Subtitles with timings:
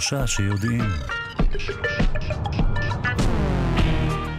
[0.00, 0.84] שלושה שיודעים.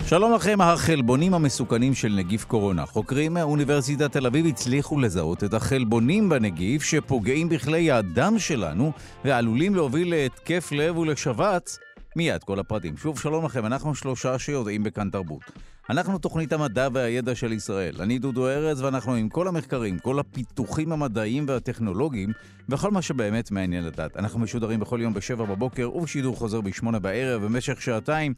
[0.08, 2.86] שלום לכם, החלבונים המסוכנים של נגיף קורונה.
[2.86, 8.92] חוקרים מאוניברסיטת תל אביב הצליחו לזהות את החלבונים בנגיף שפוגעים בכלי הדם שלנו
[9.26, 11.80] ועלולים להוביל להתקף לב ולשבץ.
[12.16, 12.98] מיד כל הפרטים.
[12.98, 15.52] שוב, שלום לכם, אנחנו שלושה שיודעים בכאן תרבות.
[15.90, 17.96] אנחנו תוכנית המדע והידע של ישראל.
[18.00, 22.30] אני דודו ארז, ואנחנו עם כל המחקרים, כל הפיתוחים המדעיים והטכנולוגיים,
[22.70, 24.18] וכל מה שבאמת מעניין לדעת.
[24.18, 28.34] אנחנו משודרים בכל יום בשבע בבוקר ובשידור חוזר בשמונה בערב במשך שעתיים.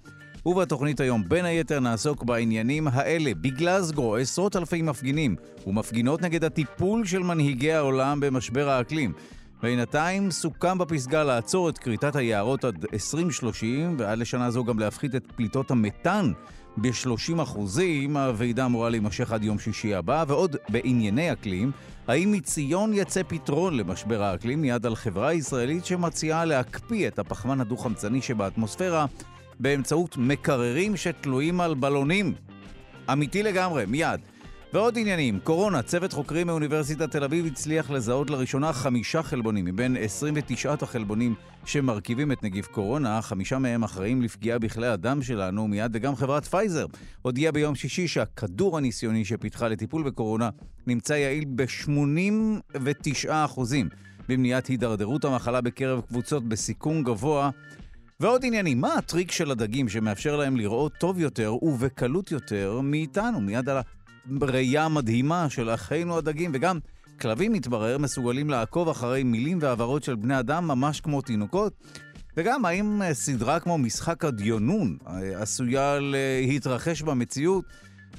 [0.46, 3.32] ובתוכנית היום בין היתר נעסוק בעניינים האלה.
[3.34, 5.36] בגלזגו עשרות אלפי מפגינים
[5.68, 9.14] ומפגינות נגד הטיפול של מנהיגי העולם במשבר האקלים.
[9.62, 15.24] בינתיים סוכם בפסגה לעצור את כריתת היערות עד 2030 ועד לשנה זו גם להפחית את
[15.36, 16.32] פליטות המתאן
[16.78, 18.18] ב-30 אחוזים.
[18.18, 21.72] הוועידה אמורה להימשך עד יום שישי הבא, ועוד בענייני אקלים,
[22.08, 24.62] האם מציון יצא פתרון למשבר האקלים?
[24.62, 29.06] מיד על חברה ישראלית שמציעה להקפיא את הפחמן הדו-חמצני שבאטמוספירה
[29.60, 32.34] באמצעות מקררים שתלויים על בלונים.
[33.12, 34.20] אמיתי לגמרי, מיד.
[34.74, 40.74] ועוד עניינים, קורונה, צוות חוקרים מאוניברסיטת תל אביב הצליח לזהות לראשונה חמישה חלבונים מבין 29
[40.82, 46.46] החלבונים שמרכיבים את נגיף קורונה, חמישה מהם אחראים לפגיעה בכלי הדם שלנו מיד, וגם חברת
[46.46, 46.86] פייזר
[47.22, 50.50] הודיעה ביום שישי שהכדור הניסיוני שפיתחה לטיפול בקורונה
[50.88, 53.60] נמצא יעיל ב-89%
[54.30, 57.50] במניעת הידרדרות המחלה בקרב קבוצות בסיכון גבוה.
[58.20, 63.42] ועוד עניינים, מה הטריק של הדגים שמאפשר להם לראות טוב יותר ובקלות יותר מאיתנו?
[63.42, 63.78] מיד על
[64.42, 66.80] הראייה המדהימה של אחינו הדגים, וגם
[67.22, 71.74] כלבים, מתברר, מסוגלים לעקוב אחרי מילים והעברות של בני אדם ממש כמו תינוקות.
[72.38, 74.98] וגם האם סדרה כמו משחק הדיונון
[75.36, 77.66] עשויה להתרחש במציאות?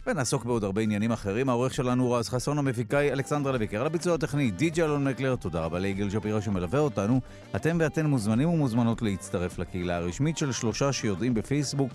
[0.07, 1.49] ונעסוק בעוד הרבה עניינים אחרים.
[1.49, 3.81] העורך שלנו הוא רז חסון, המפיקאי אלכסנדרה לויקר.
[3.81, 7.21] על הביצוע הטכני, די.ג'י אלון מקלר, תודה רבה ליגאל שפירא שמלווה אותנו.
[7.57, 11.93] אתם ואתן מוזמנים ומוזמנות להצטרף לקהילה הרשמית של שלושה שיודעים בפייסבוק,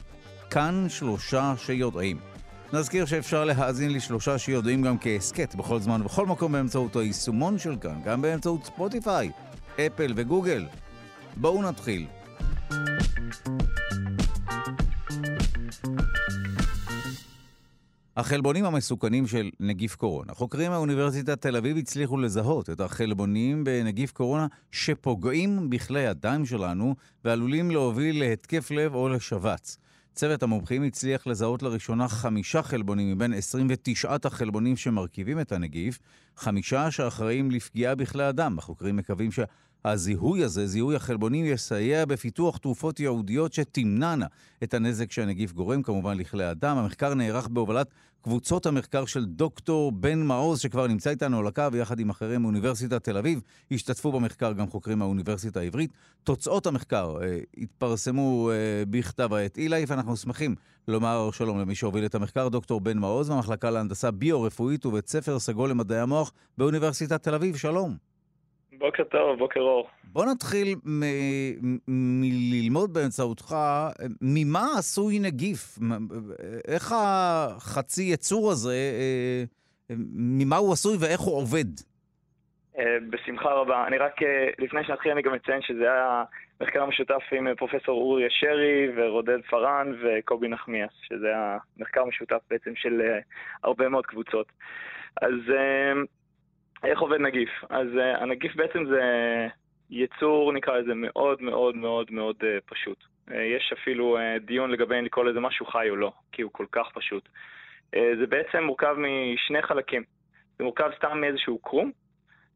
[0.50, 2.18] כאן שלושה שיודעים.
[2.74, 8.02] נזכיר שאפשר להאזין לשלושה שיודעים גם כהסכת בכל זמן ובכל מקום באמצעות היישומון של כאן,
[8.06, 9.32] גם באמצעות ספוטיפיי,
[9.76, 10.66] אפל וגוגל.
[11.38, 12.06] בואו נתחיל.
[18.18, 20.34] החלבונים המסוכנים של נגיף קורונה.
[20.34, 26.96] חוקרים מאוניברסיטת תל אביב הצליחו לזהות את החלבונים בנגיף קורונה שפוגעים בכלי הדם שלנו
[27.26, 29.78] ועלולים להוביל להתקף לב או לשבץ.
[30.18, 36.00] צוות המומחים הצליח לזהות לראשונה חמישה חלבונים מבין 29 החלבונים שמרכיבים את הנגיף,
[36.38, 38.56] חמישה שאחראים לפגיעה בכלי הדם.
[38.58, 39.44] החוקרים מקווים שה...
[39.86, 44.26] הזיהוי הזה, זיהוי החלבונים, יסייע בפיתוח תרופות ייעודיות שתמנענה
[44.64, 46.78] את הנזק שהנגיף גורם כמובן לכלי הדם.
[46.78, 47.88] המחקר נערך בהובלת
[48.22, 53.04] קבוצות המחקר של דוקטור בן מעוז, שכבר נמצא איתנו על הקו, ויחד עם אחרים מאוניברסיטת
[53.04, 53.42] תל אביב.
[53.72, 55.92] השתתפו במחקר גם חוקרים מהאוניברסיטה העברית.
[56.24, 60.56] תוצאות המחקר אה, התפרסמו אה, בכתב העת אילי, ואנחנו שמחים
[60.88, 65.70] לומר שלום למי שהוביל את המחקר, דוקטור בן מעוז, מהמחלקה להנדסה ביו-רפואית ובית ספר סגול
[65.70, 67.56] למדעי המוח באוניברסיטת תל אביב.
[67.56, 68.17] שלום.
[68.78, 69.90] בוקר טוב, בוקר אור.
[70.04, 70.76] בוא נתחיל
[71.88, 73.56] מללמוד באמצעותך
[74.22, 75.78] ממה עשוי נגיף,
[76.68, 79.44] איך החצי יצור הזה, אה,
[80.16, 81.66] ממה הוא עשוי ואיך הוא עובד.
[82.78, 83.88] אה, בשמחה רבה.
[83.88, 86.24] אני רק, אה, לפני שנתחיל אני גם אציין שזה היה
[86.62, 92.76] מחקר משותף עם פרופסור אורי אשרי ורודד פארן וקובי נחמיאס, שזה היה מחקר משותף בעצם
[92.76, 93.02] של
[93.64, 94.52] הרבה מאוד קבוצות.
[95.22, 95.34] אז
[96.84, 97.50] איך עובד נגיף?
[97.70, 99.02] אז uh, הנגיף בעצם זה
[99.90, 103.04] יצור, נקרא לזה, מאוד מאוד מאוד מאוד uh, פשוט.
[103.30, 106.52] Uh, יש אפילו uh, דיון לגבי אם לקרוא לזה משהו חי או לא, כי הוא
[106.54, 107.30] כל כך פשוט.
[107.96, 110.04] Uh, זה בעצם מורכב משני חלקים.
[110.58, 111.92] זה מורכב סתם מאיזשהו קרום,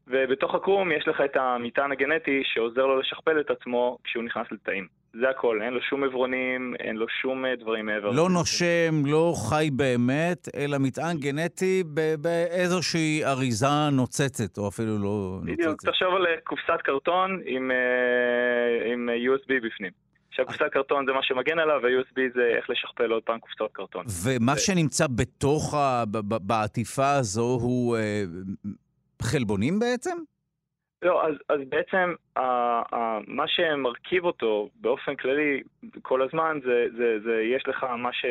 [0.06, 5.01] ובתוך הקרום יש לך את המטען הגנטי שעוזר לו לשכפל את עצמו כשהוא נכנס לתאים.
[5.20, 8.10] זה הכל, אין לו שום עברונים, אין לו שום אה, דברים מעבר.
[8.10, 11.82] לא נושם, לא חי באמת, אלא מטען גנטי
[12.20, 15.52] באיזושהי אריזה נוצצת, או אפילו לא נוצצת.
[15.52, 19.90] בדיוק, תחשוב על אה, קופסת קרטון עם, אה, עם USB בפנים.
[20.28, 24.04] עכשיו קופסת קרטון זה מה שמגן עליו, ו-USB זה איך לשכפל עוד פעם קופסאות קרטון.
[24.24, 25.74] ומה שנמצא בתוך,
[26.22, 27.96] בעטיפה הזו הוא
[29.22, 30.16] חלבונים בעצם?
[31.02, 32.40] לא, אז, אז בעצם ה,
[32.96, 35.62] ה, מה שמרכיב אותו באופן כללי
[36.02, 38.24] כל הזמן זה, זה, זה יש לך מה ש...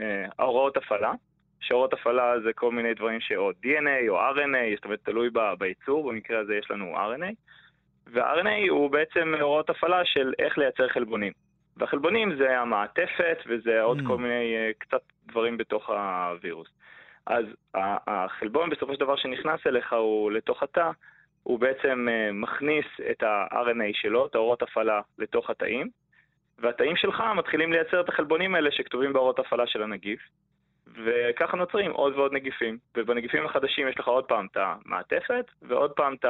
[0.00, 1.12] אה, הפעלה,
[1.60, 6.38] שהוראות הפעלה זה כל מיני דברים שאו DNA או RNA, זאת אומרת תלוי בייצור, במקרה
[6.38, 7.34] הזה יש לנו RNA,
[8.12, 11.32] וה-RNA הוא בעצם הוראות הפעלה של איך לייצר חלבונים.
[11.76, 14.06] והחלבונים זה המעטפת וזה עוד mm.
[14.06, 16.68] כל מיני uh, קצת דברים בתוך הווירוס.
[17.26, 17.44] אז
[18.06, 20.90] החלבון בסופו של דבר שנכנס אליך הוא לתוך התא,
[21.42, 25.88] הוא בעצם מכניס את ה-RNA שלו, את האורות הפעלה, לתוך התאים,
[26.58, 30.20] והתאים שלך מתחילים לייצר את החלבונים האלה שכתובים באורות הפעלה של הנגיף.
[31.04, 32.78] וככה נוצרים עוד ועוד נגיפים.
[32.96, 36.24] ובנגיפים החדשים יש לך עוד פעם את המעטפת, ועוד פעם את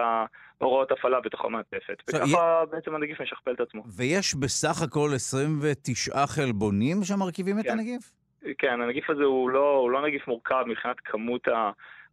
[0.61, 2.03] ההוראות הפעלה בתוך המעטפת.
[2.09, 2.71] וככה י...
[2.71, 3.83] בעצם הנגיף משכפל את עצמו.
[3.97, 7.61] ויש בסך הכל 29 חלבונים שמרכיבים כן.
[7.61, 8.13] את הנגיף?
[8.59, 11.49] כן, הנגיף הזה הוא לא, הוא לא נגיף מורכב מבחינת כמות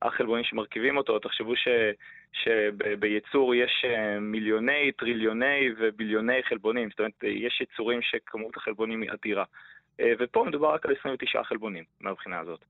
[0.01, 1.19] החלבונים שמרכיבים אותו.
[1.19, 1.67] תחשבו ש,
[2.33, 6.89] שבייצור יש אה, מיליוני, טריליוני וביליוני חלבונים.
[6.89, 9.43] זאת אומרת, יש יצורים שכמות החלבונים היא אדירה.
[9.99, 12.65] אה, ופה מדובר רק על 29 חלבונים מהבחינה הזאת.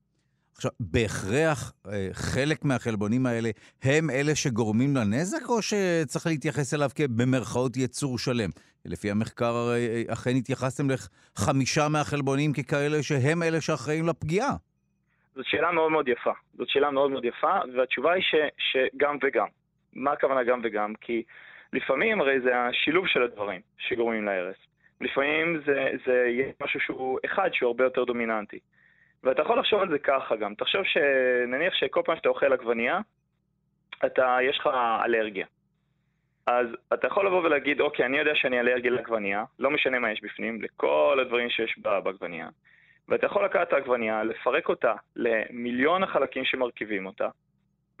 [0.56, 3.50] עכשיו, בהכרח אה, חלק מהחלבונים האלה
[3.82, 8.50] הם אלה שגורמים לנזק, או שצריך להתייחס אליו כבמרכאות יצור שלם?
[8.84, 14.56] לפי המחקר הרי אה, אכן התייחסתם לחמישה מהחלבונים ככאלה שהם אלה שאחראים לפגיעה.
[15.34, 16.32] זאת שאלה מאוד מאוד יפה.
[16.54, 19.46] זאת שאלה מאוד מאוד יפה, והתשובה היא ש, שגם וגם.
[19.92, 20.94] מה הכוונה גם וגם?
[20.94, 21.22] כי
[21.72, 24.56] לפעמים הרי זה השילוב של הדברים שגורמים להרס.
[25.00, 28.58] לפעמים זה, זה יהיה משהו שהוא אחד שהוא הרבה יותר דומיננטי.
[29.24, 30.54] ואתה יכול לחשוב על זה ככה גם.
[30.54, 33.00] תחשוב שנניח שכל פעם שאתה אוכל עגבנייה,
[34.06, 34.68] אתה, יש לך
[35.04, 35.46] אלרגיה.
[36.46, 40.20] אז אתה יכול לבוא ולהגיד, אוקיי, אני יודע שאני אלרגי לעגבנייה, לא משנה מה יש
[40.22, 42.48] בפנים, לכל הדברים שיש בעגבנייה.
[43.10, 47.28] ואתה יכול לקחת את העגבנייה, לפרק אותה למיליון החלקים שמרכיבים אותה,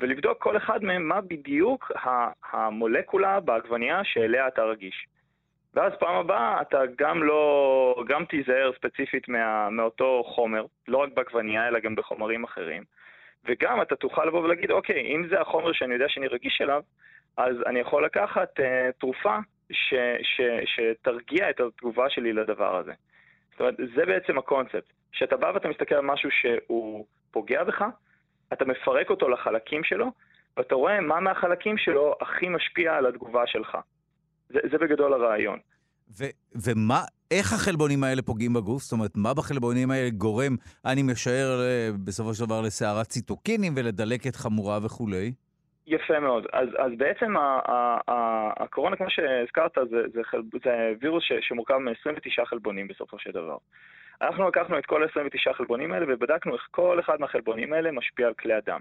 [0.00, 1.92] ולבדוק כל אחד מהם מה בדיוק
[2.52, 5.06] המולקולה בעגבנייה שאליה אתה רגיש.
[5.74, 11.68] ואז פעם הבאה אתה גם לא, גם תיזהר ספציפית מה, מאותו חומר, לא רק בעגבנייה
[11.68, 12.84] אלא גם בחומרים אחרים.
[13.44, 16.82] וגם אתה תוכל לבוא ולהגיד, אוקיי, אם זה החומר שאני יודע שאני רגיש אליו,
[17.36, 18.62] אז אני יכול לקחת uh,
[18.98, 19.38] תרופה
[19.72, 22.92] ש, ש, שתרגיע את התגובה שלי לדבר הזה.
[23.50, 24.99] זאת אומרת, זה בעצם הקונספט.
[25.12, 27.84] כשאתה בא ואתה מסתכל על משהו שהוא פוגע בך,
[28.52, 30.12] אתה מפרק אותו לחלקים שלו,
[30.56, 33.78] ואתה רואה מה מהחלקים שלו הכי משפיע על התגובה שלך.
[34.48, 35.58] זה, זה בגדול הרעיון.
[36.18, 38.82] ו- ומה, איך החלבונים האלה פוגעים בגוף?
[38.82, 44.36] זאת אומרת, מה בחלבונים האלה גורם, אני משער אה, בסופו של דבר לסערת ציטוקינים ולדלקת
[44.36, 45.32] חמורה וכולי?
[45.86, 46.46] יפה מאוד.
[46.52, 51.32] אז, אז בעצם ה, ה, ה, הקורונה, כמו שהזכרת, זה, זה, חל, זה וירוס ש,
[51.40, 53.56] שמורכב מ-29 חלבונים בסופו של דבר.
[54.22, 58.34] אנחנו לקחנו את כל 29 חלבונים האלה ובדקנו איך כל אחד מהחלבונים האלה משפיע על
[58.34, 58.80] כלי הדם.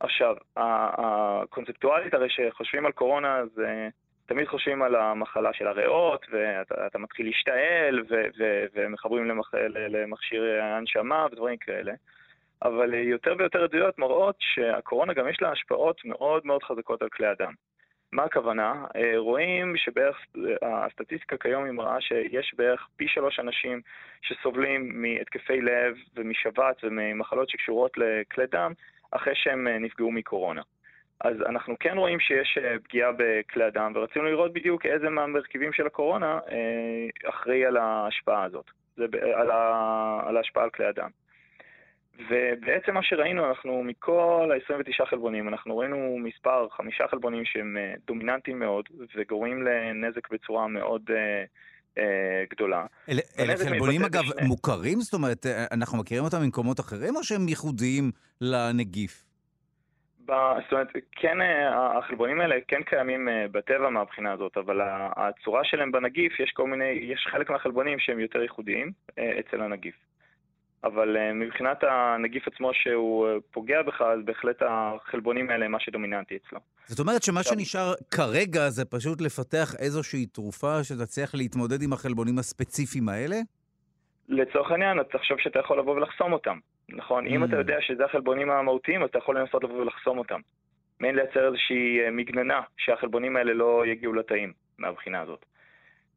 [0.00, 3.88] עכשיו, הקונספטואלית הרי שחושבים על קורונה זה
[4.26, 8.02] תמיד חושבים על המחלה של הריאות, ואתה מתחיל להשתעל,
[8.74, 9.54] ומחברים למח,
[9.88, 11.92] למכשיר הנשמה ודברים כאלה.
[12.62, 17.26] אבל יותר ויותר עדויות מראות שהקורונה גם יש לה השפעות מאוד מאוד חזקות על כלי
[17.26, 17.52] הדם.
[18.12, 18.84] מה הכוונה?
[19.16, 20.16] רואים שבערך,
[20.62, 23.80] הסטטיסטיקה כיום היא מראה שיש בערך פי שלוש אנשים
[24.22, 28.72] שסובלים מהתקפי לב ומשבץ וממחלות שקשורות לכלי דם
[29.10, 30.62] אחרי שהם נפגעו מקורונה.
[31.20, 35.86] אז אנחנו כן רואים שיש אה, פגיעה בכלי הדם, ורצינו לראות בדיוק איזה מהמרכיבים של
[35.86, 38.70] הקורונה אה, אחראי על ההשפעה הזאת,
[40.26, 41.10] על ההשפעה על כלי הדם.
[42.30, 48.58] ובעצם מה שראינו, אנחנו מכל ה-29 חלבונים, אנחנו ראינו מספר, חמישה חלבונים שהם אה, דומיננטיים
[48.58, 48.84] מאוד,
[49.16, 51.12] וגורמים לנזק בצורה מאוד uh,
[51.94, 52.00] uh,
[52.50, 52.86] גדולה.
[53.08, 54.48] אלה, אלה חלבונים אגב שני.
[54.48, 55.00] מוכרים?
[55.00, 58.10] זאת אומרת, אנחנו מכירים אותם ממקומות אחרים, או שהם ייחודיים
[58.40, 59.26] לנגיף?
[60.26, 64.80] זאת אומרת, כן, אה, החלבונים האלה כן קיימים אה, בטבע מהבחינה הזאת, אבל
[65.16, 69.94] הצורה שלהם בנגיף, יש כל מיני, יש חלק מהחלבונים שהם יותר ייחודיים אה, אצל הנגיף.
[70.86, 76.58] אבל מבחינת הנגיף עצמו שהוא פוגע בך, אז בהחלט החלבונים האלה הם מה שדומיננטי אצלו.
[76.86, 83.08] זאת אומרת שמה שנשאר כרגע זה פשוט לפתח איזושהי תרופה שתצליח להתמודד עם החלבונים הספציפיים
[83.08, 83.36] האלה?
[84.28, 86.58] לצורך העניין, תחשוב שאתה יכול לבוא ולחסום אותם.
[86.88, 87.26] נכון?
[87.26, 87.58] אם אתה mm.
[87.58, 90.40] יודע שזה החלבונים המהותיים, אז אתה יכול לנסות לבוא ולחסום אותם.
[91.00, 95.46] מעין לייצר איזושהי אה, מגננה שהחלבונים האלה לא יגיעו לתאים מהבחינה הזאת.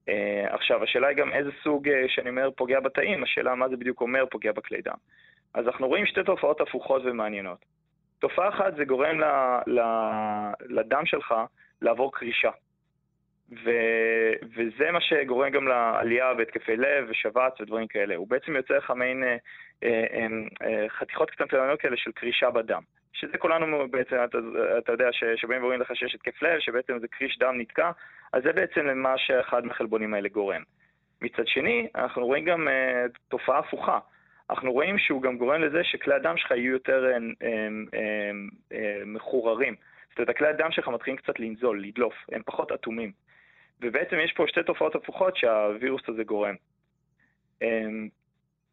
[0.09, 3.77] Uh, עכשיו, השאלה היא גם איזה סוג, uh, שאני אומר פוגע בתאים, השאלה מה זה
[3.77, 4.97] בדיוק אומר פוגע בכלי דם.
[5.53, 7.65] אז אנחנו רואים שתי תופעות הפוכות ומעניינות.
[8.19, 9.25] תופעה אחת זה גורם ל,
[9.67, 9.81] ל,
[10.61, 11.33] לדם שלך
[11.81, 12.51] לעבור קרישה.
[13.63, 13.71] ו,
[14.55, 18.15] וזה מה שגורם גם לעלייה בהתקפי לב ושבץ ודברים כאלה.
[18.15, 19.37] הוא בעצם יוצר לך מעין אה,
[19.83, 20.27] אה,
[20.61, 22.81] אה, חתיכות קטנטנות כאלה של קרישה בדם.
[23.13, 24.37] שזה כולנו בעצם, אתה,
[24.77, 27.91] אתה יודע, שבאים ואומרים לך שיש התקף לב, שבעצם זה קריש דם נתקע,
[28.33, 30.61] אז זה בעצם למה שאחד מהחלבונים האלה גורם.
[31.21, 33.99] מצד שני, אנחנו רואים גם אה, תופעה הפוכה.
[34.49, 38.31] אנחנו רואים שהוא גם גורם לזה שכלי הדם שלך יהיו יותר אה, אה, אה,
[38.73, 39.75] אה, מחוררים.
[40.09, 43.11] זאת אומרת, הכלי הדם שלך מתחילים קצת לנזול, לדלוף, הם פחות אטומים.
[43.81, 46.55] ובעצם יש פה שתי תופעות הפוכות שהווירוס הזה גורם.
[47.61, 48.09] אמ,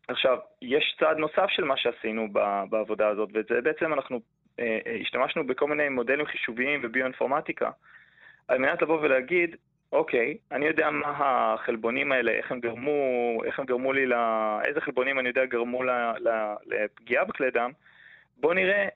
[0.09, 2.33] עכשיו, יש צעד נוסף של מה שעשינו
[2.71, 4.21] בעבודה הזאת, וזה בעצם אנחנו
[4.61, 7.71] אה, השתמשנו בכל מיני מודלים חישוביים וביואינפורמטיקה,
[8.49, 9.57] על מנת לבוא ולהגיד,
[9.93, 14.81] אוקיי, אני יודע מה החלבונים האלה, איך הם גרמו, איך הם גרמו לי, לה, איזה
[14.81, 17.71] חלבונים אני יודע גרמו לה, לה, לפגיעה בכלי דם,
[18.37, 18.89] בואו נראה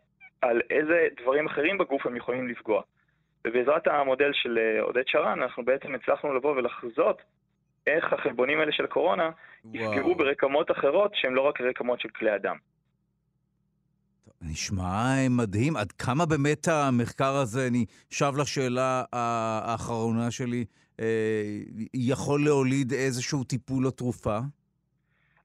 [0.43, 2.83] על איזה דברים אחרים בגוף הם יכולים לפגוע.
[3.47, 7.23] ובעזרת המודל של אה, עודד שרן, אנחנו בעצם הצלחנו לבוא ולחזות
[7.87, 9.31] איך החלבונים האלה של הקורונה
[9.75, 12.57] יפגעו ברקמות אחרות שהן לא רק רקמות של כלי הדם.
[14.43, 15.77] נשמע מדהים.
[15.77, 20.65] עד כמה באמת המחקר הזה, אני שב לשאלה האחרונה שלי,
[21.01, 21.07] אה,
[21.95, 24.39] יכול להוליד איזשהו טיפול או תרופה?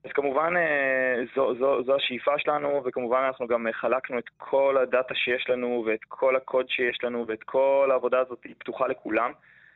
[0.06, 5.16] אז כמובן אה, זו, זו, זו השאיפה שלנו, וכמובן אנחנו גם חלקנו את כל הדאטה
[5.16, 9.32] שיש לנו, ואת כל הקוד שיש לנו, ואת כל העבודה הזאת היא פתוחה לכולם.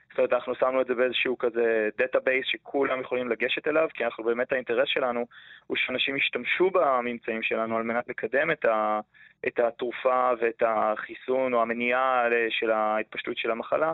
[0.09, 4.23] זאת אומרת, אנחנו שמנו את זה באיזשהו כזה database שכולם יכולים לגשת אליו, כי אנחנו
[4.23, 5.25] באמת האינטרס שלנו
[5.67, 8.99] הוא שאנשים ישתמשו בממצאים שלנו על מנת לקדם את, ה,
[9.47, 13.93] את התרופה ואת החיסון או המניעה של ההתפשטות של המחלה.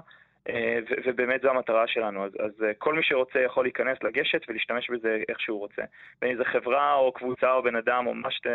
[0.50, 2.26] אה, ובאמת זו המטרה שלנו.
[2.26, 5.82] אז, אז אה, כל מי שרוצה יכול להיכנס, לגשת ולהשתמש בזה איך שהוא רוצה.
[6.22, 8.50] בין אם זה חברה או קבוצה או בן אדם או מה שאתה...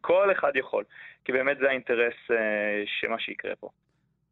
[0.00, 0.84] כל אחד יכול.
[1.24, 3.68] כי באמת זה האינטרס אה, שמה שיקרה פה.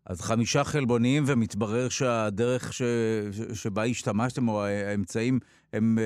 [0.06, 2.82] אז חמישה חלבונים, ומתברר שהדרך ש...
[3.54, 5.38] שבה השתמשתם, או האמצעים,
[5.72, 5.98] הם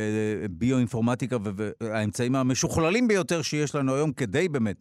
[0.50, 1.36] ביואינפורמטיקה,
[1.80, 4.76] והאמצעים המשוכללים ביותר שיש לנו היום כדי באמת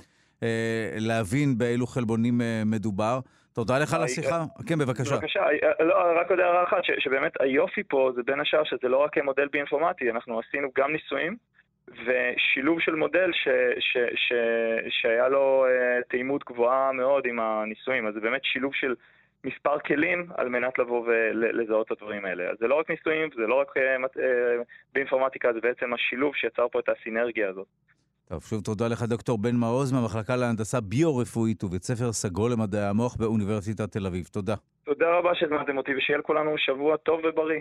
[0.99, 3.19] להבין באילו חלבונים מדובר.
[3.53, 4.43] תודה לך על השיחה.
[4.67, 5.15] כן, בבקשה.
[5.15, 5.39] בבקשה.
[5.79, 9.47] לא, רק עוד הערה אחת, שבאמת היופי פה זה בין השאר שזה לא רק מודל
[9.51, 11.35] ביואינפורמטי, אנחנו עשינו גם ניסויים.
[11.87, 13.47] ושילוב של מודל ש,
[13.79, 14.33] ש, ש,
[14.89, 18.95] שהיה לו uh, תאימות גבוהה מאוד עם הניסויים, אז זה באמת שילוב של
[19.43, 22.43] מספר כלים על מנת לבוא ולזהות את הדברים האלה.
[22.43, 24.19] אז זה לא רק ניסויים, זה לא רק uh, uh,
[24.93, 27.67] באינפורמטיקה, זה בעצם השילוב שיצר פה את הסינרגיה הזאת.
[28.29, 33.15] טוב, שוב תודה לך, דוקטור בן מעוז מהמחלקה להנדסה ביו-רפואית ובית ספר סגול למדעי המוח
[33.15, 34.25] באוניברסיטת תל אביב.
[34.25, 34.55] תודה.
[34.83, 37.59] תודה רבה שהזמנתם אותי, ושיהיה לכולנו שבוע טוב ובריא.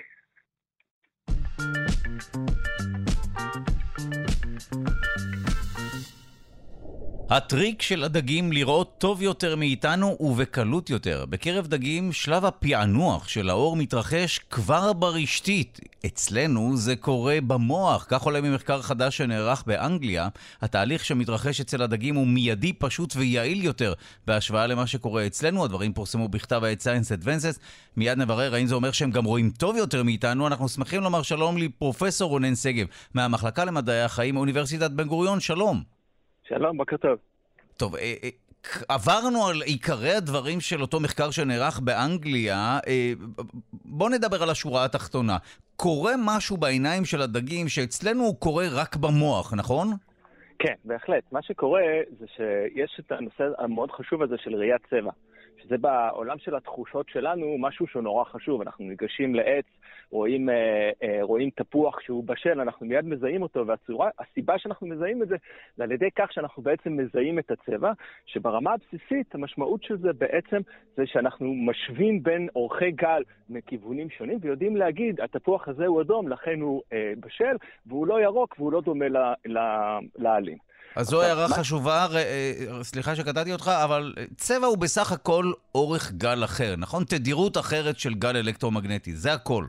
[4.75, 5.13] Thank you.
[7.31, 11.25] הטריק של הדגים לראות טוב יותר מאיתנו ובקלות יותר.
[11.31, 15.81] בקרב דגים, שלב הפענוח של האור מתרחש כבר ברשתית.
[16.07, 20.28] אצלנו זה קורה במוח, כך עולה ממחקר חדש שנערך באנגליה.
[20.62, 23.93] התהליך שמתרחש אצל הדגים הוא מיידי, פשוט ויעיל יותר
[24.26, 25.64] בהשוואה למה שקורה אצלנו.
[25.64, 27.59] הדברים פורסמו בכתב העת Science Advances.
[27.97, 30.47] מיד נברר האם זה אומר שהם גם רואים טוב יותר מאיתנו.
[30.47, 35.40] אנחנו שמחים לומר שלום לפרופסור רונן שגב מהמחלקה למדעי החיים, אוניברסיטת בן גוריון.
[35.40, 36.03] שלום.
[36.48, 37.18] שלום, בוקר טוב.
[37.76, 38.28] טוב, אה, אה,
[38.88, 42.78] עברנו על עיקרי הדברים של אותו מחקר שנערך באנגליה.
[42.86, 43.12] אה,
[43.84, 45.36] בואו נדבר על השורה התחתונה.
[45.76, 49.88] קורה משהו בעיניים של הדגים שאצלנו הוא קורה רק במוח, נכון?
[50.58, 51.24] כן, בהחלט.
[51.32, 51.82] מה שקורה
[52.18, 55.10] זה שיש את הנושא המאוד חשוב הזה של ראיית צבע.
[55.62, 58.61] שזה בעולם של התחושות שלנו משהו שהוא נורא חשוב.
[58.61, 59.64] אנחנו ניגשים לעץ,
[60.11, 65.28] רואים, אה, אה, רואים תפוח שהוא בשל, אנחנו מיד מזהים אותו, והסיבה שאנחנו מזהים את
[65.28, 65.37] זה,
[65.76, 67.92] זה על ידי כך שאנחנו בעצם מזהים את הצבע,
[68.26, 70.61] שברמה הבסיסית המשמעות של זה בעצם
[70.96, 76.61] זה שאנחנו משווים בין אורכי גל מכיוונים שונים, ויודעים להגיד, התפוח הזה הוא אדום, לכן
[76.61, 77.56] הוא אה, בשל,
[77.87, 79.06] והוא לא ירוק והוא לא דומה
[80.16, 80.58] לעלים.
[80.96, 86.44] אז זו הערה חשובה, אה, סליחה שקטעתי אותך, אבל צבע הוא בסך הכל אורך גל
[86.44, 87.04] אחר, נכון?
[87.04, 89.64] תדירות אחרת של גל אלקטרומגנטי, זה הכל.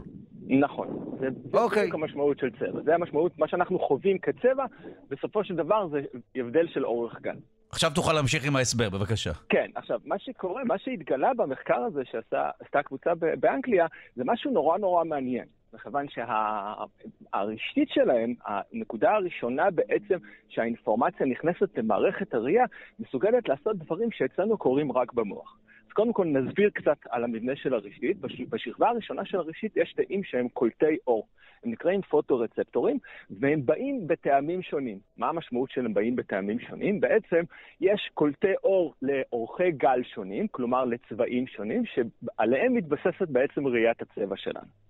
[0.47, 0.87] נכון.
[1.19, 1.57] זה okay.
[1.57, 1.81] אוקיי.
[1.81, 2.81] בדיוק המשמעות של צבע.
[2.85, 4.65] זה המשמעות, מה שאנחנו חווים כצבע,
[5.09, 6.01] בסופו של דבר זה
[6.35, 7.35] הבדל של אורך גל.
[7.71, 9.31] עכשיו תוכל להמשיך עם ההסבר, בבקשה.
[9.49, 15.03] כן, עכשיו, מה שקורה, מה שהתגלה במחקר הזה שעשתה הקבוצה באנגליה, זה משהו נורא נורא
[15.03, 15.45] מעניין.
[15.75, 20.17] מכיוון שהרשתית שלהם, הנקודה הראשונה בעצם
[20.49, 22.65] שהאינפורמציה נכנסת למערכת הראייה,
[22.99, 25.57] מסוגלת לעשות דברים שאצלנו קורים רק במוח.
[25.87, 28.17] אז קודם כל נסביר קצת על המבנה של הרשתית.
[28.49, 31.27] בשכבה הראשונה של הרשתית יש תאים שהם קולטי אור.
[31.63, 32.97] הם נקראים פוטורצפטורים,
[33.29, 34.99] והם באים בטעמים שונים.
[35.17, 36.99] מה המשמעות שהם באים בטעמים שונים?
[36.99, 37.41] בעצם
[37.81, 44.84] יש קולטי אור לאורכי גל שונים, כלומר לצבעים שונים, שעליהם מתבססת בעצם ראיית הצבע שלנו.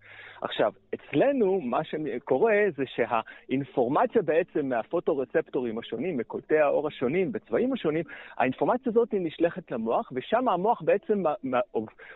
[0.46, 8.04] עכשיו, אצלנו מה שקורה זה שהאינפורמציה בעצם מהפוטורצפטורים השונים, מקולטי האור השונים, בצבעים השונים,
[8.38, 11.24] האינפורמציה הזאת נשלחת למוח, ושם המוח בעצם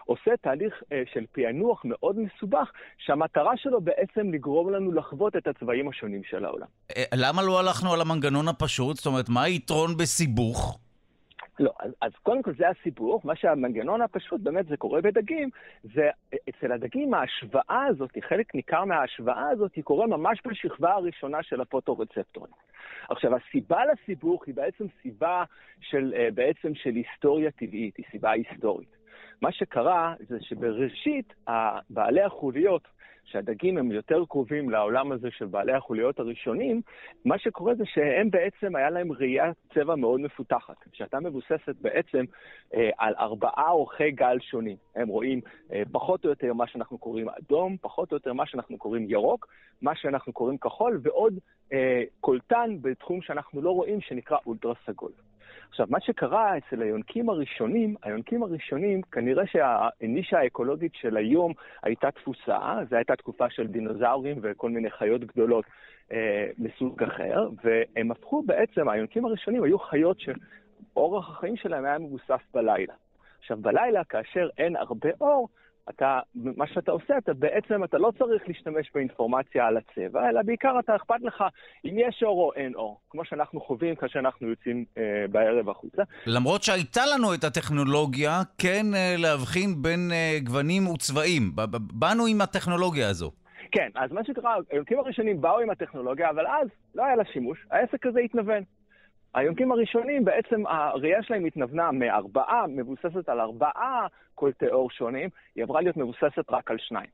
[0.05, 5.89] עושה תהליך אה, של פענוח מאוד מסובך, שהמטרה שלו בעצם לגרום לנו לחוות את הצבעים
[5.89, 6.67] השונים של העולם.
[6.97, 8.95] אה, למה לא הלכנו על המנגנון הפשוט?
[8.95, 10.88] זאת אומרת, מה היתרון בסיבוך?
[11.59, 15.49] לא, אז, אז קודם כל זה הסיפור, מה שהמנגנון הפשוט, באמת זה קורה בדגים,
[15.83, 16.09] זה
[16.49, 22.53] אצל הדגים ההשוואה הזאת, חלק ניכר מההשוואה הזאת, היא קורה ממש בשכבה הראשונה של הפוטורצפטורים.
[23.09, 25.43] עכשיו, הסיבה לסיבוך היא בעצם סיבה
[25.81, 28.99] של, אה, בעצם של היסטוריה טבעית, היא סיבה היסטורית.
[29.41, 31.33] מה שקרה זה שבראשית,
[31.89, 32.87] בעלי החוליות
[33.31, 36.81] שהדגים הם יותר קרובים לעולם הזה של בעלי החוליות הראשונים,
[37.25, 42.25] מה שקורה זה שהם בעצם, היה להם ראיית צבע מאוד מפותחת, שהייתה מבוססת בעצם
[42.73, 44.77] אה, על ארבעה אורכי גל שונים.
[44.95, 45.41] הם רואים
[45.73, 49.47] אה, פחות או יותר מה שאנחנו קוראים אדום, פחות או יותר מה שאנחנו קוראים ירוק,
[49.81, 51.39] מה שאנחנו קוראים כחול, ועוד
[51.73, 55.11] אה, קולטן בתחום שאנחנו לא רואים, שנקרא אולטרה סגול.
[55.69, 62.59] עכשיו, מה שקרה אצל היונקים הראשונים, היונקים הראשונים, כנראה שהנישה האקולוגית של היום הייתה תפוסה,
[62.89, 65.65] זו הייתה תקופה של דינוזאורים וכל מיני חיות גדולות
[66.11, 72.43] אה, מסוג אחר, והם הפכו בעצם, היונקים הראשונים היו חיות שאורח החיים שלהם היה מבוסס
[72.53, 72.93] בלילה.
[73.39, 75.49] עכשיו, בלילה, כאשר אין הרבה אור,
[75.89, 80.79] אתה, מה שאתה עושה, אתה בעצם, אתה לא צריך להשתמש באינפורמציה על הצבע, אלא בעיקר
[80.79, 81.43] אתה אכפת לך
[81.85, 86.03] אם יש אור או אין אור, כמו שאנחנו חווים כאשר אנחנו יוצאים אה, בערב החוצה.
[86.25, 91.51] למרות שהייתה לנו את הטכנולוגיה, כן אה, להבחין בין אה, גוונים וצבעים.
[91.93, 93.31] באנו עם הטכנולוגיה הזו.
[93.71, 97.65] כן, אז מה שקרה, היונקים הראשונים באו עם הטכנולוגיה, אבל אז לא היה לה שימוש,
[97.71, 98.63] העסק הזה התנוון.
[99.33, 105.81] היונקים הראשונים, בעצם הראייה שלהם התנוונה מארבעה, מבוססת על ארבעה קולטי אור שונים, היא עברה
[105.81, 107.09] להיות מבוססת רק על שניים.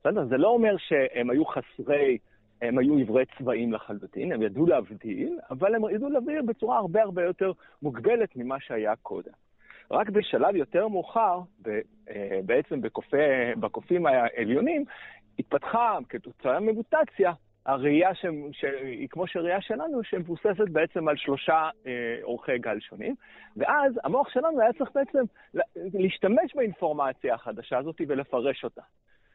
[0.00, 0.26] בסדר?
[0.26, 2.18] זה לא אומר שהם היו חסרי,
[2.62, 7.22] הם היו עברי צבעים לחלוטין, הם ידעו להבדיל, אבל הם ידעו להבדיל בצורה הרבה הרבה
[7.22, 9.32] יותר מוגבלת ממה שהיה קודם.
[9.90, 13.16] רק בשלב יותר מאוחר, אה, בעצם בקופי,
[13.60, 14.84] בקופים העליונים,
[15.38, 17.32] התפתחה כתוצאה ממוטציה
[17.68, 18.10] הראייה
[18.52, 23.14] שהיא כמו שהראייה שלנו, שמבוססת בעצם על שלושה אה, אורכי גל שונים,
[23.56, 25.24] ואז המוח שלנו היה צריך בעצם
[25.76, 28.82] להשתמש באינפורמציה החדשה הזאת ולפרש אותה.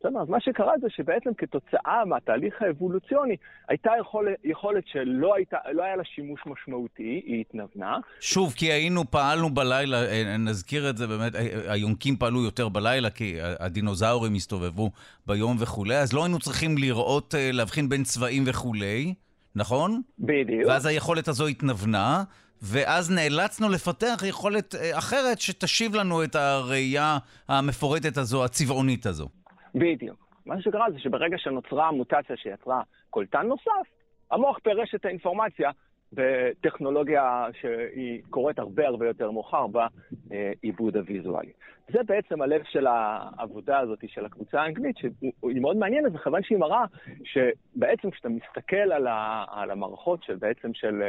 [0.06, 3.36] בסדר, אז מה שקרה זה שבעצם כתוצאה מהתהליך האבולוציוני,
[3.68, 7.98] הייתה יכול, יכולת שלא הייתה, לא היה לה שימוש משמעותי, היא התנוונה.
[8.20, 13.10] שוב, כי היינו, פעלנו בלילה, אה, נזכיר את זה באמת, אה, היונקים פעלו יותר בלילה,
[13.10, 14.92] כי הדינוזאורים הסתובבו
[15.28, 19.14] ביום וכולי, אז לא היינו צריכים לראות, אה, להבחין בין צבעים וכולי,
[19.56, 20.02] נכון?
[20.20, 20.70] בדיוק.
[20.70, 22.24] ואז היכולת הזו התנוונה.
[22.66, 29.30] ואז נאלצנו לפתח יכולת אחרת שתשיב לנו את הראייה המפורטת הזו, הצבעונית הזו.
[29.76, 30.34] בדיוק.
[30.46, 33.88] מה שקרה זה שברגע שנוצרה המוטציה שיצרה קולטן נוסף,
[34.32, 35.72] המוח פירש את האינפורמציה
[36.14, 41.52] בטכנולוגיה שהיא קורית הרבה הרבה יותר מאוחר בעיבוד הוויזואלי.
[41.90, 46.86] זה בעצם הלב של העבודה הזאת של הקבוצה האנגלית, שהיא מאוד מעניינת, וכיוון שהיא מראה
[47.24, 51.02] שבעצם כשאתה מסתכל על, ה, על המערכות של בעצם של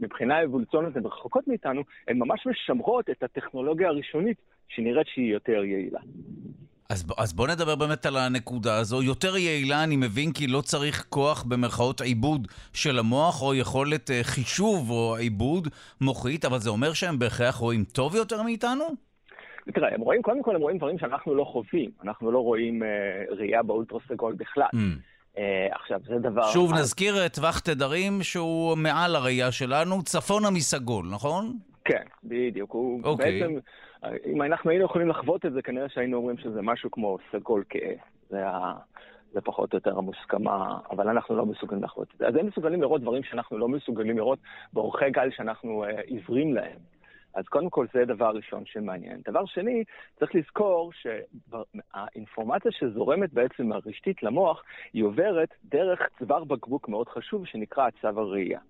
[0.00, 4.36] מבחינה אבולוציונית הן רחוקות מאיתנו, הן ממש משמרות את הטכנולוגיה הראשונית
[4.68, 6.00] שנראית שהיא יותר יעילה.
[6.92, 9.02] אז, אז בוא נדבר באמת על הנקודה הזו.
[9.02, 14.20] יותר יעילה, אני מבין, כי לא צריך כוח במרכאות עיבוד של המוח, או יכולת אה,
[14.22, 15.68] חישוב או עיבוד
[16.00, 18.84] מוחית, אבל זה אומר שהם בהכרח רואים טוב יותר מאיתנו?
[19.74, 21.90] תראה, הם רואים, קודם כל הם רואים דברים שאנחנו לא חווים.
[22.04, 22.88] אנחנו לא רואים אה,
[23.30, 24.68] ראייה באולטרסגול בכלל.
[24.74, 24.78] Mm.
[25.38, 26.50] אה, עכשיו, זה דבר...
[26.52, 31.58] שוב, נזכיר טווח תדרים שהוא מעל הראייה שלנו, צפונה מסגול, נכון?
[31.84, 32.72] כן, בדיוק.
[32.72, 33.06] הוא okay.
[33.06, 33.40] אוקיי.
[33.40, 33.58] בעצם...
[34.26, 37.94] אם אנחנו היינו יכולים לחוות את זה, כנראה שהיינו אומרים שזה משהו כמו סגול כהה.
[38.30, 38.74] זה, ה...
[39.32, 42.26] זה פחות או יותר המוסכמה, אבל אנחנו לא מסוגלים לחוות את זה.
[42.26, 44.38] אז הם מסוגלים לראות דברים שאנחנו לא מסוגלים לראות
[44.72, 46.78] באורכי גל שאנחנו אה, עיוורים להם.
[47.34, 49.20] אז קודם כל זה דבר ראשון שמעניין.
[49.28, 49.84] דבר שני,
[50.18, 57.86] צריך לזכור שהאינפורמציה שזורמת בעצם מהרשתית למוח, היא עוברת דרך צוואר בקבוק מאוד חשוב שנקרא
[57.86, 58.60] הצו הראייה.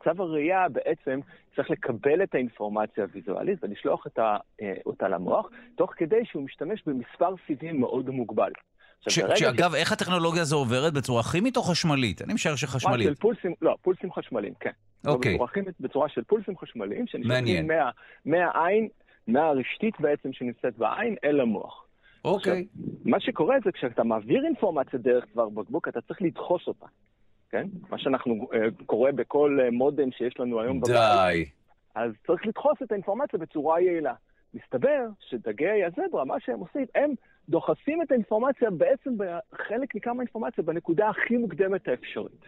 [0.00, 1.20] מצב הראייה בעצם
[1.56, 7.34] צריך לקבל את האינפורמציה הוויזואלית ולשלוח ה, אה, אותה למוח, תוך כדי שהוא משתמש במספר
[7.46, 8.50] סיבים מאוד מוגבל.
[9.08, 9.74] שאגב, ש...
[9.74, 10.92] איך הטכנולוגיה הזו עוברת?
[10.92, 12.22] בצורה כימית או חשמלית?
[12.22, 13.08] אני משער שחשמלית.
[13.08, 14.70] של פולסים, לא, פולסים חשמליים, כן.
[15.06, 15.34] אוקיי.
[15.34, 17.90] בצורה כימית, בצורה של פולסים חשמליים, שנשלחים מה,
[18.24, 18.88] מהעין,
[19.26, 21.84] מהרשתית בעצם שנמצאת בעין, אל המוח.
[22.24, 22.52] אוקיי.
[22.52, 26.86] עכשיו, מה שקורה זה כשאתה מעביר אינפורמציה דרך צוואר בקבוק, אתה צריך לדחוס אותה.
[27.50, 27.66] כן?
[27.90, 30.94] מה שאנחנו uh, קורא בכל uh, מודם שיש לנו היום בבית.
[30.94, 31.44] די.
[31.94, 34.14] אז צריך לדחוס את האינפורמציה בצורה יעילה.
[34.54, 37.10] מסתבר שדגי הזברה, מה שהם עושים, הם
[37.48, 42.44] דוחסים את האינפורמציה בעצם בחלק ניכר מהאינפורמציה בנקודה הכי מוקדמת האפשרית.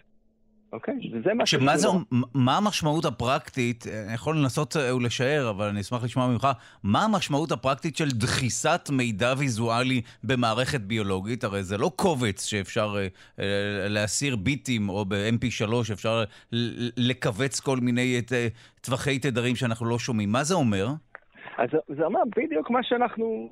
[0.73, 0.95] אוקיי?
[1.13, 1.89] וזה מה שמה זה,
[2.35, 6.49] מה המשמעות הפרקטית, אני יכול לנסות אה, ולשער, אבל אני אשמח לשמוע ממך,
[6.83, 11.45] מה המשמעות הפרקטית של דחיסת מידע ויזואלי במערכת ביולוגית?
[11.45, 13.07] הרי זה לא קובץ שאפשר אה,
[13.39, 16.25] אה, להסיר ביטים, או ב-MP3 אפשר
[16.97, 18.23] לכווץ כל מיני
[18.81, 20.33] טווחי תדרים שאנחנו לא שומעים.
[20.33, 20.89] מה זה אומר?
[21.59, 23.49] אז זה אומר בדיוק מה שאנחנו...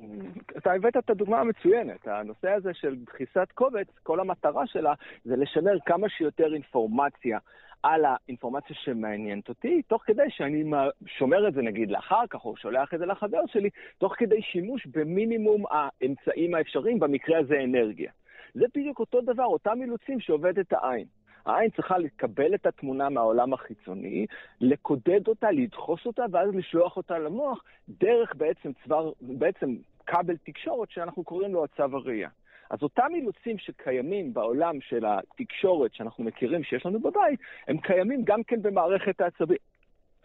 [0.57, 2.07] אתה הבאת את הדוגמה המצוינת.
[2.07, 4.93] הנושא הזה של דחיסת קובץ, כל המטרה שלה
[5.23, 7.39] זה לשמר כמה שיותר אינפורמציה
[7.83, 10.63] על האינפורמציה שמעניינת אותי, תוך כדי שאני
[11.05, 14.85] שומר את זה נגיד לאחר כך, או שולח את זה לחבר שלי, תוך כדי שימוש
[14.85, 18.11] במינימום האמצעים האפשריים, במקרה הזה אנרגיה.
[18.53, 21.05] זה בדיוק אותו דבר, אותם אילוצים שעובד את העין.
[21.47, 24.25] העין צריכה לקבל את התמונה מהעולם החיצוני,
[24.61, 29.75] לקודד אותה, לדחוס אותה, ואז לשלוח אותה למוח דרך בעצם צוואר, בעצם
[30.07, 32.29] כבל תקשורת שאנחנו קוראים לו הצו הראייה.
[32.69, 38.43] אז אותם אילוצים שקיימים בעולם של התקשורת שאנחנו מכירים, שיש לנו בבית, הם קיימים גם
[38.43, 39.57] כן במערכת העצבים.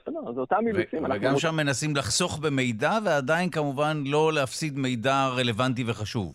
[0.02, 1.04] בסדר, זה אותם אילוצים.
[1.04, 6.34] וגם שם מנסים לחסוך במידע, ועדיין כמובן לא להפסיד מידע רלוונטי וחשוב.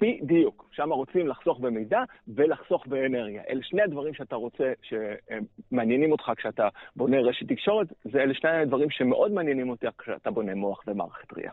[0.00, 0.68] בדיוק.
[0.78, 3.42] שם רוצים לחסוך במידע ולחסוך באנרגיה.
[3.48, 8.90] אלה שני הדברים שאתה רוצה, שמעניינים אותך כשאתה בונה רשת תקשורת, זה אלה שני הדברים
[8.90, 11.52] שמאוד מעניינים אותך כשאתה בונה מוח ומערכת ראייה.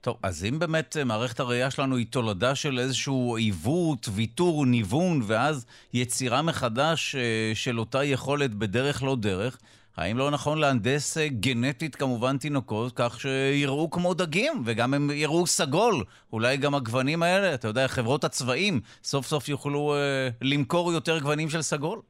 [0.00, 5.66] טוב, אז אם באמת מערכת הראייה שלנו היא תולדה של איזשהו עיוות, ויתור, ניוון, ואז
[5.94, 9.58] יצירה מחדש אה, של אותה יכולת בדרך לא דרך,
[9.96, 15.46] האם לא נכון להנדס אה, גנטית כמובן תינוקות כך שיראו כמו דגים, וגם הם יראו
[15.46, 16.04] סגול?
[16.32, 21.50] אולי גם הגוונים האלה, אתה יודע, חברות הצבעים סוף סוף יוכלו אה, למכור יותר גוונים
[21.50, 22.00] של סגול?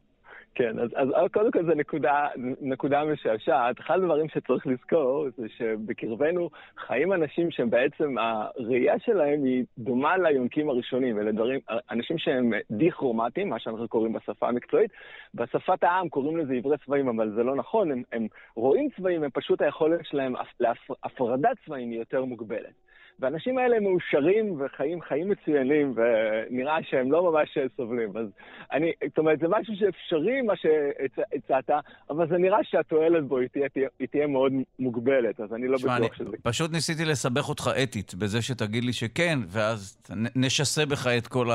[0.56, 2.26] כן, אז, אז קודם כל זו נקודה,
[2.60, 3.80] נקודה משעשעת.
[3.80, 10.68] אחד הדברים שצריך לזכור זה שבקרבנו חיים אנשים שהם בעצם, הראייה שלהם היא דומה ליונקים
[10.68, 11.18] הראשונים.
[11.18, 14.90] אלה דברים, אנשים שהם דיכרומטיים, מה שאנחנו קוראים בשפה המקצועית.
[15.34, 17.90] בשפת העם קוראים לזה עברי צבעים, אבל זה לא נכון.
[17.92, 22.86] הם, הם רואים צבעים, הם פשוט היכולת שלהם להפרדת צבעים היא יותר מוגבלת.
[23.20, 28.16] והאנשים האלה מאושרים וחיים חיים מצוינים, ונראה שהם לא ממש סובלים.
[28.16, 28.26] אז
[28.72, 31.70] אני, זאת אומרת, זה משהו שאפשרי, מה שהצעת,
[32.10, 35.98] אבל זה נראה שהתועלת בו היא תהיה, היא תהיה מאוד מוגבלת, אז אני לא שמה,
[35.98, 36.36] בטוח אני שזה...
[36.42, 39.98] פשוט ניסיתי לסבך אותך אתית בזה שתגיד לי שכן, ואז
[40.36, 41.46] נשסה בך את כל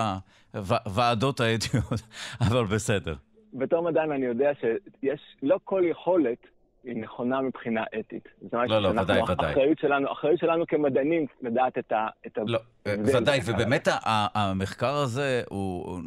[0.54, 2.02] הוועדות האתיות,
[2.48, 3.16] אבל בסדר.
[3.54, 6.48] בתור מדען אני יודע שיש לא כל יכולת
[6.84, 8.30] היא נכונה מבחינה אתית.
[8.54, 9.52] לא, לא, ודאי, ודאי.
[9.52, 12.08] אחריות שלנו, אחריות שלנו כמדענים לדעת את ה...
[12.28, 13.88] את לא, ודאי, ובאמת
[14.34, 16.00] המחקר הזה הוא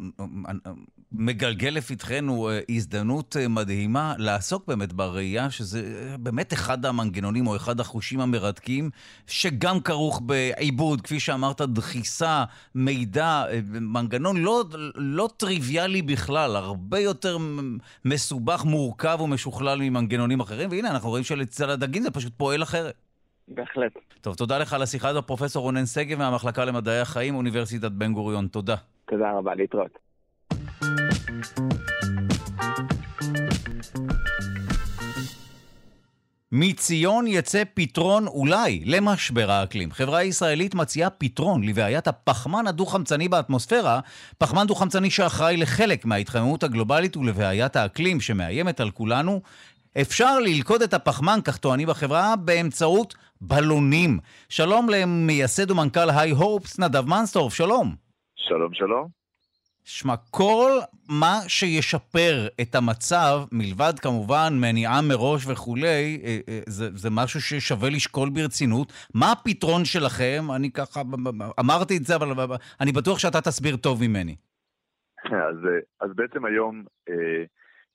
[1.17, 7.55] מגלגל לפתחנו אה, הזדמנות אה, מדהימה לעסוק באמת בראייה, שזה אה, באמת אחד המנגנונים או
[7.55, 8.89] אחד החושים המרתקים,
[9.27, 12.43] שגם כרוך בעיבוד, כפי שאמרת, דחיסה,
[12.75, 13.43] מידע,
[13.81, 14.63] מנגנון לא,
[14.95, 17.37] לא טריוויאלי בכלל, הרבה יותר
[18.05, 22.95] מסובך, מורכב ומשוכלל ממנגנונים אחרים, והנה, אנחנו רואים שלצד הדגים זה פשוט פועל אחרת.
[23.47, 23.93] בהחלט.
[24.21, 28.47] טוב, תודה לך על השיחה הזו, פרופ' רונן שגב מהמחלקה למדעי החיים, אוניברסיטת בן גוריון.
[28.47, 28.75] תודה.
[29.05, 30.05] תודה רבה, להתראות.
[36.51, 39.91] מציון יצא פתרון אולי למשבר האקלים.
[39.91, 43.99] חברה ישראלית מציעה פתרון לבעיית הפחמן הדו-חמצני באטמוספירה,
[44.37, 49.41] פחמן דו-חמצני שאחראי לחלק מההתחממות הגלובלית ולבעיית האקלים שמאיימת על כולנו.
[50.01, 54.19] אפשר ללכוד את הפחמן, כך טוענים בחברה, באמצעות בלונים.
[54.49, 57.95] שלום למייסד ומנכ"ל היי הופס, נדב מנסטורף, שלום.
[58.35, 59.24] שלום, שלום.
[59.85, 60.71] שמע, כל
[61.09, 67.89] מה שישפר את המצב, מלבד כמובן מניעה מראש וכולי, אה, אה, זה, זה משהו ששווה
[67.89, 68.93] לשקול ברצינות.
[69.13, 70.51] מה הפתרון שלכם?
[70.55, 71.01] אני ככה,
[71.59, 72.27] אמרתי את זה, אבל
[72.81, 74.35] אני בטוח שאתה תסביר טוב ממני.
[75.25, 75.57] אז,
[75.99, 77.43] אז בעצם היום אה,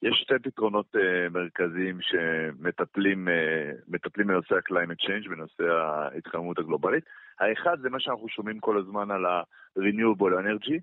[0.02, 3.72] יש שתי פתרונות אה, מרכזיים שמטפלים אה,
[4.16, 7.04] בנושא ה-climate change, בנושא ההתחממות הגלובלית.
[7.40, 10.80] האחד זה מה שאנחנו שומעים כל הזמן על ה-renewable energy.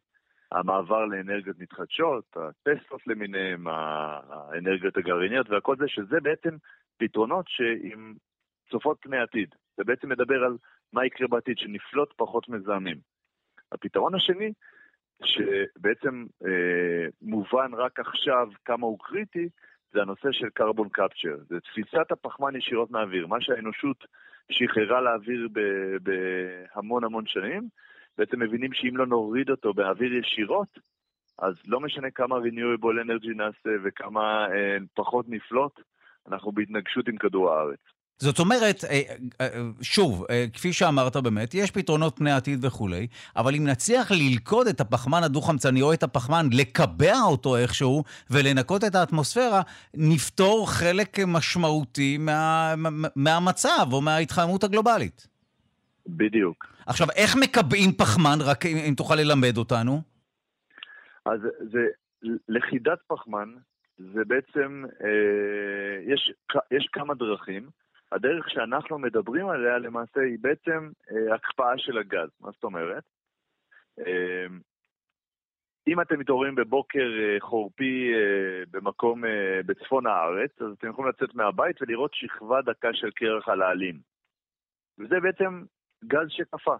[0.51, 6.55] המעבר לאנרגיות מתחדשות, הטסטות למיניהם, האנרגיות הגרעיניות והכל זה, שזה בעצם
[6.97, 8.13] פתרונות שעם
[8.71, 9.55] צופות פני עתיד.
[9.77, 10.57] זה בעצם מדבר על
[10.93, 12.97] מה יקרה בעתיד, שנפלוט פחות מזהמים.
[13.71, 14.53] הפתרון השני,
[15.23, 19.49] שבעצם אה, מובן רק עכשיו כמה הוא קריטי,
[19.93, 21.37] זה הנושא של carbon capture.
[21.49, 24.05] זה תפיסת הפחמן ישירות מהאוויר, מה שהאנושות
[24.51, 25.47] שחררה לאוויר
[26.01, 27.69] בהמון המון שנים,
[28.17, 30.79] בעצם מבינים שאם לא נוריד אותו באוויר ישירות,
[31.39, 35.79] אז לא משנה כמה renewable energy נעשה וכמה אה, פחות נפלוט,
[36.27, 37.79] אנחנו בהתנגשות עם כדור הארץ.
[38.19, 39.01] זאת אומרת, אה,
[39.41, 39.47] אה,
[39.81, 44.81] שוב, אה, כפי שאמרת באמת, יש פתרונות פני עתיד וכולי, אבל אם נצליח ללכוד את
[44.81, 49.61] הפחמן הדו-חמצני או את הפחמן, לקבע אותו איכשהו ולנקות את האטמוספירה,
[49.93, 52.73] נפתור חלק משמעותי מה,
[53.15, 55.36] מהמצב או מההתחממות הגלובלית.
[56.07, 56.65] בדיוק.
[56.87, 60.01] עכשיו, איך מקבעים פחמן, רק אם, אם תוכל ללמד אותנו?
[61.25, 61.39] אז
[61.71, 61.87] זה,
[62.49, 63.49] לכידת פחמן,
[63.97, 66.33] זה בעצם, אה, יש,
[66.71, 67.69] יש כמה דרכים.
[68.11, 72.29] הדרך שאנחנו מדברים עליה למעשה היא בעצם אה, הקפאה של הגז.
[72.41, 73.03] מה זאת אומרת?
[73.99, 74.47] אה,
[75.87, 81.35] אם אתם מתעוררים בבוקר אה, חורפי אה, במקום אה, בצפון הארץ, אז אתם יכולים לצאת
[81.35, 83.99] מהבית ולראות שכבה דקה של קרח על העלים.
[84.99, 85.63] וזה בעצם
[86.05, 86.75] גז שקפא.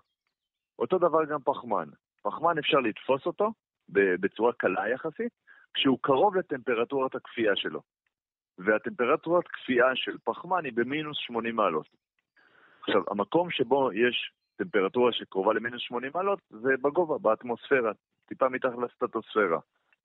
[0.79, 1.89] אותו דבר גם פחמן.
[2.23, 3.51] פחמן אפשר לתפוס אותו
[3.89, 5.31] בצורה קלה יחסית,
[5.73, 7.81] כשהוא קרוב לטמפרטורת הכפייה שלו.
[8.57, 11.87] והטמפרטורת כפייה של פחמן היא במינוס 80 מעלות.
[12.81, 17.91] עכשיו, המקום שבו יש טמפרטורה שקרובה למינוס 80 מעלות זה בגובה, באטמוספירה,
[18.25, 19.59] טיפה מתחת לסטטוספירה.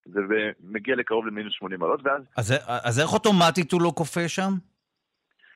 [0.05, 0.21] זה
[0.61, 2.23] מגיע לקרוב למינוס 80 מעלות, ואז...
[2.37, 2.53] אז,
[2.85, 4.53] אז איך אוטומטית הוא לא קופא שם?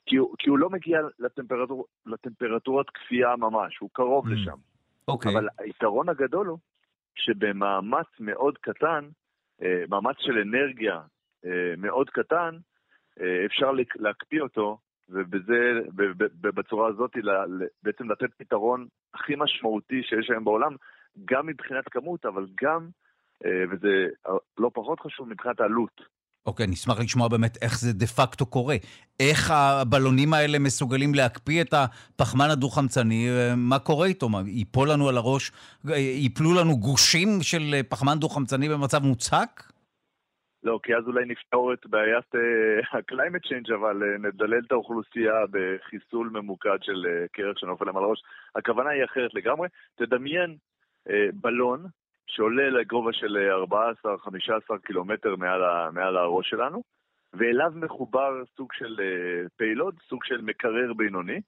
[0.06, 4.30] כי הוא, כי הוא לא מגיע לטמפרטור, לטמפרטורת כפייה ממש, הוא קרוב mm.
[4.30, 4.56] לשם.
[5.08, 5.32] אוקיי.
[5.32, 6.58] אבל היתרון הגדול הוא
[7.14, 9.08] שבמאמץ מאוד קטן,
[9.62, 11.00] אה, מאמץ של אנרגיה
[11.44, 12.56] אה, מאוד קטן,
[13.20, 15.80] אה, אפשר להקפיא אותו, ובזה,
[16.40, 17.10] בצורה הזאת,
[17.82, 20.76] בעצם לתת פתרון הכי משמעותי שיש היום בעולם,
[21.24, 22.88] גם מבחינת כמות, אבל גם,
[23.70, 24.06] וזה
[24.58, 26.00] לא פחות חשוב, מבחינת העלות.
[26.46, 28.76] אוקיי, נשמח לשמוע באמת איך זה דה פקטו קורה.
[29.20, 34.28] איך הבלונים האלה מסוגלים להקפיא את הפחמן הדו-חמצני, מה קורה איתו?
[34.28, 35.52] מה, ייפול לנו על הראש,
[35.94, 39.62] ייפלו לנו גושים של פחמן דו-חמצני במצב מוצק?
[40.66, 45.34] לא, כי אז אולי נפתור את בעיית uh, ה-climate change, אבל uh, נדלל את האוכלוסייה
[45.50, 48.22] בחיסול ממוקד של uh, קרח שנופל להם על הראש.
[48.54, 49.68] הכוונה היא אחרת לגמרי.
[49.96, 50.56] תדמיין
[51.08, 51.86] uh, בלון
[52.26, 53.36] שעולה לגובה של
[54.04, 56.82] 14-15 קילומטר מעל, ה, מעל הראש שלנו,
[57.32, 59.00] ואליו מחובר סוג של
[59.56, 61.40] פיילוד, סוג של מקרר בינוני,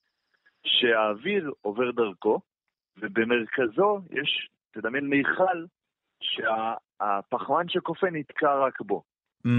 [0.65, 2.41] שהאוויר עובר דרכו,
[2.99, 5.65] ובמרכזו יש, תדמיין מיכל,
[6.21, 9.03] שהפחמן שקופא נתקע רק בו.
[9.47, 9.51] Mm.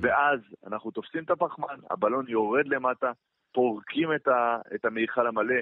[0.00, 3.12] ואז אנחנו תופסים את הפחמן, הבלון יורד למטה,
[3.52, 5.56] פורקים את, ה, את המיכל המלא,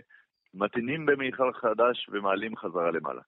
[0.55, 3.23] מטעינים במיכל חדש ומעלים חזרה למעלה.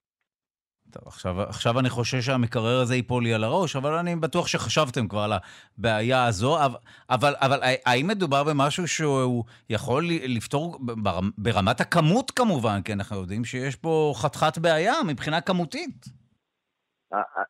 [0.91, 5.07] טוב, עכשיו, עכשיו אני חושש שהמקרר הזה ייפול לי על הראש, אבל אני בטוח שחשבתם
[5.07, 5.31] כבר על
[5.77, 6.57] הבעיה הזו.
[6.65, 6.75] אבל,
[7.09, 10.79] אבל, אבל האם מדובר במשהו שהוא יכול לפתור
[11.37, 12.81] ברמת הכמות כמובן?
[12.81, 16.05] כי אנחנו יודעים שיש פה חתיכת בעיה מבחינה כמותית.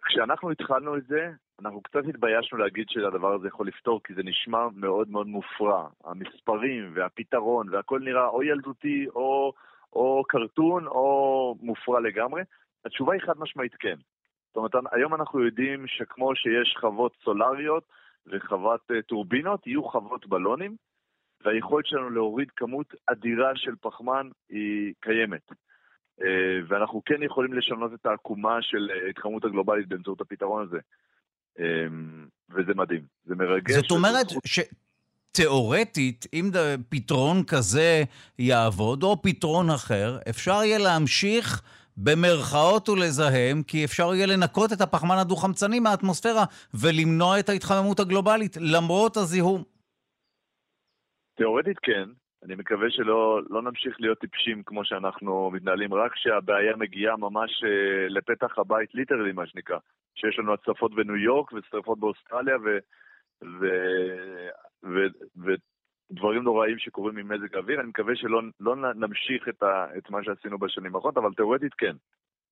[0.06, 1.30] כשאנחנו התחלנו את זה,
[1.62, 5.88] אנחנו קצת התביישנו להגיד שהדבר הזה יכול לפתור, כי זה נשמע מאוד מאוד מופרע.
[6.06, 9.54] המספרים והפתרון והכל נראה או ילדותי או,
[9.94, 12.42] או קרטון או מופרע לגמרי.
[12.86, 13.96] התשובה היא חד משמעית כן.
[14.48, 17.84] זאת אומרת, היום אנחנו יודעים שכמו שיש חוות סולריות
[18.28, 20.76] וחוות אה, טורבינות, יהיו חוות בלונים,
[21.46, 25.52] והיכולת שלנו להוריד כמות אדירה של פחמן היא קיימת.
[26.22, 30.80] אה, ואנחנו כן יכולים לשנות את העקומה של אה, התחממות הגלובלית באמצעות הפתרון הזה.
[32.50, 33.76] וזה מדהים, זה מרגש.
[33.76, 34.60] זאת אומרת ש...
[35.32, 36.52] תיאורטית, אם
[36.90, 38.04] פתרון כזה
[38.40, 41.62] יעבוד, או פתרון אחר, אפשר יהיה להמשיך
[42.04, 46.46] במרכאות ולזהם, כי אפשר יהיה לנקות את הפחמן הדו-חמצני מהאטמוספירה
[46.82, 49.64] ולמנוע את ההתחממות הגלובלית, למרות הזיהום.
[51.38, 52.10] תיאורטית כן.
[52.44, 58.08] אני מקווה שלא לא נמשיך להיות טיפשים כמו שאנחנו מתנהלים, רק כשהבעיה מגיעה ממש אה,
[58.10, 59.78] לפתח הבית, ליטרלי מה שנקרא.
[60.16, 62.78] שיש לנו הצפות בניו יורק ושרפות באוסטרליה ו,
[63.44, 63.66] ו,
[64.84, 64.98] ו,
[65.46, 65.54] ו,
[66.12, 67.80] ודברים נוראים שקורים עם מזג האוויר.
[67.80, 71.96] אני מקווה שלא לא נמשיך את, ה, את מה שעשינו בשנים האחרונות, אבל תאורטית כן.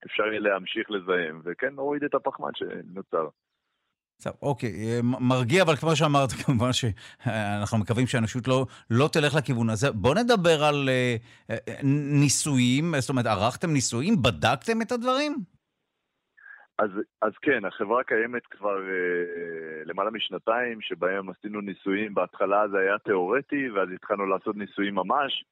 [0.05, 3.27] אפשר יהיה להמשיך לזהם, וכן, נוריד את הפחמן שנוצר.
[4.23, 9.69] טוב, אוקיי, אה, מרגיע, אבל כמו שאמרת, כמובן שאנחנו מקווים שהאנושות לא, לא תלך לכיוון
[9.69, 9.91] הזה.
[9.91, 10.89] בואו נדבר על
[11.49, 11.53] uh,
[12.21, 14.21] ניסויים, זאת אומרת, ערכתם ניסויים?
[14.21, 15.35] בדקתם את הדברים?
[16.77, 16.89] אז,
[17.21, 23.69] אז כן, החברה קיימת כבר uh, למעלה משנתיים, שבהם עשינו ניסויים, בהתחלה זה היה תיאורטי,
[23.69, 25.45] ואז התחלנו לעשות ניסויים ממש,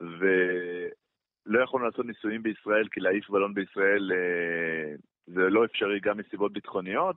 [0.00, 6.52] ולא יכולנו לעשות ניסויים בישראל, כי להעיף בלון בישראל uh, זה לא אפשרי גם מסיבות
[6.52, 7.16] ביטחוניות.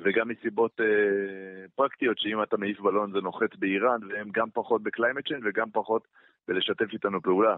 [0.00, 4.88] וגם מסיבות אה, פרקטיות, שאם אתה מעיף בלון זה נוחת באיראן, והם גם פחות ב
[4.88, 6.08] climate change וגם פחות
[6.48, 7.56] בלשתף איתנו פעולה.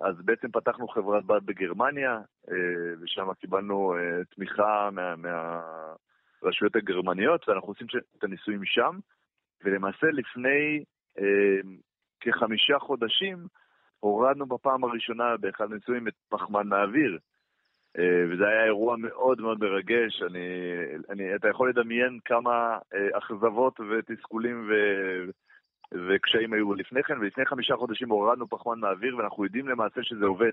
[0.00, 7.68] אז בעצם פתחנו חברת בת בגרמניה, אה, ושם קיבלנו אה, תמיכה מה, מהרשויות הגרמניות, ואנחנו
[7.68, 7.86] עושים
[8.18, 8.98] את הניסויים שם,
[9.64, 10.84] ולמעשה לפני
[11.18, 11.60] אה,
[12.20, 13.46] כחמישה חודשים
[14.00, 17.18] הורדנו בפעם הראשונה באחד הניסויים את פחמן מהאוויר.
[18.30, 20.22] וזה היה אירוע מאוד מאוד מרגש.
[20.22, 20.48] אני,
[21.10, 22.78] אני, אתה יכול לדמיין כמה
[23.12, 24.72] אכזבות ותסכולים ו,
[25.94, 30.52] וקשיים היו לפני כן, ולפני חמישה חודשים הורדנו פחמן מהאוויר, ואנחנו יודעים למעשה שזה עובד,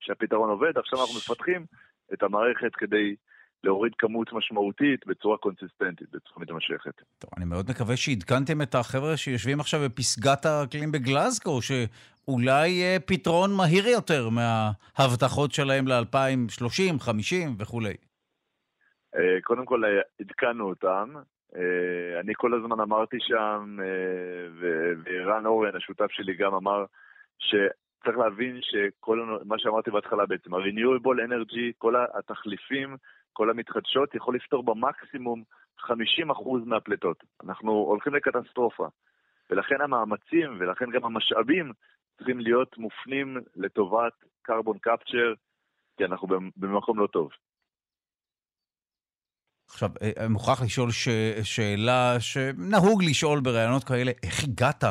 [0.00, 0.78] שהפתרון עובד.
[0.78, 1.66] עכשיו אנחנו מפתחים
[2.12, 3.14] את המערכת כדי
[3.64, 7.02] להוריד כמות משמעותית בצורה קונסיסטנטית, בצורה מתמשכת.
[7.18, 13.50] טוב, אני מאוד מקווה שעדכנתם את החבר'ה שיושבים עכשיו בפסגת האקלים בגלזגו, שאולי יהיה פתרון
[13.56, 17.94] מהיר יותר מההבטחות שלהם ל-2030, 50 וכולי.
[19.14, 21.14] אה, קודם כל, אה, עדכנו אותם.
[21.56, 23.76] אה, אני כל הזמן אמרתי שם,
[25.04, 26.84] וערן אורן, השותף שלי, גם אמר
[27.38, 32.96] שצריך להבין שכל מה שאמרתי בהתחלה בעצם, ה-renewable energy, כל התחליפים,
[33.32, 35.42] כל המתחדשות, יכול לפתור במקסימום
[35.80, 35.86] 50%
[36.66, 37.24] מהפליטות.
[37.44, 38.88] אנחנו הולכים לקטסטרופה.
[39.50, 41.72] ולכן המאמצים ולכן גם המשאבים
[42.16, 44.12] צריכים להיות מופנים לטובת
[44.50, 45.36] carbon capture,
[45.96, 47.30] כי אנחנו במקום לא טוב.
[49.70, 51.08] עכשיו, אני אה, מוכרח לשאול ש...
[51.42, 54.84] שאלה שנהוג לשאול בראיונות כאלה, איך הגעת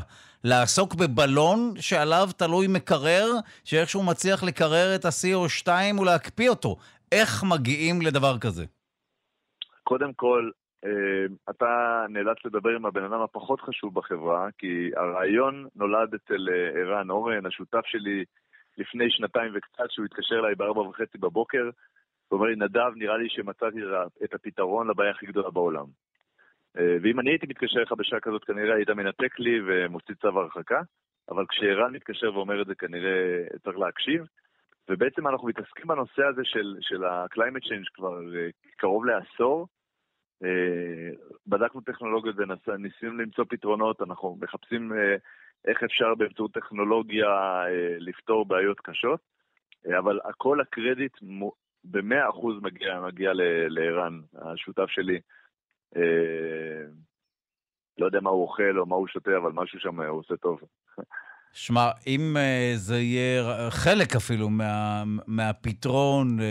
[0.43, 3.25] לעסוק בבלון שעליו תלוי מקרר,
[3.63, 6.75] שאיכשהו מצליח לקרר את ה-CO2 ולהקפיא אותו?
[7.11, 8.65] איך מגיעים לדבר כזה?
[9.83, 10.49] קודם כל,
[10.85, 16.81] אה, אתה נאלץ לדבר עם הבן אדם הפחות חשוב בחברה, כי הרעיון נולד אצל אה,
[16.81, 18.23] ערן אורן, השותף שלי,
[18.77, 21.69] לפני שנתיים וקצת, שהוא התקשר אליי בארבע וחצי בבוקר,
[22.33, 23.79] הוא אומר לי, נדב, נראה לי שמצאתי
[24.23, 25.85] את הפתרון לבעיה הכי גדולה בעולם.
[26.77, 30.81] אה, ואם אני הייתי מתקשר אליך בשעה כזאת, כנראה היית מנתק לי ומוציא צו הרחקה,
[31.29, 34.25] אבל כשערן מתקשר ואומר את זה, כנראה צריך להקשיב.
[34.89, 39.67] ובעצם אנחנו מתעסקים בנושא הזה של, של ה-climate change כבר uh, קרוב לעשור.
[40.43, 40.47] Uh,
[41.47, 42.35] בדקנו טכנולוגיות
[42.67, 44.91] וניסינו למצוא פתרונות, אנחנו מחפשים
[45.67, 47.63] איך אפשר באמצעות טכנולוגיה
[47.99, 49.19] לפתור בעיות קשות,
[49.99, 51.13] אבל הכל הקרדיט
[51.85, 53.31] במאה אחוז מגיע, מגיע
[53.69, 55.19] לערן, השותף שלי.
[55.95, 55.99] Uh,
[57.97, 60.61] לא יודע מה הוא אוכל או מה הוא שותה, אבל משהו שם הוא עושה טוב.
[61.53, 66.43] שמע, אם uh, זה יהיה חלק אפילו מה, מהפתרון, uh,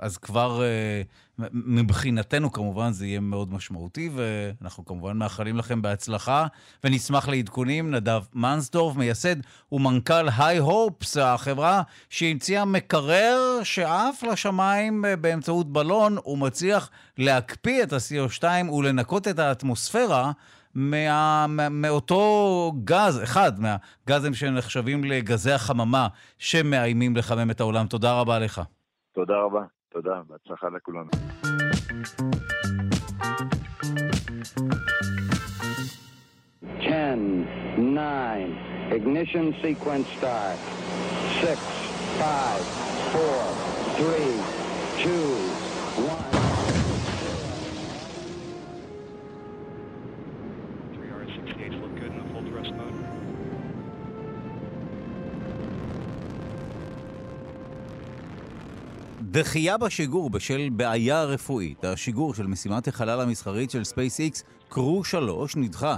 [0.00, 6.46] אז כבר uh, מבחינתנו כמובן זה יהיה מאוד משמעותי, ואנחנו כמובן מאחלים לכם בהצלחה,
[6.84, 7.90] ונשמח לעדכונים.
[7.90, 9.36] נדב מנסדורף, מייסד
[9.72, 19.28] ומנכ"ל היי הופס, החברה שהמציאה מקרר שעף לשמיים באמצעות בלון, ומצליח להקפיא את ה-CO2 ולנקות
[19.28, 20.32] את האטמוספירה.
[20.74, 27.86] מה, מה, מאותו גז, אחד מהגזים שנחשבים לגזי החממה שמאיימים לחמם את העולם.
[27.86, 28.60] תודה רבה לך.
[29.14, 31.10] תודה רבה, תודה, בהצלחה לכולנו.
[36.80, 37.20] Ten,
[37.76, 38.50] nine,
[38.96, 40.58] ignition sequence start.
[41.42, 41.58] Six,
[42.20, 42.64] five,
[43.12, 43.42] four,
[43.98, 44.34] three,
[45.02, 45.30] two,
[46.12, 46.29] one.
[59.32, 61.84] דחייה בשיגור בשל בעיה רפואית.
[61.84, 65.96] השיגור של משימת החלל המסחרית של SpaceX, קרו 3, נדחה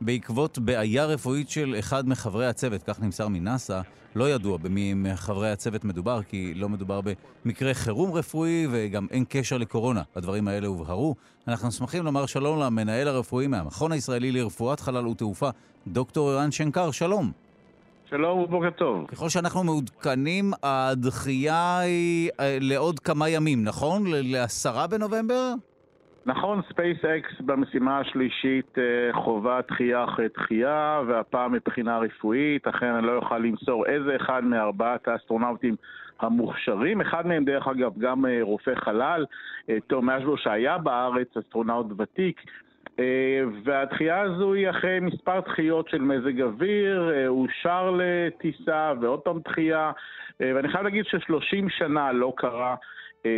[0.00, 3.80] בעקבות בעיה רפואית של אחד מחברי הצוות, כך נמסר מנאס"א.
[4.14, 7.00] לא ידוע במי מחברי הצוות מדובר, כי לא מדובר
[7.44, 10.02] במקרה חירום רפואי וגם אין קשר לקורונה.
[10.16, 11.14] הדברים האלה הובהרו.
[11.48, 15.50] אנחנו שמחים לומר שלום למנהל הרפואי מהמכון הישראלי לרפואת חלל ותעופה,
[15.86, 17.32] דוקטור ערן שנקר, שלום.
[18.10, 19.06] שלום ובוקר טוב.
[19.06, 24.02] ככל שאנחנו מעודכנים, הדחייה היא אה, לעוד כמה ימים, נכון?
[24.06, 25.52] לעשרה בנובמבר?
[26.26, 33.16] נכון, SpaceX במשימה השלישית אה, חובה דחייה אחרי דחייה, והפעם מבחינה רפואית, אכן אני לא
[33.16, 35.76] אוכל למסור איזה אחד מארבעת האסטרונאוטים
[36.20, 39.24] המוכשרים, אחד מהם דרך אגב גם אה, רופא חלל,
[39.86, 42.40] תום אשבו שהיה בארץ, אסטרונאוט ותיק,
[43.64, 49.92] והדחייה הזו היא אחרי מספר דחיות של מזג אוויר, אה, אושר לטיסה ועוד פעם דחייה,
[50.40, 52.74] אה, ואני חייב להגיד ששלושים שנה לא קרה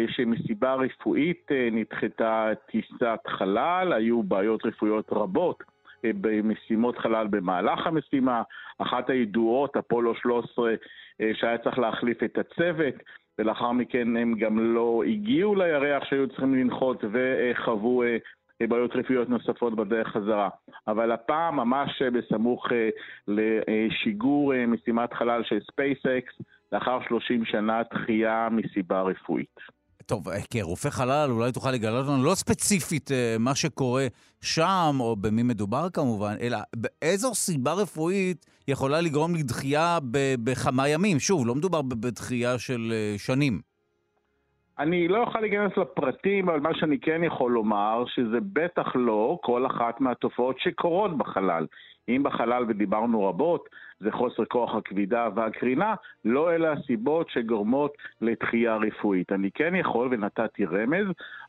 [0.08, 5.62] שמסיבה רפואית נדחתה טיסת חלל, היו בעיות רפואיות רבות.
[6.04, 8.42] במשימות חלל במהלך המשימה,
[8.78, 10.74] אחת הידועות, אפולו 13,
[11.32, 12.94] שהיה צריך להחליף את הצוות,
[13.38, 18.02] ולאחר מכן הם גם לא הגיעו לירח שהיו צריכים לנחות וחוו
[18.68, 20.48] בעיות רפואיות נוספות בדרך חזרה.
[20.88, 22.88] אבל הפעם, ממש בסמוך אה,
[23.28, 29.56] לשיגור אה, משימת חלל של SpaceX, לאחר 30 שנה דחייה מסיבה רפואית.
[30.06, 34.06] טוב, אה, כרופא חלל אולי תוכל לגלות לנו לא ספציפית מה שקורה
[34.40, 39.98] שם, או במי מדובר כמובן, אלא באיזו סיבה רפואית יכולה לגרום לדחייה
[40.44, 41.18] בכמה ימים.
[41.18, 43.69] שוב, לא מדובר בדחייה של שנים.
[44.80, 49.66] אני לא אוכל להיכנס לפרטים, אבל מה שאני כן יכול לומר, שזה בטח לא כל
[49.66, 51.66] אחת מהתופעות שקורות בחלל.
[52.08, 53.68] אם בחלל, ודיברנו רבות,
[54.00, 59.32] זה חוסר כוח הכבידה והקרינה, לא אלה הסיבות שגורמות לתחייה רפואית.
[59.32, 61.06] אני כן יכול, ונתתי רמז,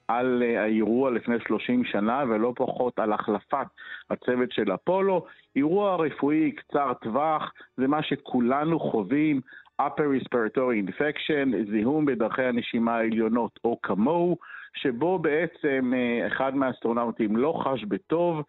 [0.08, 3.68] על אה, האירוע לפני 30 שנה ולא פחות על החלפת
[4.10, 5.26] הצוות של אפולו.
[5.56, 9.42] אירוע רפואי קצר טווח זה מה שכולנו חווים,
[9.88, 14.38] upper respiratory infection, זיהום בדרכי הנשימה העליונות או כמוהו,
[14.74, 18.44] שבו בעצם אה, אחד מהאסטרונאוטים לא חש בטוב,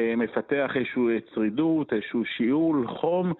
[0.00, 3.32] אה, מפתח איזושהי צרידות, איזשהו שיעול, חום,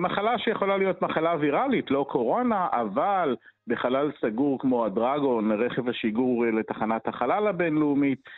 [0.00, 3.36] מחלה שיכולה להיות מחלה ויראלית, לא קורונה, אבל
[3.70, 8.30] בחלל סגור כמו הדרגון, רכב השיגור אה, לתחנת החלל הבינלאומית, אה,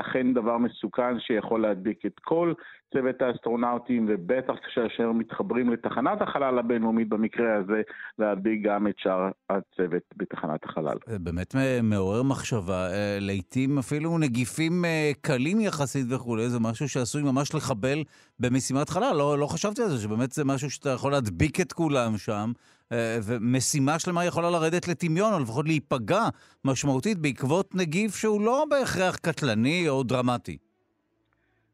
[0.00, 2.52] אכן דבר מסוכן שיכול להדביק את כל
[2.92, 7.82] צוות האסטרונאוטים, ובטח כאשר מתחברים לתחנת החלל הבינלאומית, במקרה הזה,
[8.18, 10.96] להדביק גם את שאר הצוות בתחנת החלל.
[11.06, 12.90] זה באמת מעורר מחשבה.
[12.92, 14.84] אה, לעתים אפילו נגיפים
[15.20, 18.04] קלים יחסית וכולי, זה משהו שעשוי ממש לחבל
[18.40, 19.16] במשימת חלל.
[19.16, 22.52] לא, לא חשבתי על זה, שבאמת זה משהו שאתה יכול להדביק את כולם שם.
[22.92, 26.22] אה, ומשימה שלמה יכולה לרדת לטמיון, או לפחות להיפגע
[26.64, 30.56] משמעותית בעקבות נגיף שהוא לא בהכרח קטלני או דרמטי.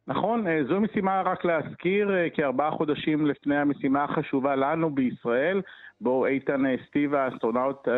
[0.06, 5.62] נכון, אה, זו משימה רק להזכיר, אה, כארבעה חודשים לפני המשימה החשובה לנו בישראל,
[6.04, 7.88] בו איתן סטיבה, האסטרונאוט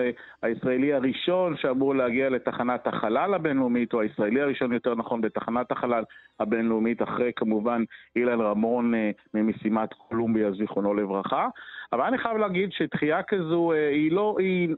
[0.42, 6.04] הישראלי הראשון שאמור להגיע לתחנת החלל הבינלאומית, או הישראלי הראשון יותר נכון בתחנת החלל
[6.40, 7.82] הבינלאומית, אחרי כמובן
[8.16, 8.92] אילן רמון
[9.34, 11.48] ממשימת קולומביה, זיכרונו לברכה.
[11.92, 14.68] אבל אני חייב להגיד שדחייה כזו אה, היא לא, היא,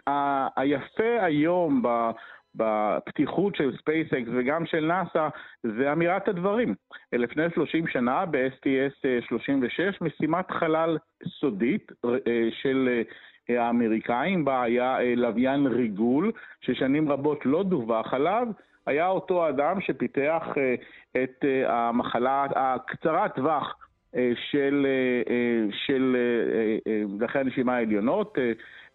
[0.57, 2.11] היפה היום ב...
[2.55, 5.29] בפתיחות של SpaceX וגם של נאס"א
[5.63, 6.75] זה אמירת הדברים.
[7.13, 10.99] לפני 30 שנה ב-STS 36 משימת חלל
[11.41, 13.03] סודית אה, של
[13.51, 18.49] אה, האמריקאים בה היה לוויין ריגול ששנים רבות לא דווח עליו
[18.87, 20.43] היה אותו אדם שפיתח
[21.17, 23.75] את המחלה הקצרת טווח
[24.15, 26.17] אה, אה, אה, של
[27.19, 28.39] דרכי הנשימה העליונות,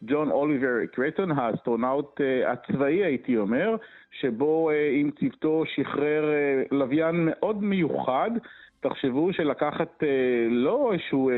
[0.05, 3.75] ג'ון אוליבר קרייטון, האסטרונאוט הצבאי הייתי אומר,
[4.11, 6.25] שבו עם צוותו שחרר
[6.71, 8.31] לוויין מאוד מיוחד.
[8.79, 10.03] תחשבו שלקחת
[10.49, 11.31] לא איזשהו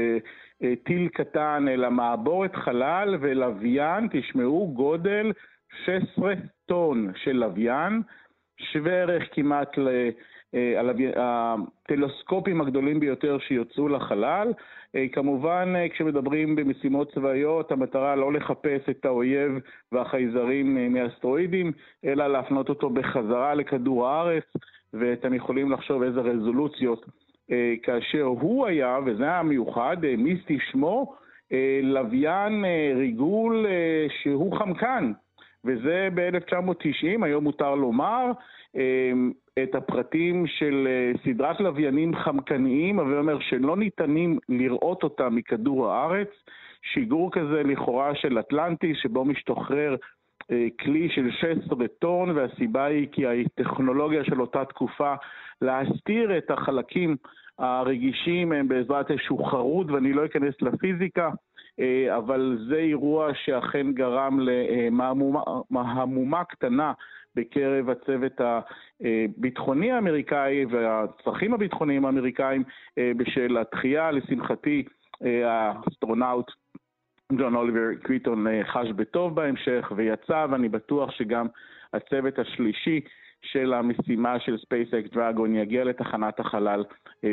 [0.84, 5.32] טיל קטן, אלא מעבורת חלל ולוויין, תשמעו, גודל
[5.86, 6.34] 16
[6.66, 8.02] טון של לוויין,
[8.58, 10.10] שווה ערך כמעט ל...
[10.56, 10.82] אה,
[11.16, 14.54] הטלסקופים הגדולים ביותר שיוצאו לחלל.
[14.96, 19.52] אה, כמובן, אה, כשמדברים במשימות צבאיות, המטרה לא לחפש את האויב
[19.92, 21.72] והחייזרים מאסטרואידים,
[22.06, 24.44] אלא להפנות אותו בחזרה לכדור הארץ,
[24.94, 27.06] ואתם יכולים לחשוב איזה רזולוציות.
[27.84, 31.16] כאשר הוא היה, וזה היה מיוחד, מיסטי שמו,
[31.84, 33.66] לוויין ריגול
[34.22, 35.12] שהוא חמקן.
[35.66, 38.32] וזה ב-1990, היום מותר לומר,
[39.64, 46.30] את הפרטים של אה, סדרת לוויינים חמקניים, אבל אומר שלא ניתנים לראות אותם מכדור הארץ.
[46.94, 49.96] שיגור כזה לכאורה של אטלנטי, שבו משתחרר
[50.52, 55.14] אה, כלי של 16 טון, והסיבה היא כי הטכנולוגיה של אותה תקופה
[55.62, 57.16] להסתיר את החלקים
[57.60, 61.30] הרגישים הם בעזרת איזשהו חרוד, ואני לא אכנס לפיזיקה,
[61.80, 66.94] אה, אבל זה אירוע שאכן גרם למהומה קטנה
[67.36, 72.64] בקרב הצוות הביטחוני האמריקאי והצרכים הביטחוניים האמריקאים
[72.98, 74.12] אה, בשל הדחייה.
[74.12, 74.84] לשמחתי,
[75.26, 76.52] אה, האסטרונאוט
[77.34, 81.48] ג'ון אוליבר קרייטון חש בטוב בהמשך ויצא, ואני בטוח שגם
[81.94, 83.02] הצוות השלישי
[83.42, 86.84] של המשימה של SpaceX דרגון יגיע לתחנת החלל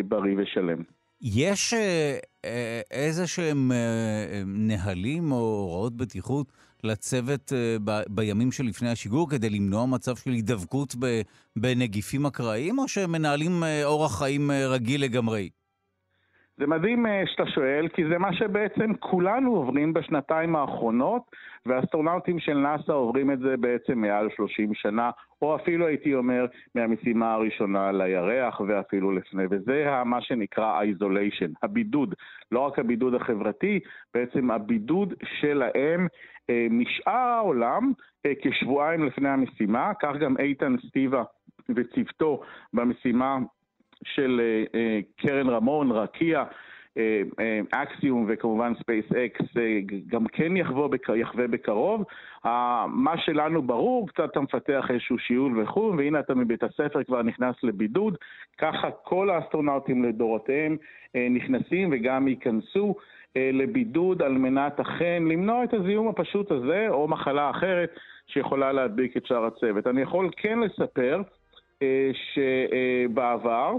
[0.09, 0.83] בריא ושלם.
[1.23, 6.47] יש אה, אה, איזה שהם אה, נהלים או הוראות בטיחות
[6.85, 7.53] לצוות
[7.85, 10.95] ב, בימים שלפני השיגור כדי למנוע מצב של הידבקות
[11.57, 13.53] בנגיפים אקראיים, או שהם מנהלים
[13.85, 15.49] אורח חיים רגיל לגמרי?
[16.59, 21.23] זה מדהים שאתה שואל, כי זה מה שבעצם כולנו עוברים בשנתיים האחרונות,
[21.67, 25.11] והאסטרונאוטים של נאס"א עוברים את זה בעצם מעל 30 שנה,
[25.43, 32.15] או אפילו הייתי אומר מהמשימה הראשונה לירח ואפילו לפני, וזה מה שנקרא איזוליישן, הבידוד,
[32.53, 33.81] לא רק הבידוד החברתי,
[34.15, 36.07] בעצם הבידוד שלהם
[36.51, 37.93] אה, משאר העולם
[38.27, 41.23] אה, כשבועיים לפני המשימה, כך גם איתן סטיבה
[41.69, 42.41] וצוותו
[42.73, 43.39] במשימה
[44.05, 44.41] של
[44.75, 46.45] אה, קרן רמון, רקיע,
[47.71, 49.45] אקסיום וכמובן SpaceX
[50.07, 52.05] גם כן יחווה, יחווה בקרוב.
[52.89, 57.57] מה שלנו ברור, קצת אתה מפתח איזשהו שיעול וכו', והנה אתה מבית הספר כבר נכנס
[57.63, 58.17] לבידוד,
[58.59, 60.77] ככה כל האסטרונאוטים לדורותיהם
[61.17, 62.95] אה, נכנסים וגם ייכנסו
[63.37, 67.91] אה, לבידוד על מנת אכן למנוע את הזיהום הפשוט הזה או מחלה אחרת
[68.27, 69.87] שיכולה להדביק את שאר הצוות.
[69.87, 71.23] אני יכול כן לספר
[71.83, 73.77] אה, שבעבר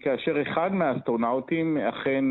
[0.00, 2.24] כאשר אחד מהאסטרונאוטים אכן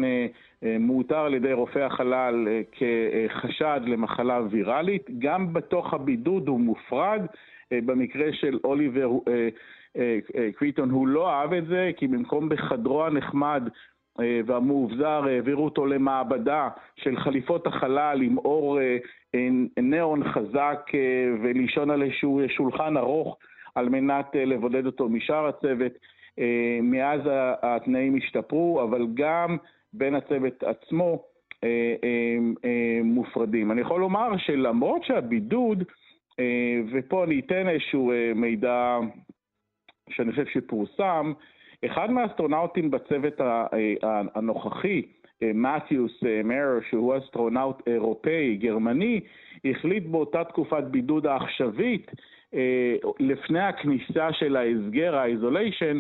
[0.80, 5.10] מאותר על ידי רופא החלל כחשד למחלה ויראלית.
[5.20, 7.22] גם בתוך הבידוד הוא מופרד.
[7.72, 9.10] במקרה של אוליבר
[10.56, 13.70] קריטון הוא לא אהב את זה, כי במקום בחדרו הנחמד
[14.46, 18.80] והמאובזר העבירו אותו למעבדה של חליפות החלל עם אור
[19.78, 20.92] ניאון חזק
[21.44, 23.38] ולישון על איזשהו שולחן ארוך
[23.76, 25.92] על מנת לבודד אותו משאר הצוות.
[26.82, 27.22] מאז
[27.62, 29.58] התנאים השתפרו, אבל גם
[29.94, 31.24] בין הצוות עצמו
[33.04, 33.72] מופרדים.
[33.72, 35.84] אני יכול לומר שלמרות שהבידוד,
[36.92, 38.98] ופה אני אתן איזשהו מידע
[40.10, 41.34] שאני חושב שפורסם,
[41.86, 43.42] אחד מהאסטרונאוטים בצוות
[44.36, 45.02] הנוכחי,
[45.42, 49.20] מתיוס מר, שהוא אסטרונאוט אירופאי, גרמני,
[49.66, 52.12] החליט באותה תקופת בידוד העכשווית,
[53.20, 56.00] לפני הכניסה של ההסגר, האיזוליישן,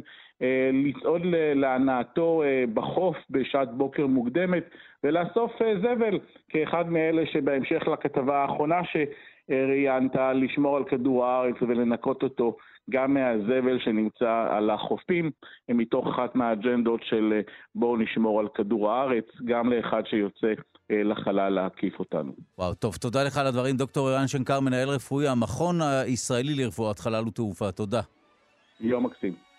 [0.73, 1.21] לצעוד
[1.55, 4.63] להנאתו בחוף בשעת בוקר מוקדמת
[5.03, 6.19] ולאסוף זבל,
[6.49, 12.57] כאחד מאלה שבהמשך לכתבה האחרונה שראיינת, לשמור על כדור הארץ ולנקות אותו
[12.89, 15.31] גם מהזבל שנמצא על החופים,
[15.69, 17.41] מתוך אחת מהאג'נדות של
[17.75, 20.53] בואו נשמור על כדור הארץ, גם לאחד שיוצא
[20.89, 22.31] לחלל להקיף אותנו.
[22.57, 23.75] וואו, טוב, תודה לך על הדברים.
[23.75, 27.71] דוקטור ערן שנקר, מנהל רפואי, המכון הישראלי לרפואת חלל ותעופה.
[27.71, 28.01] תודה.
[28.81, 29.54] יום מקסים.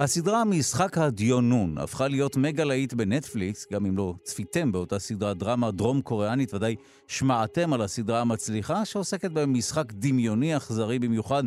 [0.00, 5.70] הסדרה משחק הדיונון הפכה להיות מגה להיט בנטפליקס, גם אם לא צפיתם באותה סדרת דרמה
[5.70, 6.76] דרום קוריאנית, ודאי
[7.06, 11.44] שמעתם על הסדרה המצליחה, שעוסקת במשחק דמיוני אכזרי במיוחד,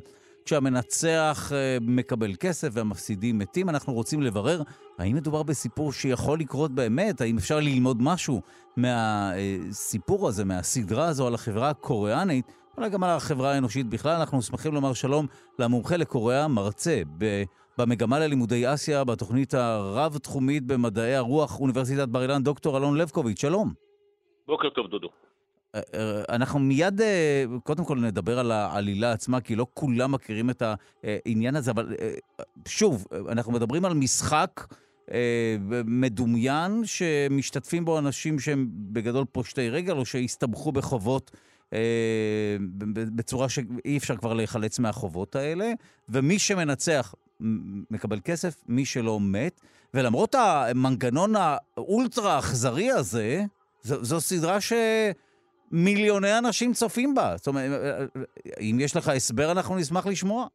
[0.50, 3.70] כשהמנצח מקבל כסף והמפסידים מתים.
[3.70, 4.62] אנחנו רוצים לברר
[5.00, 8.42] האם מדובר בסיפור שיכול לקרות באמת, האם אפשר ללמוד משהו
[8.78, 12.46] מהסיפור הזה, מהסדרה הזו על החברה הקוריאנית,
[12.78, 14.16] אולי גם על החברה האנושית בכלל.
[14.20, 15.28] אנחנו שמחים לומר שלום
[15.60, 17.02] למומחה לקוריאה, מרצה.
[17.78, 23.74] במגמה ללימודי אסיה, בתוכנית הרב-תחומית במדעי הרוח, אוניברסיטת בר אילן, דוקטור אלון לבקוביץ', שלום.
[24.48, 25.10] בוקר טוב, דודו.
[26.30, 27.02] אנחנו מיד,
[27.64, 30.64] קודם כל נדבר על העלילה עצמה, כי לא כולם מכירים את
[31.04, 31.96] העניין הזה, אבל
[32.68, 34.68] שוב, אנחנו מדברים על משחק
[35.86, 41.32] מדומיין שמשתתפים בו אנשים שהם בגדול פושטי רגל או שהסתבכו בחובות
[43.16, 45.72] בצורה שאי אפשר כבר להיחלץ מהחובות האלה,
[46.10, 47.16] ומי שמנצח
[47.92, 49.62] מקבל כסף, מי שלא מת.
[49.94, 53.44] ולמרות המנגנון האולטרה אכזרי הזה,
[53.84, 54.58] זו, זו סדרה
[55.70, 57.34] שמיליוני אנשים צופים בה.
[57.36, 57.64] זאת אומרת,
[58.60, 60.48] אם יש לך הסבר, אנחנו נשמח לשמוע.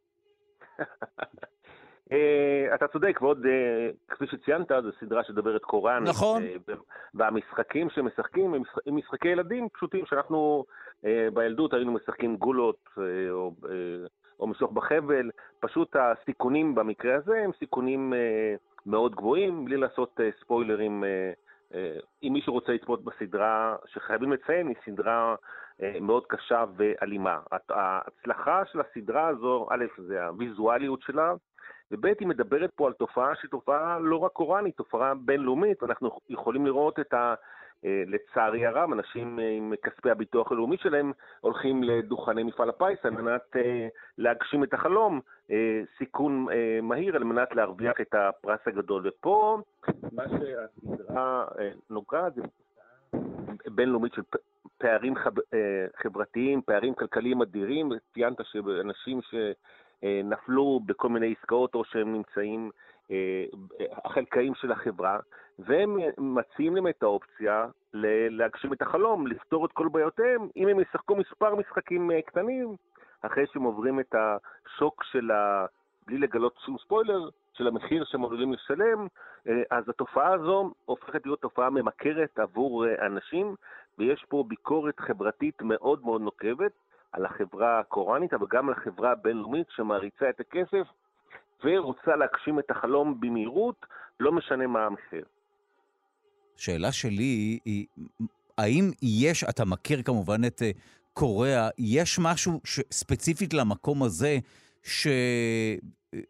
[2.74, 3.46] אתה צודק, ועוד,
[4.08, 6.08] כפי שציינת, זו סדרה שדברת קוראנית.
[6.08, 6.42] נכון.
[7.14, 8.62] והמשחקים שמשחקים הם
[8.96, 10.64] משחקי ילדים פשוטים, שאנחנו
[11.34, 12.88] בילדות היינו משחקים גולות,
[13.30, 13.52] או
[14.40, 18.54] או משוך בחבל, פשוט הסיכונים במקרה הזה הם סיכונים אה,
[18.86, 21.04] מאוד גבוהים, בלי לעשות אה, ספוילרים.
[21.74, 25.34] אה, אם מישהו רוצה לצפות בסדרה, שחייבים לציין, היא סדרה
[25.82, 27.40] אה, מאוד קשה ואלימה.
[27.70, 31.32] ההצלחה של הסדרה הזו, א', זה הוויזואליות שלה,
[31.90, 36.66] וב', היא מדברת פה על תופעה שהיא תופעה לא רק קוראנית, תופעה בינלאומית, ואנחנו יכולים
[36.66, 37.34] לראות את ה...
[37.84, 43.10] אה, לצערי הרב, אנשים אה, עם כספי הביטוח הלאומי שלהם הולכים לדוכני מפעל הפיס על
[43.10, 45.20] מנת אה, להגשים את החלום,
[45.98, 46.46] סיכון
[46.82, 49.08] מהיר על מנת להרוויח את הפרס הגדול.
[49.08, 49.58] ופה,
[50.12, 51.44] מה שהסדרה
[51.90, 52.42] נוגעת זה
[53.66, 54.22] בינלאומית של
[54.78, 55.14] פערים
[55.96, 62.70] חברתיים, פערים כלכליים אדירים, ציינת שאנשים שנפלו בכל מיני עסקאות או שהם נמצאים
[64.04, 65.18] החלקאים של החברה,
[65.58, 67.66] והם מציעים להם את האופציה
[68.30, 72.76] להגשים את החלום, לפתור את כל בעיותיהם, אם הם ישחקו מספר משחקים אה, קטנים,
[73.22, 75.66] אחרי שהם עוברים את השוק של ה...
[76.06, 79.06] בלי לגלות שום ספוילר, של המחיר שהם עלולים לשלם,
[79.48, 83.54] אה, אז התופעה הזו הופכת להיות תופעה ממכרת עבור אה, אנשים,
[83.98, 86.72] ויש פה ביקורת חברתית מאוד מאוד נוקבת
[87.12, 90.86] על החברה הקוראנית, אבל גם על החברה הבינלאומית שמעריצה את הכסף
[91.64, 93.86] ורוצה להגשים את החלום במהירות,
[94.20, 95.24] לא משנה מה המחיר.
[96.56, 97.86] שאלה שלי היא,
[98.58, 100.70] האם יש, אתה מכיר כמובן את אה,
[101.12, 104.38] קוריאה, יש משהו ספציפית למקום הזה,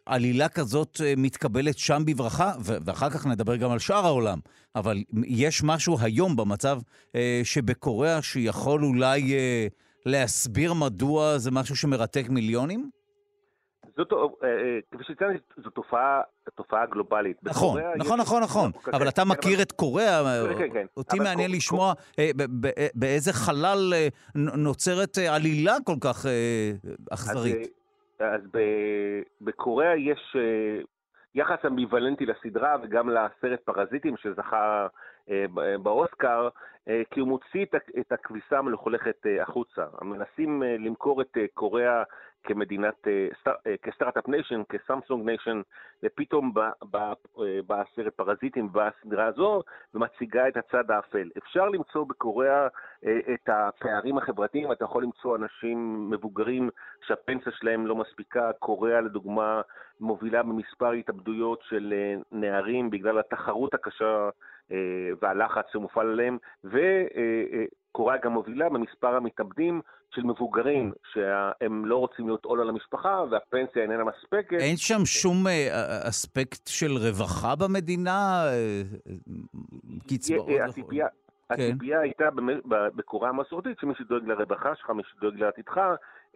[0.07, 4.39] שעלילה כזאת אה, מתקבלת שם בברכה, ואחר כך נדבר גם על שאר העולם,
[4.75, 6.79] אבל יש משהו היום במצב
[7.14, 9.35] אה, שבקוריאה שיכול אולי
[10.07, 12.91] להסביר מדוע זה משהו שמרתק מיליונים?
[13.97, 14.09] זאת,
[14.90, 16.20] כפי שציינתי, זו תופעה,
[16.55, 17.36] תופעה גלובלית.
[17.42, 18.70] נכון, נכון, נכון, נכון.
[18.92, 20.42] אבל אתה מכיר את קוריאה,
[20.97, 21.92] אותי מעניין לשמוע
[22.95, 23.92] באיזה חלל
[24.34, 26.26] נוצרת עלילה כל כך
[27.11, 27.68] אכזרית.
[28.18, 28.40] אז
[29.40, 30.36] בקוריאה יש
[31.34, 34.86] יחס אמביוולנטי לסדרה וגם לסרט פרזיטים שזכה אה,
[35.83, 36.49] באוסקר,
[36.89, 37.66] אה, כי הוא מוציא
[38.01, 39.87] את הכביסה המלוכלכת אה, החוצה.
[40.03, 42.03] מנסים למכור את קוריאה
[42.47, 43.07] כמדינת,
[43.82, 45.61] כ startup nation, כ Samsung nation,
[46.03, 46.55] ופתאום
[47.66, 49.62] בא הסרט פרזיטים בסדרה הזו
[49.95, 51.31] ומציגה את הצד האפל.
[51.39, 52.66] אפשר למצוא בקוריאה
[53.05, 56.70] את הפערים החברתיים, אתה יכול למצוא אנשים מבוגרים
[57.07, 59.61] שהפנסיה שלהם לא מספיקה, קוריאה לדוגמה
[60.01, 61.95] מובילה במספר התאבדויות של
[62.33, 64.29] נערים בגלל התחרות הקשה
[65.22, 69.80] והלחץ שמופעל עליהם, וקוריאה גם מובילה במספר המתאבדים
[70.14, 74.56] של מבוגרים, שהם לא רוצים להיות עול על המשפחה, והפנסיה איננה מספקת.
[74.60, 78.44] אין שם שום אה, אספקט של רווחה במדינה?
[78.46, 78.82] אה,
[80.08, 80.48] קצבאות?
[80.68, 81.06] הציפייה...
[81.56, 81.76] כן.
[82.02, 82.24] הייתה
[82.96, 85.80] בקוריאה המסורתית, שמי שדואג לרווחה שלך, מי שדואג לעתידך,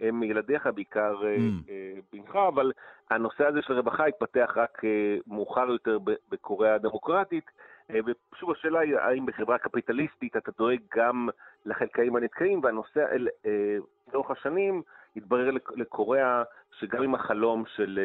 [0.00, 1.70] הם ילדיך, בעיקר mm.
[2.12, 2.72] בנך, אבל
[3.10, 4.82] הנושא הזה של רווחה התפתח רק
[5.26, 5.98] מאוחר יותר
[6.28, 7.52] בקוריאה הדמוקרטית, אה,
[7.90, 11.28] ושוב השאלה היא, האם בחברה קפיטליסטית אתה דואג גם
[11.64, 13.00] לחלקאים הנתקעים, והנושא,
[13.46, 13.76] אה,
[14.12, 14.82] לאורך השנים
[15.16, 16.42] התברר לקוריאה
[16.78, 17.98] שגם עם החלום של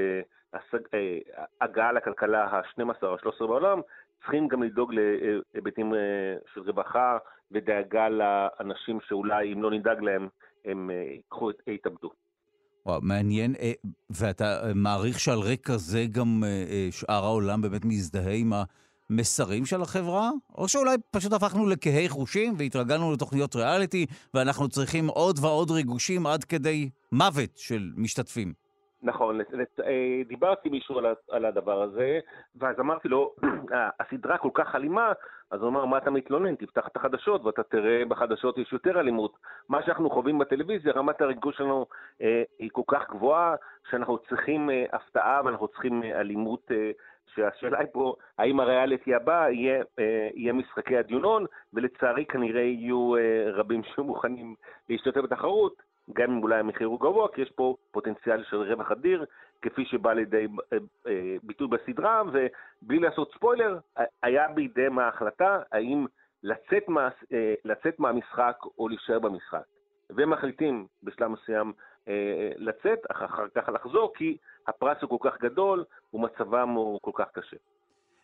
[0.94, 1.18] אה,
[1.62, 3.82] הגעה לכלכלה ה-12 או ה-13 בעולם,
[4.22, 4.94] צריכים גם לדאוג
[5.54, 5.94] להיבטים
[6.54, 7.18] של רווחה
[7.52, 10.28] ודאגה לאנשים שאולי אם לא נדאג להם,
[10.66, 12.10] הם ייקחו, יתאבדו.
[12.86, 13.56] וואו, מעניין,
[14.10, 16.44] ואתה מעריך שעל רקע זה גם
[16.92, 18.54] שאר העולם באמת מזדהה עם.
[19.16, 25.40] מסרים של החברה, או שאולי פשוט הפכנו לקהי חושים והתרגלנו לתוכניות ריאליטי, ואנחנו צריכים עוד
[25.42, 28.54] ועוד ריגושים עד כדי מוות של משתתפים.
[29.04, 31.00] נכון, אה, דיברתי עם מישהו
[31.32, 32.20] על הדבר הזה,
[32.56, 33.36] ואז אמרתי לו,
[33.74, 35.12] אה, הסדרה כל כך אלימה,
[35.52, 36.56] אז הוא אמר, מה אתה מתלונן?
[36.56, 39.38] תפתח את החדשות ואתה תראה בחדשות יש יותר אלימות.
[39.70, 41.86] מה שאנחנו חווים בטלוויזיה, רמת הריגוש שלנו
[42.22, 43.56] אה, היא כל כך גבוהה,
[43.90, 46.72] שאנחנו צריכים הפתעה ואנחנו צריכים אלימות
[47.36, 53.52] שהשאלה היא פה, האם הריאליטי הבא יהיה, אה, יהיה משחקי הדיונון, ולצערי כנראה יהיו אה,
[53.52, 54.56] רבים שמוכנים
[54.90, 55.82] להשתתף בתחרות,
[56.14, 59.26] גם אם אולי המחיר הוא גבוה, כי יש פה פוטנציאל של רווח אדיר,
[59.62, 60.48] כפי שבא לידי
[61.08, 63.80] אה, ביטוי בסדרה, ובלי לעשות ספוילר,
[64.24, 66.06] היה בידיהם ההחלטה האם
[66.44, 67.10] לצאת, מה,
[67.66, 69.64] לצאת מהמשחק או להישאר במשחק.
[70.10, 71.74] והם מחליטים בשלב מסוים
[72.58, 74.38] לצאת, אחר כך לחזור, כי
[74.68, 75.84] הפרס הוא כל כך גדול
[76.14, 77.58] ומצבם הוא כל כך קשה.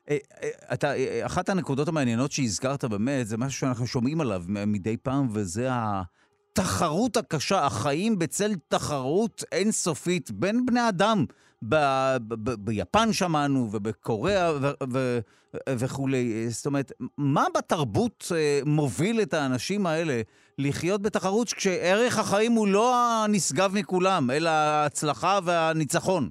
[0.09, 0.87] אה, אה, אתה,
[1.25, 7.65] אחת הנקודות המעניינות שהזכרת באמת, זה משהו שאנחנו שומעים עליו מדי פעם, וזה התחרות הקשה,
[7.65, 11.25] החיים בצל תחרות אינסופית בין בני אדם.
[11.63, 11.75] ב,
[12.27, 15.19] ב, ב, ביפן שמענו, ובקוריאה ו, ו,
[15.69, 16.49] וכולי.
[16.49, 18.23] זאת אומרת, מה בתרבות
[18.65, 20.21] מוביל את האנשים האלה
[20.57, 26.29] לחיות בתחרות כשערך החיים הוא לא הנשגב מכולם, אלא ההצלחה והניצחון.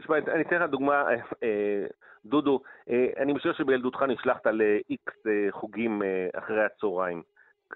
[0.00, 1.86] תשמע, אני אתן לך דוגמה, אה, אה,
[2.24, 5.12] דודו, אה, אני חושב שבילדותך נשלחת ל-X
[5.50, 6.02] חוגים
[6.34, 7.22] אחרי הצהריים.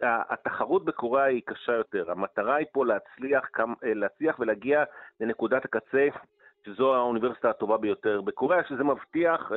[0.03, 3.45] התחרות בקוריאה היא קשה יותר, המטרה היא פה להצליח,
[3.83, 4.85] להצליח ולהגיע
[5.21, 6.09] לנקודת הקצה,
[6.69, 9.53] שזו האוניברסיטה הטובה ביותר בקוריאה, שזה מבטיח,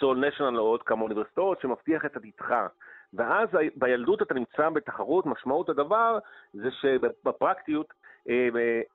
[0.00, 2.54] סול נשיונל או עוד כמה אוניברסיטאות, שמבטיח את עתידך.
[3.14, 6.18] ואז בילדות אתה נמצא בתחרות, משמעות הדבר
[6.52, 7.92] זה שבפרקטיות
[8.28, 8.48] אה,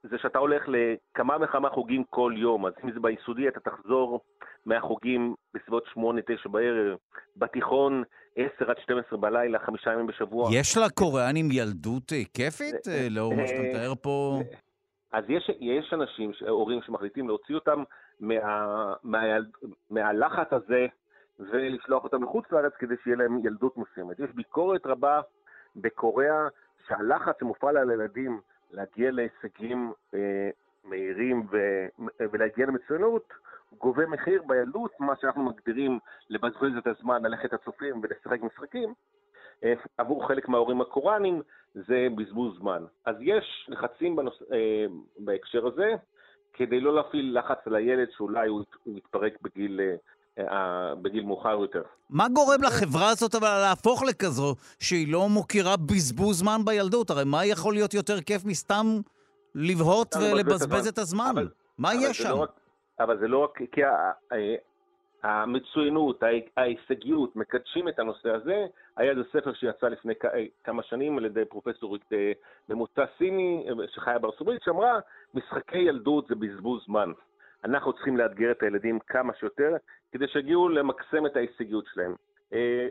[0.04, 4.22] זה שאתה הולך לכמה וכמה חוגים כל יום, אז אם זה ביסודי אתה תחזור
[4.66, 6.98] מהחוגים בסביבות 8-9 בערב,
[7.38, 8.04] בתיכון
[8.36, 10.50] 10 עד 12 בלילה, חמישה ימים בשבוע.
[10.54, 14.42] יש לקוריאנים ילדות אה, כיפית, אה, לאור מה שאתה מתאר פה?
[15.12, 17.84] אז יש, יש אנשים, הורים שמחליטים להוציא אותם
[18.20, 19.24] מה, מה,
[19.90, 20.88] מהלחץ הזה
[21.40, 24.20] ולשלוח אותם לחוץ לארץ כדי שיהיה להם ילדות מסוימת.
[24.20, 25.22] יש ביקורת רבה
[25.76, 26.48] בקוריאה
[26.88, 28.40] שהלחץ שמופעל על ילדים
[28.72, 30.50] להגיע להישגים אה,
[30.84, 31.58] מהירים ו,
[32.32, 33.34] ולהגיע למצוינות
[33.78, 36.00] גובה מחיר בילדות, מה שאנחנו מגדירים
[36.30, 38.94] לבזבז את הזמן, ללכת הצופים ולשחק משחקים.
[39.64, 41.42] אה, עבור חלק מההורים הקוראנים
[41.88, 42.84] זה בזבוז זמן.
[43.06, 44.34] אז יש לחצים בנוס...
[44.52, 44.86] אה,
[45.20, 45.92] בהקשר הזה,
[46.54, 49.80] כדי לא להפעיל לחץ על הילד שאולי הוא יתפרק בגיל
[50.40, 51.82] אה, בגיל מאוחר יותר.
[52.10, 57.10] מה גורם לחברה הזאת אבל להפוך לכזו שהיא לא מוקירה בזבוז זמן בילדות?
[57.10, 58.86] הרי מה יכול להיות יותר כיף מסתם
[59.56, 61.32] לבהות ולבזבז את הזמן?
[61.34, 62.30] אבל, מה אבל יש שם?
[62.30, 62.60] לא רק,
[63.00, 63.82] אבל זה לא רק, כי
[65.24, 66.24] המצוינות,
[66.58, 68.66] ההישגיות, מקדשים את הנושא הזה.
[68.98, 70.14] היה איזה ספר שיצא לפני
[70.64, 72.10] כמה שנים על ידי פרופסורית
[72.70, 75.00] ממוצא סיני שחיה בארצות הברית, שאמרה,
[75.34, 77.12] משחקי ילדות זה בזבוז זמן.
[77.66, 79.76] אנחנו צריכים לאתגר את הילדים כמה שיותר,
[80.12, 82.16] כדי שיגיעו למקסם את ההישגיות שלהם.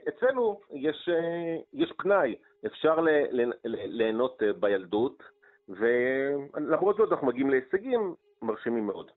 [0.09, 1.09] אצלנו יש,
[1.73, 2.35] יש פנאי,
[2.67, 3.05] אפשר
[3.65, 5.23] ליהנות בילדות,
[5.69, 9.11] ולמרות זאת אנחנו מגיעים להישגים מרשימים מאוד.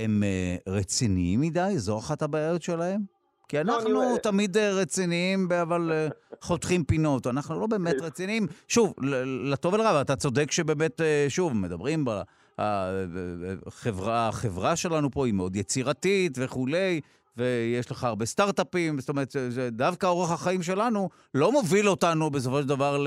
[0.00, 1.72] הם uh, רציניים מדי?
[1.76, 3.00] זו אחת הבעיות שלהם?
[3.48, 7.26] כי לא, אנחנו לא, תמיד uh, רציניים, אבל uh, חותכים פינות.
[7.26, 8.46] אנחנו לא באמת רציניים.
[8.68, 8.94] שוב,
[9.44, 12.20] לטוב ולרע, אתה צודק שבאמת, שוב, מדברים ב...
[13.66, 17.00] החברה, החברה שלנו פה היא מאוד יצירתית וכולי,
[17.36, 19.36] ויש לך הרבה סטארט-אפים, זאת אומרת,
[19.70, 23.04] דווקא אורח החיים שלנו לא מוביל אותנו בסופו של דבר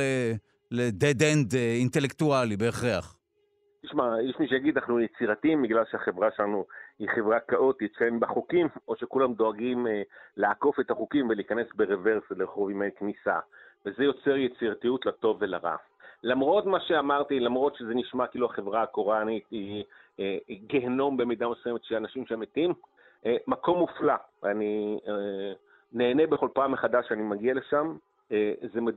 [0.71, 3.15] ל-dead end אינטלקטואלי בהכרח.
[3.85, 6.65] תשמע, יש מי שיגיד אנחנו יצירתיים בגלל שהחברה שלנו
[6.99, 10.01] היא חברה כאוטית שאין בה חוקים, או שכולם דואגים אה,
[10.37, 13.39] לעקוף את החוקים ולהיכנס ברוורס לרחוב ימי כניסה.
[13.85, 15.75] וזה יוצר יצירתיות לטוב ולרע.
[16.23, 19.83] למרות מה שאמרתי, למרות שזה נשמע כאילו החברה הקוראנית היא
[20.19, 22.73] אה, גיהנום במידה מסוימת של אנשים שמתים,
[23.25, 24.13] אה, מקום מופלא.
[24.43, 25.53] אני אה,
[25.93, 27.97] נהנה בכל פעם מחדש שאני מגיע לשם.
[28.31, 28.95] אה, זו מד,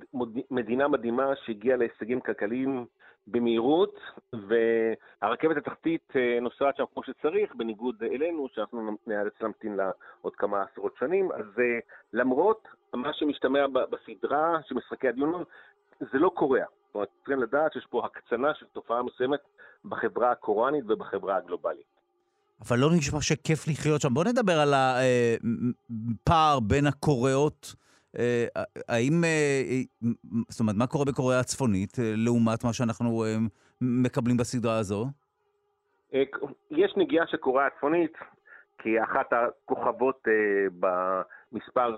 [0.51, 2.87] מדינה מדהימה שהגיעה להישגים כלכליים
[3.27, 3.95] במהירות,
[4.33, 9.91] והרכבת התחתית אה, נוסעת שם כמו שצריך, בניגוד אלינו, שאנחנו נאלץ להמתין לה
[10.22, 11.33] עוד כמה עשרות שנים.
[11.33, 11.79] אז אה,
[12.12, 15.45] למרות מה שמשתמע בסדרה של משחקי הדיון,
[16.01, 16.61] זה לא קורה.
[16.61, 19.41] זאת אומרת, צריכים לדעת שיש פה הקצנה של תופעה מסוימת
[19.85, 21.97] בחברה הקוראנית ובחברה הגלובלית.
[22.61, 24.14] אבל לא נשמע שכיף לחיות שם.
[24.14, 27.74] בוא נדבר על הפער אה, בין הקוריאות.
[28.18, 28.46] אה,
[28.88, 29.62] האם, אה,
[30.48, 33.24] זאת אומרת, מה קורה בקוריאה הצפונית לעומת מה שאנחנו
[33.80, 35.06] מקבלים בסדרה הזו?
[36.70, 38.12] יש נגיעה של קוריאה הצפונית,
[38.78, 40.22] כי אחת הכוכבות
[40.80, 41.96] במספר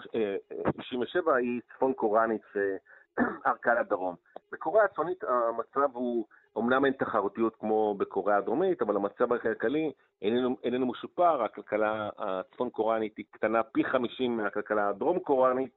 [0.78, 4.14] 97 היא צפון קוריאנית שערכה לדרום.
[4.52, 6.26] בקוריאה הצפונית המצב הוא
[6.58, 9.92] אמנם אין תחרותיות כמו בקוריאה הדרומית, אבל המצב הכלכלי
[10.22, 15.70] איננו, איננו משופר, הכלכלה הצפון קוריאנית היא קטנה פי 50 מהכלכלה הדרום קוריאנית,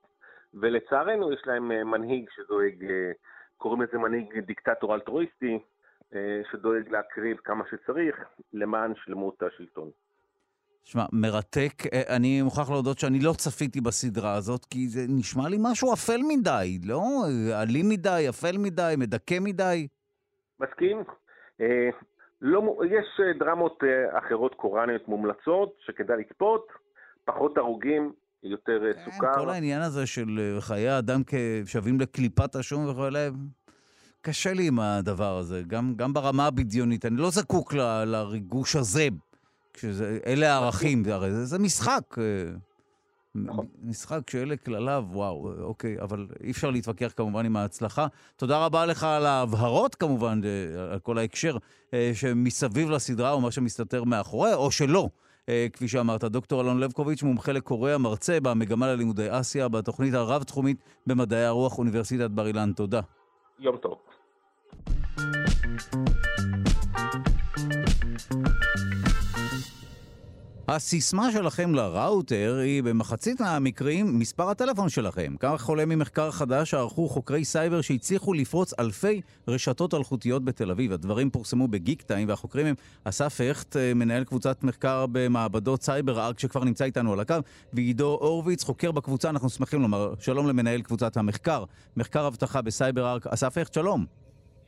[0.54, 3.12] ולצערנו יש להם אה, מנהיג שדואג, אה,
[3.58, 5.60] קוראים לזה מנהיג דיקטטור אלטרואיסטי,
[6.14, 8.16] אה, שדואג להקריב כמה שצריך
[8.54, 9.90] למען שלמות השלטון.
[10.84, 11.74] שמע, מרתק.
[12.10, 16.80] אני מוכרח להודות שאני לא צפיתי בסדרה הזאת, כי זה נשמע לי משהו אפל מדי,
[16.86, 17.02] לא?
[17.64, 19.88] אלים מדי, אפל מדי, מדכא מדי.
[20.60, 21.04] מסכים.
[21.62, 21.90] אה,
[22.42, 26.68] לא, יש דרמות אחרות קוראניות מומלצות שכדאי לצפות,
[27.26, 29.34] פחות הרוגים, יותר כן, סוכר.
[29.36, 33.08] כל העניין הזה של חיי אדם כשווים לקליפת השום וכו',
[34.22, 37.06] קשה לי עם הדבר הזה, גם, גם ברמה הבדיונית.
[37.06, 39.08] אני לא זקוק ל, לריגוש הזה.
[39.74, 42.18] כשזה, אלה הערכים, הרי זה, זה משחק.
[43.36, 43.66] נכון.
[43.84, 48.08] משחק שאלה כלליו, וואו, אוקיי, אבל אי אפשר להתווכח כמובן עם ההצלחה.
[48.36, 51.58] תודה רבה לך על ההבהרות כמובן, אה, על כל ההקשר
[51.94, 55.10] אה, שמסביב לסדרה, או מה שמסתתר מאחוריה, או שלא.
[55.50, 60.78] אה, כפי שאמרת, דוקטור אלון לבקוביץ', מומחה לקוריאה, מרצה במגמה ללימודי אסיה, בתוכנית הרב-תחומית
[61.08, 62.72] במדעי הרוח, אוניברסיטת בר אילן.
[62.74, 63.02] תודה.
[63.60, 63.98] יום טוב.
[70.68, 75.36] הסיסמה שלכם לראוטר היא במחצית מהמקרים מספר הטלפון שלכם.
[75.40, 80.92] כך עולה ממחקר חדש שערכו חוקרי סייבר שהצליחו לפרוץ אלפי רשתות אלחוטיות בתל אביב.
[80.92, 86.64] הדברים פורסמו בגיק טיים, והחוקרים הם אסף הכט, אה, מנהל קבוצת מחקר במעבדות CyberArk, שכבר
[86.64, 87.36] נמצא איתנו על הקו,
[87.74, 91.64] ועידו הורוביץ, חוקר בקבוצה, אנחנו שמחים לומר שלום למנהל קבוצת המחקר,
[91.98, 93.28] מחקר אבטחה ב CyberArk.
[93.28, 94.21] אסף הכט, שלום.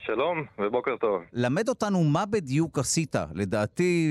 [0.05, 1.23] שלום ובוקר טוב.
[1.33, 3.15] למד אותנו מה בדיוק עשית.
[3.35, 4.09] לדעתי,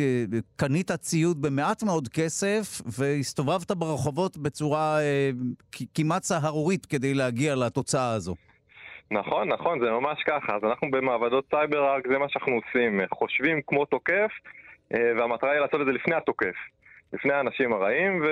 [0.57, 5.31] קנית ציוד במעט מאוד כסף והסתובבת ברחובות בצורה אה,
[5.95, 8.35] כמעט סהרורית כדי להגיע לתוצאה הזו.
[9.11, 10.57] נכון, נכון, זה ממש ככה.
[10.57, 13.01] אז אנחנו במעבדות CyberArk, זה מה שאנחנו עושים.
[13.15, 14.31] חושבים כמו תוקף,
[14.95, 16.57] אה, והמטרה היא לעשות את זה לפני התוקף.
[17.13, 18.23] לפני האנשים הרעים,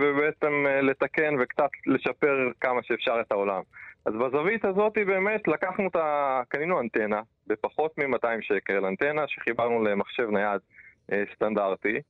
[0.00, 3.62] ובעצם אה, לתקן וקצת לשפר כמה שאפשר את העולם.
[4.04, 6.40] אז בזווית הזאת באמת לקחנו את ה...
[6.48, 10.60] קנינו אנטנה בפחות מ-200 שקל, אנטנה שחיברנו למחשב נייד
[11.12, 12.00] אה, סטנדרטי,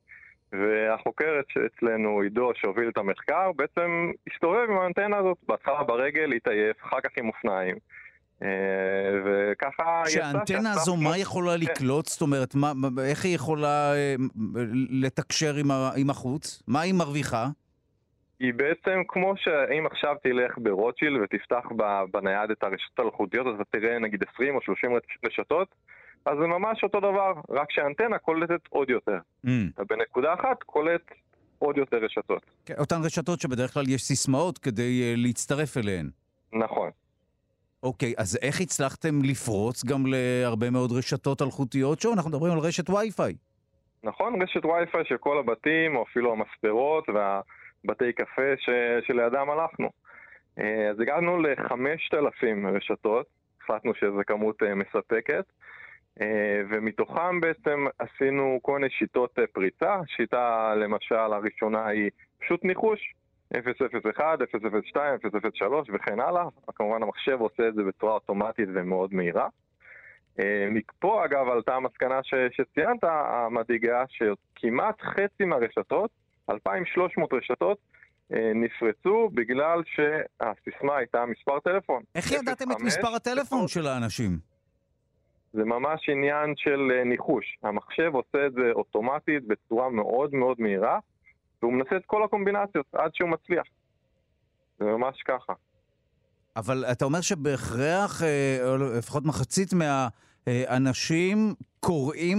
[0.51, 7.01] והחוקרת שאצלנו, עידו, שהוביל את המחקר, בעצם הסתובב עם האנטנה הזאת, בהתחלה ברגל, התעייף, אחר
[7.03, 7.75] כך עם אופניים.
[8.43, 8.47] אה,
[9.25, 10.11] וככה יצא...
[10.11, 11.59] שהאנטנה הזו, מה יכולה כן.
[11.59, 12.05] לקלוט?
[12.05, 12.71] זאת אומרת, מה,
[13.05, 14.15] איך היא יכולה אה,
[14.89, 16.63] לתקשר עם, עם החוץ?
[16.67, 17.47] מה היא מרוויחה?
[18.43, 21.65] היא בעצם כמו שאם עכשיו תלך ברוטשילד ותפתח
[22.11, 24.91] בנייד את הרשתות האלחוטיות, אז אתה תראה נגיד 20 או 30
[25.25, 25.67] רשתות,
[26.25, 29.17] אז זה ממש אותו דבר, רק שהאנטנה קולטת עוד יותר.
[29.45, 29.49] Mm.
[29.89, 31.01] בנקודה אחת קולט
[31.59, 32.41] עוד יותר רשתות.
[32.65, 36.09] כן, אותן רשתות שבדרך כלל יש סיסמאות כדי uh, להצטרף אליהן.
[36.53, 36.89] נכון.
[37.83, 42.01] אוקיי, אז איך הצלחתם לפרוץ גם להרבה מאוד רשתות אלחוטיות?
[42.01, 43.33] שוב, אנחנו מדברים על רשת וי-פיי.
[44.03, 47.09] נכון, רשת וי-פיי של כל הבתים, או אפילו המספרות
[47.85, 48.69] והבתי קפה ש...
[49.07, 49.89] שלידם הלכנו.
[50.59, 53.25] אה, אז הגענו ל-5,000 רשתות,
[53.61, 55.45] החלטנו שזו כמות אה, מספקת,
[56.21, 59.99] אה, ומתוכם בעצם עשינו כל מיני שיטות פריצה.
[60.07, 62.09] שיטה למשל הראשונה היא
[62.39, 63.13] פשוט ניחוש,
[63.53, 64.39] 001,
[64.93, 65.19] 002,
[65.53, 66.43] 003 וכן הלאה.
[66.75, 69.47] כמובן המחשב עושה את זה בצורה אוטומטית ומאוד מהירה.
[70.71, 76.11] מפה אגב עלתה המסקנה ש, שציינת, המדאיגה, שכמעט חצי מהרשתות,
[76.49, 77.77] 2,300 רשתות,
[78.33, 82.03] אה, נפרצו בגלל שהסיסמה הייתה מספר טלפון.
[82.15, 84.39] איך ידעתם את מספר הטלפון של האנשים?
[85.53, 87.57] זה ממש עניין של אה, ניחוש.
[87.63, 90.99] המחשב עושה את זה אוטומטית בצורה מאוד מאוד מהירה,
[91.61, 93.63] והוא מנסה את כל הקומבינציות עד שהוא מצליח.
[94.79, 95.53] זה ממש ככה.
[96.55, 99.73] אבל אתה אומר שבהכרח, אה, לפחות מחצית
[100.47, 101.37] מהאנשים
[101.79, 102.37] קוראים,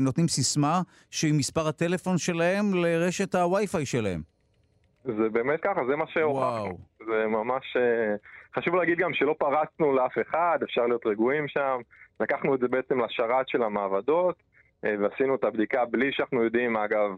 [0.00, 0.80] נותנים סיסמה
[1.10, 4.20] שהיא מספר הטלפון שלהם לרשת הווי-פיי שלהם.
[5.04, 6.78] זה באמת ככה, זה מה שהוכחנו.
[7.06, 7.76] זה ממש...
[7.76, 8.14] אה,
[8.56, 11.80] חשוב להגיד גם שלא פרצנו לאף אחד, אפשר להיות רגועים שם.
[12.20, 14.42] לקחנו את זה בעצם לשרת של המעבדות,
[14.84, 17.10] אה, ועשינו את הבדיקה בלי שאנחנו יודעים, אגב,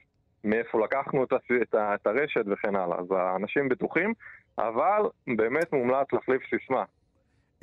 [0.44, 1.32] מאיפה לקחנו את,
[1.62, 2.98] את, את הרשת וכן הלאה.
[2.98, 4.14] אז האנשים בטוחים,
[4.58, 6.84] אבל באמת מומלץ להחליף סיסמה.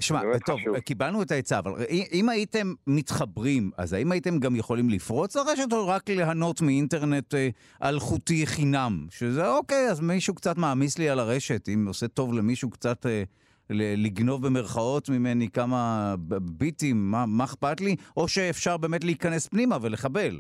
[0.02, 0.80] שמע, טוב, חשוב.
[0.80, 1.72] קיבלנו את העצה, אבל
[2.14, 7.50] אם הייתם מתחברים, אז האם הייתם גם יכולים לפרוץ לרשת או רק ליהנות מאינטרנט אה,
[7.84, 9.06] אלחוטי חינם?
[9.10, 13.24] שזה אוקיי, אז מישהו קצת מעמיס לי על הרשת, אם עושה טוב למישהו קצת אה,
[13.70, 16.14] לגנוב במרכאות ממני כמה
[16.58, 17.96] ביטים, מה אכפת לי?
[18.18, 20.40] או שאפשר באמת להיכנס פנימה ולחבל?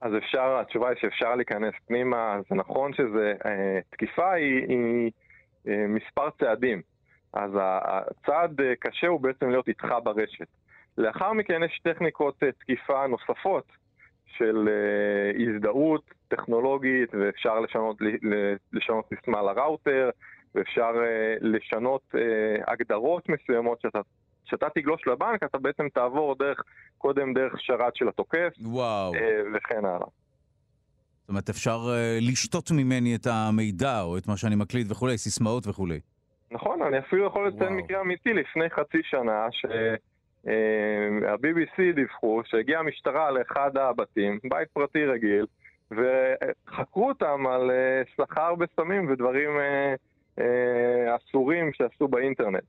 [0.00, 5.10] אז אפשר, התשובה היא שאפשר להיכנס פנימה, זה נכון שזה, אה, תקיפה היא, היא
[5.68, 6.82] אה, מספר צעדים.
[7.32, 10.46] אז הצעד אה, קשה הוא בעצם להיות איתך ברשת.
[10.98, 13.64] לאחר מכן יש טכניקות אה, תקיפה נוספות
[14.26, 17.96] של אה, הזדהות טכנולוגית, ואפשר לשנות,
[18.72, 20.10] לשנות סיסמה לראוטר,
[20.54, 20.90] ואפשר
[21.40, 22.14] לשנות
[22.66, 24.00] הגדרות מסוימות שאתה,
[24.44, 26.62] שאתה תגלוש לבנק, אתה בעצם תעבור דרך,
[26.98, 29.12] קודם דרך שרת של התוקף, וואו.
[29.54, 30.06] וכן הלאה.
[31.20, 31.78] זאת אומרת, אפשר
[32.20, 36.00] לשתות ממני את המידע, או את מה שאני מקליט וכולי, סיסמאות וכולי.
[36.50, 40.48] נכון, אני אפילו יכול לציין מקרה אמיתי לפני חצי שנה, שה-BBC
[41.80, 45.46] אה, דיווחו שהגיעה המשטרה לאחד הבתים, בית פרטי רגיל,
[45.90, 49.50] וחקרו אותם על אה, שכר בסמים ודברים
[50.38, 52.64] אה, אסורים שעשו באינטרנט.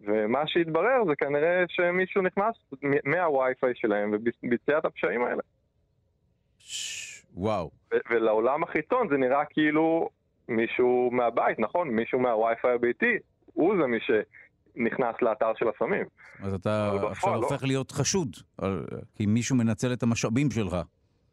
[0.00, 2.56] ומה שהתברר זה כנראה שמישהו נכנס
[3.04, 5.42] מהווי-פיי שלהם וביצע את הפשעים האלה.
[7.34, 7.70] וואו.
[8.10, 10.08] ולעולם החיצון זה נראה כאילו
[10.48, 11.88] מישהו מהבית, נכון?
[11.88, 13.16] מישהו מהווי-פיי הביתי,
[13.52, 16.04] הוא זה מי שנכנס לאתר של הסמים.
[16.42, 17.36] אז אתה עכשיו לא.
[17.36, 18.36] הופך להיות חשוד,
[19.14, 20.76] כי מישהו מנצל את המשאבים שלך.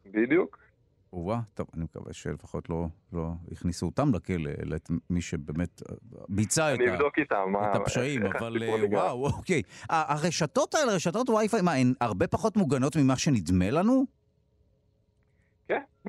[0.06, 0.64] בדיוק.
[1.12, 5.82] וואה, טוב, אני מקווה שלפחות לא, לא הכניסו אותם לכלא, אלא את מי שבאמת
[6.28, 6.80] ביצע את,
[7.18, 8.62] איתם, את הפשעים, אבל
[8.92, 9.62] וואו, אוקיי.
[9.88, 14.04] הרשתות האלה, רשתות וי-פיי, מה, הן הרבה פחות מוגנות ממה שנדמה לנו?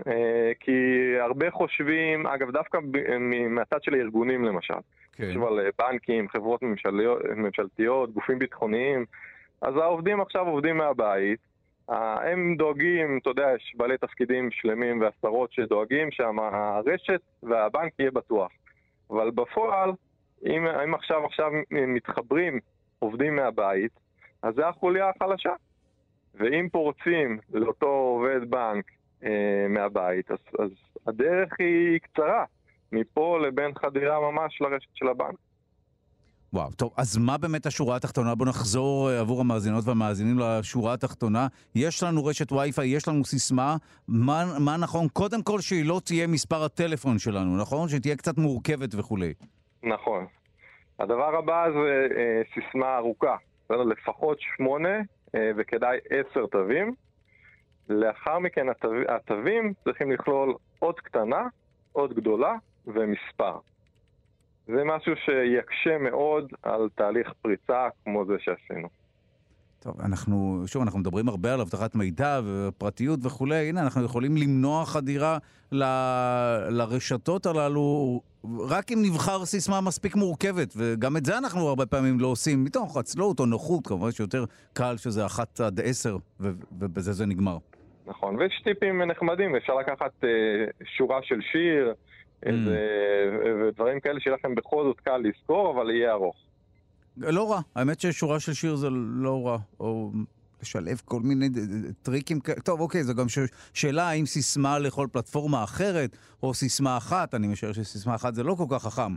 [0.08, 0.72] אה, כי
[1.20, 2.78] הרבה חושבים, אגב, דווקא
[3.50, 4.74] מהצד של הארגונים למשל,
[5.14, 5.28] כן.
[5.28, 6.62] חושב על אה, בנקים, חברות
[7.36, 9.06] ממשלתיות, גופים ביטחוניים,
[9.62, 11.39] אז העובדים עכשיו עובדים מהבית,
[11.89, 18.52] הם דואגים, אתה יודע, יש בעלי תפקידים שלמים ועשרות שדואגים שהרשת והבנק יהיה בטוח.
[19.10, 19.91] אבל בפועל,
[20.46, 22.60] אם, אם עכשיו עכשיו מתחברים
[23.00, 23.91] עובדים מהבית,
[24.41, 25.54] אז זה החוליה החלשה.
[26.36, 29.05] ואם פורצים לאותו עובד בנק אה,
[29.70, 30.70] מהבית, אז, אז
[31.08, 32.44] הדרך היא קצרה,
[32.92, 35.36] מפה לבין חדירה ממש לרשת של הבנק.
[36.56, 38.36] וואו, טוב, אז מה באמת השורה התחתונה?
[38.36, 41.48] בואו נחזור אה, עבור המאזינות והמאזינים לשורה התחתונה.
[41.76, 43.76] יש לנו רשת וי-פיי, יש לנו סיסמה.
[44.08, 45.08] מה, מה נכון?
[45.08, 47.90] קודם כל שהיא לא תהיה מספר הטלפון שלנו, נכון?
[47.90, 49.34] שתהיה קצת מורכבת וכולי.
[49.84, 50.26] נכון.
[51.00, 53.36] הדבר הבא זה אה, סיסמה ארוכה.
[53.70, 54.98] לפחות שמונה
[55.36, 56.94] אה, וכדאי עשר תווים.
[57.90, 58.66] לאחר מכן
[59.08, 61.48] התווים צריכים לכלול עוד קטנה,
[61.92, 62.56] עוד גדולה
[62.88, 63.58] ומספר.
[64.68, 68.88] זה משהו שיקשה מאוד על תהליך פריצה כמו זה שעשינו.
[69.80, 73.70] טוב, אנחנו, שוב, אנחנו מדברים הרבה על אבטחת מידע ופרטיות וכולי.
[73.70, 75.38] הנה, אנחנו יכולים למנוע חדירה
[75.72, 75.84] ל,
[76.70, 78.22] לרשתות הללו
[78.60, 82.98] רק אם נבחר סיסמה מספיק מורכבת, וגם את זה אנחנו הרבה פעמים לא עושים, מתוך
[82.98, 87.58] עצלות או נוחות, כמובן שיותר קל שזה אחת עד עשר, ובזה זה נגמר.
[88.08, 90.30] נכון, ויש טיפים נחמדים, אפשר לקחת אה,
[90.97, 91.93] שורה של שיר,
[92.36, 92.47] Mm.
[92.47, 92.78] איזה,
[93.68, 96.36] ודברים כאלה שיהיה לכם בכל זאת קל לזכור, אבל יהיה ארוך.
[97.18, 97.60] לא רע.
[97.76, 99.58] האמת ששורה של שיר זה לא רע.
[99.80, 100.12] או
[100.62, 101.49] לשלב כל מיני
[102.01, 102.60] טריקים כאלה.
[102.60, 103.39] טוב, אוקיי, זו גם ש...
[103.74, 107.34] שאלה האם סיסמה לכל פלטפורמה אחרת, או סיסמה אחת.
[107.34, 109.12] אני משער שסיסמה אחת זה לא כל כך חכם.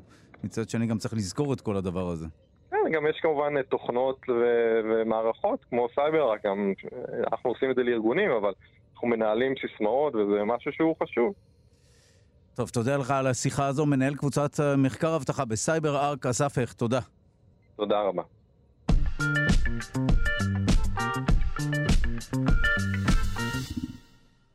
[0.44, 2.26] מצד שני, גם צריך לזכור את כל הדבר הזה.
[2.70, 6.98] כן, גם יש כמובן אה, תוכנות ו- ומערכות כמו סייבר, גם אה,
[7.32, 8.52] אנחנו עושים את זה לארגונים, אבל
[8.98, 11.34] אנחנו מנהלים סיסמאות וזה משהו שהוא חשוב.
[12.54, 13.86] טוב, תודה לך על השיחה הזו.
[13.86, 17.00] מנהל קבוצת אה, מחקר אבטחה ב CyberArk, אסף הכט, תודה.
[17.76, 18.22] תודה רבה.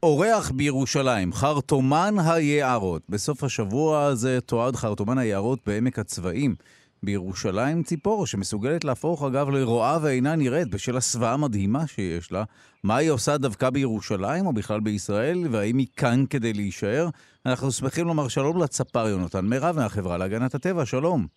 [0.03, 3.01] אורח בירושלים, חרטומן היערות.
[3.09, 6.55] בסוף השבוע הזה תועד חרטומן היערות בעמק הצבאים.
[7.03, 12.43] בירושלים ציפור שמסוגלת להפוך אגב לרועה ואינה נראית בשל הסוואה המדהימה שיש לה.
[12.83, 17.09] מה היא עושה דווקא בירושלים או בכלל בישראל, והאם היא כאן כדי להישאר?
[17.45, 21.27] אנחנו שמחים לומר שלום לצפר יונתן מירב מהחברה להגנת הטבע, שלום.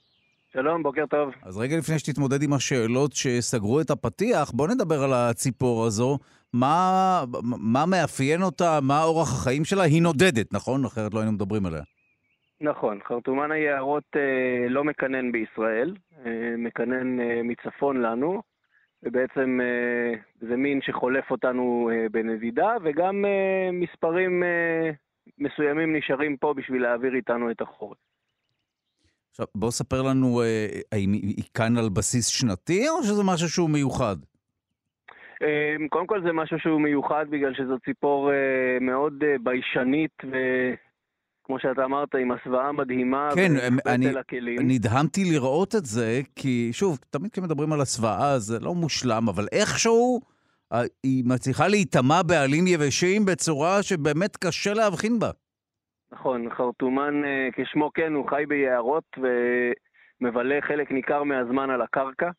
[0.53, 1.29] שלום, בוקר טוב.
[1.43, 6.19] אז רגע לפני שתתמודד עם השאלות שסגרו את הפתיח, בוא נדבר על הציפור הזו.
[6.53, 8.81] מה, מה מאפיין אותה?
[8.83, 9.83] מה אורח החיים שלה?
[9.83, 10.85] היא נודדת, נכון?
[10.85, 11.83] אחרת לא היינו מדברים עליה.
[12.61, 15.95] נכון, חרטומן היערות אה, לא מקנן בישראל,
[16.27, 18.43] אה, מקנן אה, מצפון לנו,
[19.03, 24.91] ובעצם אה, זה מין שחולף אותנו אה, בנדידה, וגם אה, מספרים אה,
[25.39, 27.99] מסוימים נשארים פה בשביל להעביר איתנו את החורף.
[29.31, 33.71] עכשיו, בוא ספר לנו, אה, האם היא כאן על בסיס שנתי, או שזה משהו שהוא
[33.71, 34.17] מיוחד?
[35.43, 40.17] אה, קודם כל זה משהו שהוא מיוחד בגלל שזו ציפור אה, מאוד אה, ביישנית,
[41.47, 43.53] וכמו שאתה אמרת, עם הסוואה מדהימה, כן,
[43.87, 44.07] אני-.
[44.59, 50.21] נדהמתי לראות את זה, כי שוב, תמיד כשמדברים על הסוואה זה לא מושלם, אבל איכשהו
[51.03, 55.31] היא מצליחה להיטמע בעלים יבשים בצורה שבאמת קשה להבחין בה.
[56.13, 59.19] נכון, חרטומן אה, כשמו כן, הוא חי ביערות
[60.21, 62.31] ומבלה חלק ניכר מהזמן על הקרקע,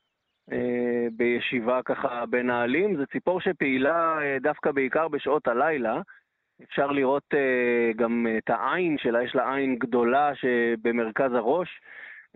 [0.51, 2.97] אה, בישיבה ככה בין העלים.
[2.97, 6.01] זו ציפור שפעילה אה, דווקא בעיקר בשעות הלילה.
[6.63, 11.81] אפשר לראות אה, גם את העין שלה, יש לה עין גדולה שבמרכז הראש,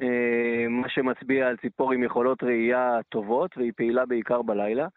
[0.02, 4.88] אה, מה שמצביע על ציפור עם יכולות ראייה טובות, והיא פעילה בעיקר בלילה.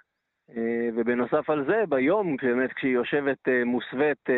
[0.57, 4.29] אה, ובנוסף על זה, ביום, באמת כשהיא יושבת מוסווית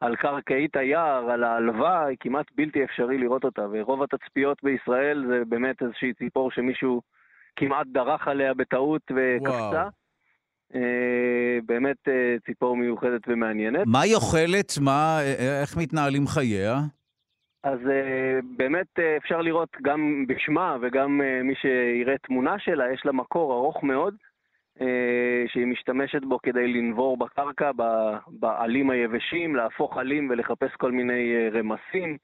[0.00, 5.82] על קרקעית היער, על העלווה, כמעט בלתי אפשרי לראות אותה, ורוב התצפיות בישראל זה באמת
[5.82, 7.02] איזושהי ציפור שמישהו
[7.56, 9.50] כמעט דרך עליה בטעות וקפצה.
[9.50, 9.88] וואו.
[10.74, 13.86] אה, באמת אה, ציפור מיוחדת ומעניינת.
[13.86, 14.72] מה היא אוכלת?
[14.80, 16.74] מה, אה, איך מתנהלים חייה?
[17.62, 17.78] אז
[18.56, 24.14] באמת אפשר לראות גם בשמה וגם מי שיראה תמונה שלה, יש לה מקור ארוך מאוד,
[25.46, 27.70] שהיא משתמשת בו כדי לנבור בקרקע,
[28.26, 32.16] בעלים היבשים, להפוך עלים ולחפש כל מיני רמסים,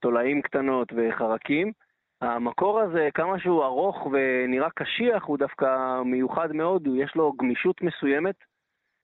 [0.00, 1.72] תולעים קטנות וחרקים.
[2.20, 8.34] המקור הזה, כמה שהוא ארוך ונראה קשיח, הוא דווקא מיוחד מאוד, יש לו גמישות מסוימת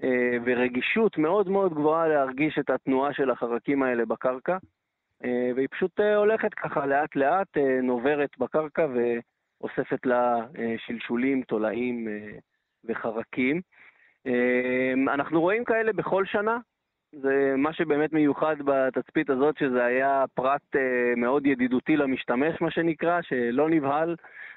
[0.03, 4.57] אה, ורגישות מאוד מאוד גבוהה להרגיש את התנועה של החרקים האלה בקרקע.
[5.25, 10.37] אה, והיא פשוט אה, הולכת ככה לאט לאט, נוברת בקרקע ואוספת לה
[10.87, 12.09] שלשולים, תולעים
[12.85, 13.61] וחרקים.
[15.09, 16.59] אנחנו רואים כאלה בכל שנה.
[17.13, 23.23] זה מה שבאמת מיוחד בתצפית הזאת, שזה היה פרט אה, מאוד ידידותי למשתמש, מה שנקרא,
[23.23, 24.17] שלא נבהל,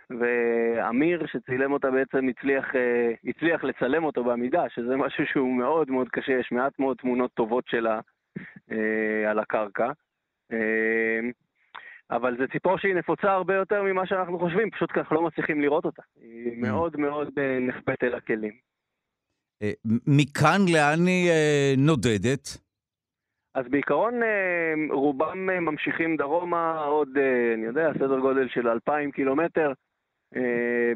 [0.09, 6.09] ואמיר, שצילם אותה בעצם, הצליח, אה, הצליח לצלם אותו בעמידה, שזה משהו שהוא מאוד מאוד
[6.09, 7.99] קשה, יש מעט מאוד תמונות טובות שלה
[8.71, 9.91] אה, על הקרקע.
[12.11, 15.61] אבל זו ציפור שהיא נפוצה הרבה יותר ממה שאנחנו חושבים, פשוט כי אנחנו לא מצליחים
[15.61, 16.01] לראות אותה.
[16.21, 18.53] היא מאוד מאוד אה, נחבאת אל הכלים.
[19.61, 19.71] אה,
[20.07, 22.65] מכאן לאן היא אה, נודדת?
[23.55, 27.09] אז בעיקרון אה, רובם ממשיכים דרומה עוד,
[27.53, 29.73] אני יודע, סדר גודל של 2,000 קילומטר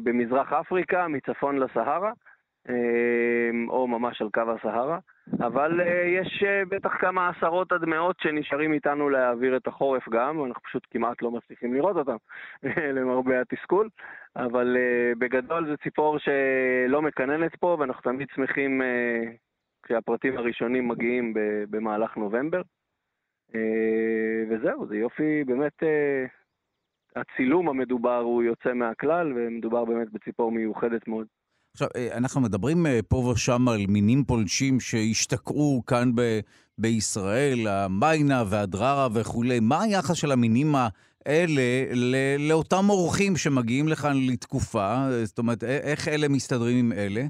[0.02, 2.12] במזרח אפריקה, מצפון לסהרה,
[3.68, 4.98] או ממש על קו הסהרה.
[5.38, 10.44] אבל אה, יש אה, בטח כמה עשרות עד מאות שנשארים איתנו להעביר את החורף גם,
[10.44, 12.16] אנחנו פשוט כמעט לא מצליחים לראות אותם,
[12.96, 13.88] למרבה התסכול.
[14.36, 18.82] אבל אה, בגדול זו ציפור שלא מקננת פה, ואנחנו תמיד שמחים
[19.82, 21.34] כשהפרטים הראשונים מגיעים
[21.70, 22.62] במהלך נובמבר.
[24.50, 25.82] וזהו, זה יופי, באמת,
[27.16, 31.26] הצילום המדובר הוא יוצא מהכלל, ומדובר באמת בציפור מיוחדת מאוד.
[31.72, 36.40] עכשיו, אה, אנחנו מדברים אה, פה ושם על מינים פולשים שהשתקעו כאן ב-
[36.78, 39.60] בישראל, המיינה והדררה וכולי.
[39.60, 41.62] מה היחס של המינים האלה
[41.94, 44.94] ל- לאותם אורחים שמגיעים לכאן לתקופה?
[44.94, 47.22] אה, זאת אומרת, איך אלה מסתדרים עם אלה?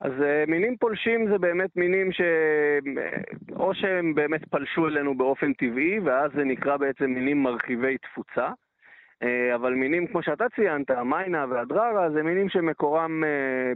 [0.00, 0.12] אז
[0.48, 2.20] מינים פולשים זה באמת מינים ש...
[3.56, 8.48] או שהם באמת פלשו אלינו באופן טבעי, ואז זה נקרא בעצם מינים מרחיבי תפוצה.
[9.54, 13.22] אבל מינים, כמו שאתה ציינת, המיינה והדררה, זה מינים שמקורם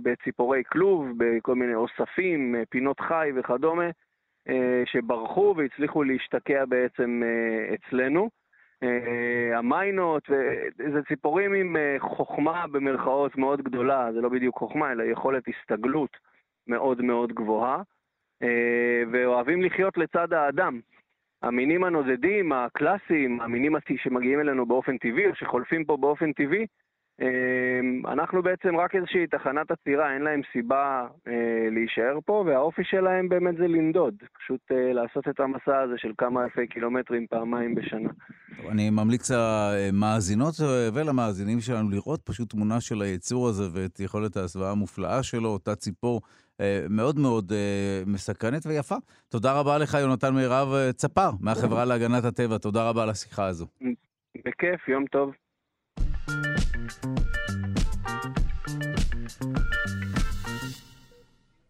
[0.03, 3.91] בציפורי כלוב, בכל מיני אוספים, פינות חי וכדומה,
[4.85, 7.23] שברחו והצליחו להשתקע בעצם
[7.75, 8.29] אצלנו.
[8.83, 10.23] אה, המיינות,
[10.93, 16.17] זה ציפורים עם אה, חוכמה במרכאות מאוד גדולה, זה לא בדיוק חוכמה, אלא יכולת הסתגלות
[16.67, 17.83] מאוד מאוד גבוהה,
[18.43, 20.81] אה, ואוהבים לחיות לצד האדם.
[21.43, 26.67] המינים הנודדים, הקלאסיים, המינים שמגיעים אלינו באופן טבעי, או שחולפים פה באופן טבעי,
[27.21, 33.29] אמ, אנחנו בעצם רק איזושהי תחנת עצירה, אין להם סיבה אה, להישאר פה, והאופי שלהם
[33.29, 38.11] באמת זה לנדוד, פשוט אה, לעשות את המסע הזה של כמה אלפי קילומטרים פעמיים בשנה.
[38.71, 40.55] אני ממליץ למאזינות
[40.95, 46.21] ולמאזינים שלנו לראות פשוט תמונה של היצור הזה ואת יכולת ההסוואה המופלאה שלו, אותה ציפור
[46.25, 46.40] אה,
[46.91, 48.97] מאוד מאוד אה, מסקרנת ויפה.
[49.29, 53.67] תודה רבה לך, יונתן מירב אה, צפר, מהחברה להגנת הטבע, תודה רבה על השיחה הזו.
[54.35, 55.31] בכיף, יום טוב.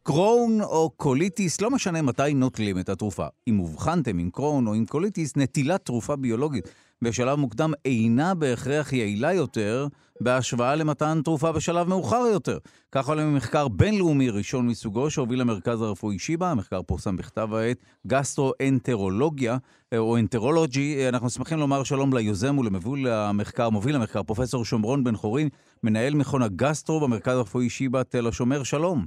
[0.02, 3.26] קרון או קוליטיס, לא משנה מתי נוטלים את התרופה.
[3.48, 6.68] אם אובחנתם עם קרון או עם קוליטיס, נטילת תרופה ביולוגית
[7.04, 9.86] בשלב מוקדם אינה בהכרח יעילה יותר
[10.20, 12.58] בהשוואה למתן תרופה בשלב מאוחר יותר.
[12.92, 17.76] כך עולה ממחקר בינלאומי ראשון מסוגו שהוביל למרכז הרפואי שיבא, המחקר פורסם בכתב העת
[18.06, 19.56] גסטרו-אנטרולוגיה,
[19.96, 21.08] או אנטרולוגי.
[21.08, 25.48] אנחנו שמחים לומר שלום ליוזם ולמוביל המחקר, מוביל המחקר, פרופסור שומרון בן חורין,
[25.82, 29.06] מנהל מכון הגסטרו במרכז הרפואי שיבא תל השומר, שלום.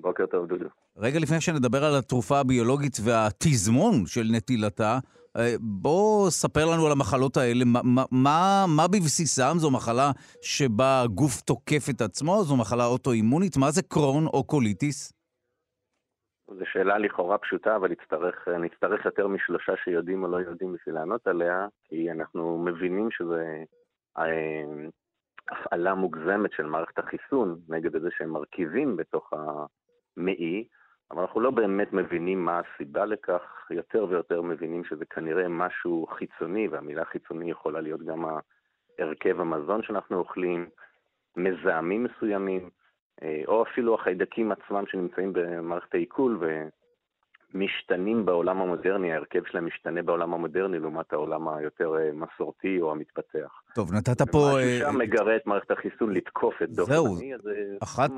[0.00, 0.66] בוקר טוב, דודו.
[0.96, 4.98] רגע לפני שנדבר על התרופה הביולוגית והתזמון של נטילתה, אה,
[5.60, 7.64] בוא ספר לנו על המחלות האלה.
[7.64, 7.80] מה,
[8.12, 9.54] מה, מה בבסיסם?
[9.56, 10.10] זו מחלה
[10.42, 12.42] שבה הגוף תוקף את עצמו?
[12.42, 13.56] זו מחלה אוטואימונית?
[13.56, 15.12] מה זה קרון או קוליטיס?
[16.50, 21.26] זו שאלה לכאורה פשוטה, אבל נצטרך, נצטרך יותר משלושה שיודעים או לא יודעים בשביל לענות
[21.26, 23.64] עליה, כי אנחנו מבינים שזה
[24.18, 24.88] אה,
[25.50, 30.68] הפעלה מוגזמת של מערכת החיסון נגד איזה שהם מרכיבים בתוך המעי,
[31.10, 36.68] אבל אנחנו לא באמת מבינים מה הסיבה לכך, יותר ויותר מבינים שזה כנראה משהו חיצוני,
[36.68, 38.24] והמילה חיצוני יכולה להיות גם
[38.98, 40.68] הרכב המזון שאנחנו אוכלים,
[41.36, 42.70] מזהמים מסוימים,
[43.22, 46.40] אה, או אפילו החיידקים עצמם שנמצאים במערכת העיכול
[47.54, 53.62] ומשתנים בעולם המודרני, ההרכב שלהם משתנה בעולם המודרני לעומת העולם היותר אה, מסורתי או המתפתח.
[53.74, 54.38] טוב, נתת פה...
[54.38, 57.40] משהו אה, שם מגרה את מערכת החיסון לתקוף את דופן זהו, אז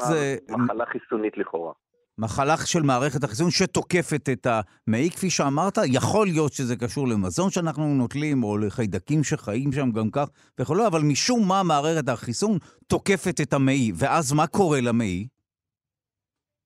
[0.05, 1.72] זה מחלה חיסונית לכאורה.
[2.19, 7.95] מחלה של מערכת החיסון שתוקפת את המעי, כפי שאמרת, יכול להיות שזה קשור למזון שאנחנו
[7.95, 10.29] נוטלים, או לחיידקים שחיים שם גם כך
[10.61, 15.29] וכו', אבל משום מה מערכת החיסון תוקפת את המעי, ואז מה קורה למעי?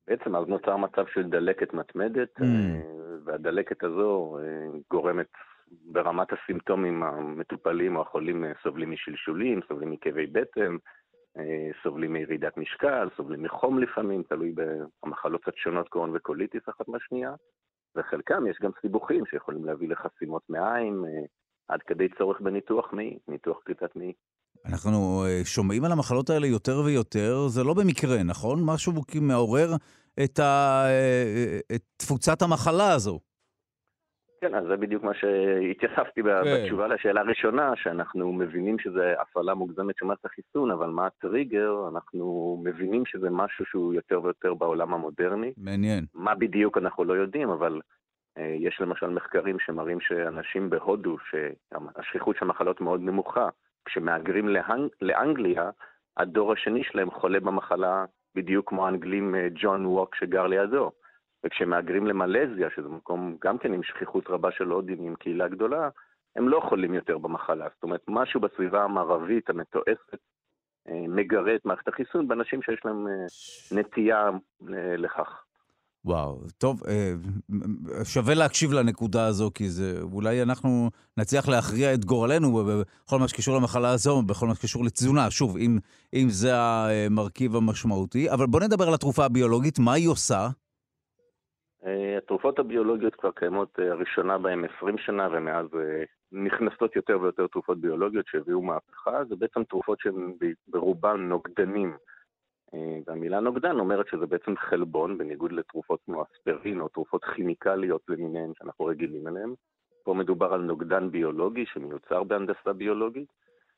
[0.09, 2.45] בעצם אז נוצר מצב של דלקת מתמדת, mm.
[2.45, 2.81] אה,
[3.25, 5.31] והדלקת הזו אה, גורמת
[5.85, 10.77] ברמת הסימפטומים המטופלים או החולים אה, סובלים משלשולים, סובלים מכאבי בטן,
[11.83, 14.55] סובלים מירידת משקל, סובלים מחום לפעמים, תלוי
[15.03, 17.35] במחלות השונות קרון וקוליטיס אחת מהשנייה,
[17.97, 21.25] וחלקם יש גם סיבוכים שיכולים להביא לחסימות מעיים, אה,
[21.69, 24.13] עד כדי צורך בניתוח מעי, ניתוח פליטת מעי.
[24.67, 28.59] אנחנו אה, שומעים על המחלות האלה יותר ויותר, זה לא במקרה, נכון?
[28.65, 29.71] משהו מעורר
[30.25, 30.85] את, ה...
[31.75, 33.21] את תפוצת המחלה הזו.
[34.43, 36.29] כן, אז זה בדיוק מה שהתייחסתי כן.
[36.45, 42.57] בתשובה לשאלה הראשונה, שאנחנו מבינים שזה הפעלה מוגזמת של מערכת החיסון, אבל מה הטריגר, אנחנו
[42.65, 45.53] מבינים שזה משהו שהוא יותר ויותר בעולם המודרני.
[45.57, 46.05] מעניין.
[46.15, 47.81] מה בדיוק אנחנו לא יודעים, אבל
[48.39, 53.49] אה, יש למשל מחקרים שמראים שאנשים בהודו, שהשכיחות של המחלות מאוד נמוכה,
[53.85, 54.91] כשמהגרים לאנג...
[55.03, 55.71] לאנגליה,
[56.17, 60.91] הדור השני שלהם חולה במחלה בדיוק כמו האנגלים אה, ג'ון ווק שגר לידו.
[61.45, 65.89] וכשמהגרים למלזיה, שזה מקום גם כן עם שכיחות רבה של הודים, עם קהילה גדולה,
[66.37, 67.67] הם לא חולים יותר במחלה.
[67.75, 70.17] זאת אומרת, משהו בסביבה המערבית המתועסת
[70.89, 73.13] אה, מגרה את מערכת החיסון באנשים שיש להם אה,
[73.73, 74.31] נטייה
[74.75, 75.45] אה, לכך.
[76.05, 76.83] וואו, טוב,
[78.05, 83.57] שווה להקשיב לנקודה הזו, כי זה, אולי אנחנו נצליח להכריע את גורלנו בכל מה שקשור
[83.57, 85.31] למחלה הזו, בכל מה שקשור לתזונה.
[85.31, 85.79] שוב, אם,
[86.15, 88.31] אם זה המרכיב המשמעותי.
[88.31, 90.49] אבל בוא נדבר על התרופה הביולוגית, מה היא עושה?
[91.87, 97.47] אה, התרופות הביולוגיות כבר קיימות, אה, הראשונה בהן 20 שנה, ומאז אה, נכנסות יותר ויותר
[97.47, 99.25] תרופות ביולוגיות שהביאו מהפכה.
[99.25, 100.33] זה בעצם תרופות שהן
[100.69, 101.97] ברובן נוגדנים.
[103.07, 108.85] והמילה נוגדן אומרת שזה בעצם חלבון, בניגוד לתרופות כמו אספרין או תרופות כימיקליות למיניהן שאנחנו
[108.85, 109.55] רגילים אליהן.
[110.05, 113.29] פה מדובר על נוגדן ביולוגי שמיוצר בהנדסה ביולוגית,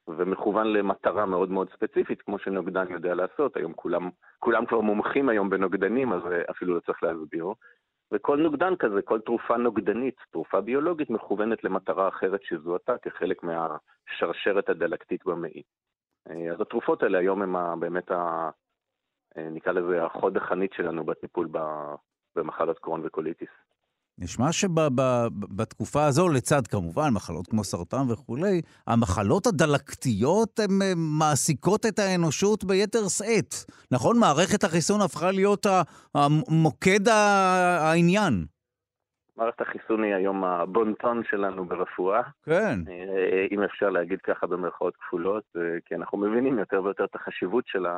[0.08, 3.56] ומכוון למטרה מאוד מאוד ספציפית, כמו שנוגדן יודע לעשות.
[3.56, 7.46] היום כולם, כולם כבר מומחים היום בנוגדנים, אז אפילו לא צריך להסביר.
[8.14, 15.24] וכל נוגדן כזה, כל תרופה נוגדנית, תרופה ביולוגית, מכוונת למטרה אחרת שזוהתה כחלק מהשרשרת הדלקתית
[15.24, 15.62] במעי.
[16.26, 18.50] אז התרופות האלה היום הם באמת, ה,
[19.36, 21.48] נקרא לזה, החוד החנית שלנו בטיפול
[22.36, 23.48] במחלות קרון וקוליטיס.
[24.18, 31.98] נשמע שבתקופה הזו, לצד כמובן מחלות כמו סרטן וכולי, המחלות הדלקתיות הן אה, מעסיקות את
[31.98, 33.54] האנושות ביתר שאת.
[33.90, 34.18] נכון?
[34.18, 35.66] מערכת החיסון הפכה להיות
[36.48, 38.44] מוקד העניין.
[39.36, 42.22] מערכת החיסון היא היום הבונטון שלנו ברפואה.
[42.44, 42.78] כן.
[42.88, 47.64] אה, אם אפשר להגיד ככה במרכאות כפולות, אה, כי אנחנו מבינים יותר ויותר את החשיבות
[47.66, 47.96] שלה,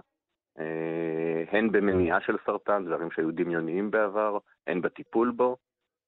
[1.53, 5.57] הן במניעה של סרטן, דברים שהיו דמיוניים בעבר, הן בטיפול בו.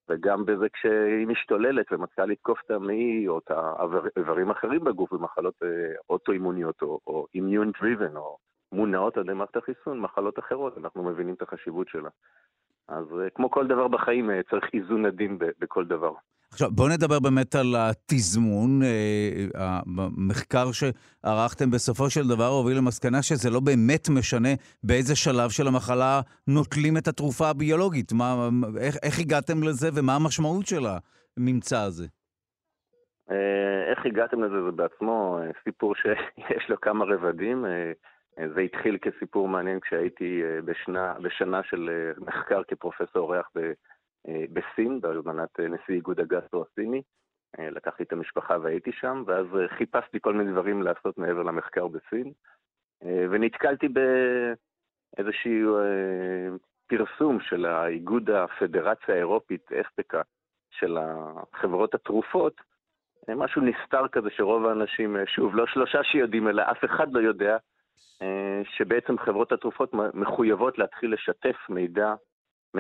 [0.09, 5.68] וגם בזה כשהיא משתוללת ומתחילה לתקוף את המעי או את האיברים אחרים בגוף במחלות אה,
[6.10, 8.39] אוטואימוניות או, או אימיון דריבן או
[8.72, 12.09] מונעות על ידי מערכת החיסון, מחלות אחרות, אנחנו מבינים את החשיבות שלה.
[12.89, 16.12] אז אה, כמו כל דבר בחיים, אה, צריך איזון עדין בכל דבר.
[16.52, 18.82] עכשיו, בואו נדבר באמת על התזמון.
[18.82, 24.48] אה, המחקר שערכתם בסופו של דבר הוביל למסקנה שזה לא באמת משנה
[24.82, 28.12] באיזה שלב של המחלה נוטלים את התרופה הביולוגית.
[28.12, 28.48] מה,
[28.80, 30.82] איך, איך הגעתם לזה ומה המשמעות של
[31.36, 32.06] הממצא הזה?
[33.30, 37.64] אה, איך הגעתם לזה זה בעצמו אה, סיפור שיש לו כמה רבדים.
[38.54, 43.72] זה התחיל כסיפור מעניין כשהייתי בשנה, בשנה של מחקר כפרופסור אורח אה,
[44.26, 47.02] בסין, בהזמנת אה, נשיא איגוד הגסטרו הסיני.
[47.58, 52.32] אה, לקחתי את המשפחה והייתי שם, ואז חיפשתי כל מיני דברים לעשות מעבר למחקר בסין,
[53.30, 55.78] ונתקלתי באיזשהו
[56.86, 60.22] פרסום של האיגוד הפדרציה האירופית, אספקה,
[60.70, 60.98] של
[61.54, 62.60] חברות התרופות,
[63.28, 67.56] משהו נסתר כזה שרוב האנשים, שוב, לא שלושה שיודעים, אלא אף אחד לא יודע,
[68.64, 72.14] שבעצם חברות התרופות מחויבות להתחיל לשתף מידע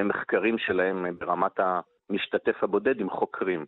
[0.02, 1.60] ממחקרים שלהם אה, ברמת
[2.10, 3.66] המשתתף הבודד עם חוקרים.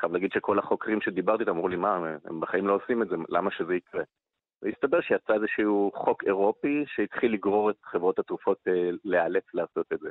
[0.00, 3.16] חייב להגיד שכל החוקרים שדיברתי איתם אמרו לי, מה, הם בחיים לא עושים את זה,
[3.28, 4.02] למה שזה יקרה?
[4.62, 10.10] והסתבר שיצא איזשהו חוק אירופי שהתחיל לגרור את חברות התרופות אה, להיאלץ לעשות את זה.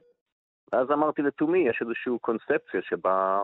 [0.74, 3.44] ואז אמרתי לתומי, יש איזושהי קונספציה שבה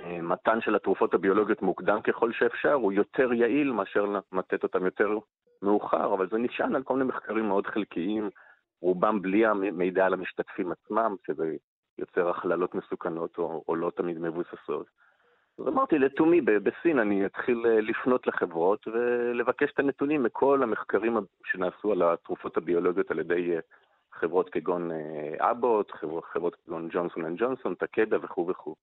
[0.00, 5.18] אה, מתן של התרופות הביולוגיות מוקדם ככל שאפשר הוא יותר יעיל מאשר לתת אותם יותר
[5.62, 8.30] מאוחר, אבל זה נשען על כל מיני מחקרים מאוד חלקיים,
[8.84, 11.56] רובם בלי המידע על המשתתפים עצמם, שזה
[11.98, 14.86] יוצר הכללות מסוכנות או, או לא תמיד מבוססות.
[15.58, 21.92] אז אמרתי לתומי, בסין אני אתחיל אה, לפנות לחברות ולבקש את הנתונים מכל המחקרים שנעשו
[21.92, 23.60] על התרופות הביולוגיות על ידי אה,
[24.12, 28.74] חברות כגון אה, Abbott, חברות, חברות כגון Johnson and Johnson, Takeda וכו' וכו'.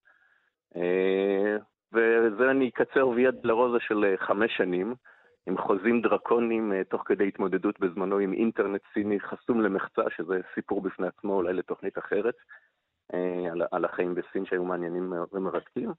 [1.94, 4.95] וזה אני אקצר ויה דולורוזה של חמש שנים.
[5.47, 10.81] עם חוזים דרקוניים אה, תוך כדי התמודדות בזמנו עם אינטרנט סיני חסום למחצה, שזה סיפור
[10.81, 12.35] בפני עצמו אולי לתוכנית אחרת,
[13.13, 15.91] אה, על, על החיים בסין שהיו מעניינים ומרתקים.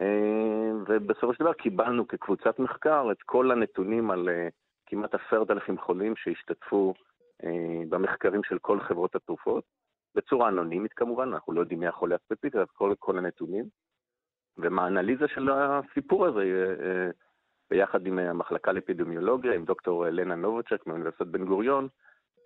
[0.00, 4.28] אה, ובסופו של דבר קיבלנו כקבוצת מחקר את כל הנתונים על
[4.86, 6.94] כמעט עשרת אלפים חולים שהשתתפו
[7.88, 9.64] במחקרים של כל חברות התרופות,
[10.14, 13.64] בצורה אנונימית כמובן, אנחנו לא יודעים מי החולה הספציפי, אז כל, כל הנתונים.
[14.58, 16.42] ומהאנליזה של הסיפור הזה
[17.70, 21.88] ביחד עם אה, המחלקה לאפידמיולוגיה, עם דוקטור אה, לנה נובוצ'ק מאוניברסיטת בן גוריון,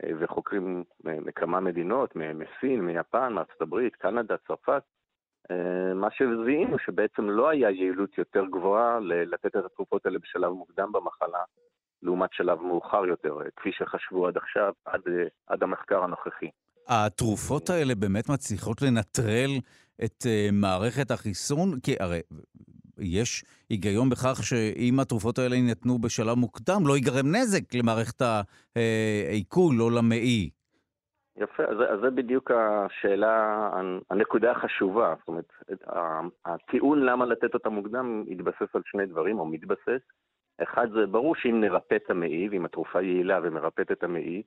[0.05, 4.83] אה, וחוקרים מכמה מדינות, מסין, מיפן, מארצות הברית, קנדה, צרפת.
[5.95, 11.39] מה שזיהינו שבעצם לא היה יעילות יותר גבוהה לתת את התרופות האלה בשלב מוקדם במחלה,
[12.03, 15.01] לעומת שלב מאוחר יותר, כפי שחשבו עד עכשיו, עד,
[15.47, 16.51] עד המחקר הנוכחי.
[16.89, 19.51] התרופות האלה באמת מצליחות לנטרל
[20.05, 21.81] את מערכת החיסון?
[21.81, 22.21] כי הרי
[22.99, 28.23] יש היגיון בכך שאם התרופות האלה יינתנו בשלב מוקדם, לא ייגרם נזק למערכת
[29.31, 30.51] העיכול או למעי.
[31.37, 33.71] יפה, אז, זה בדיוק השאלה,
[34.11, 35.15] הנקודה החשובה.
[35.19, 35.53] זאת אומרת,
[36.45, 40.01] הטיעון למה לתת אותה מוקדם יתבסס על שני דברים, או מתבסס.
[40.63, 44.43] אחד, זה ברור שאם נרפא את המעי, ואם התרופה יעילה ומרפאת את המעי,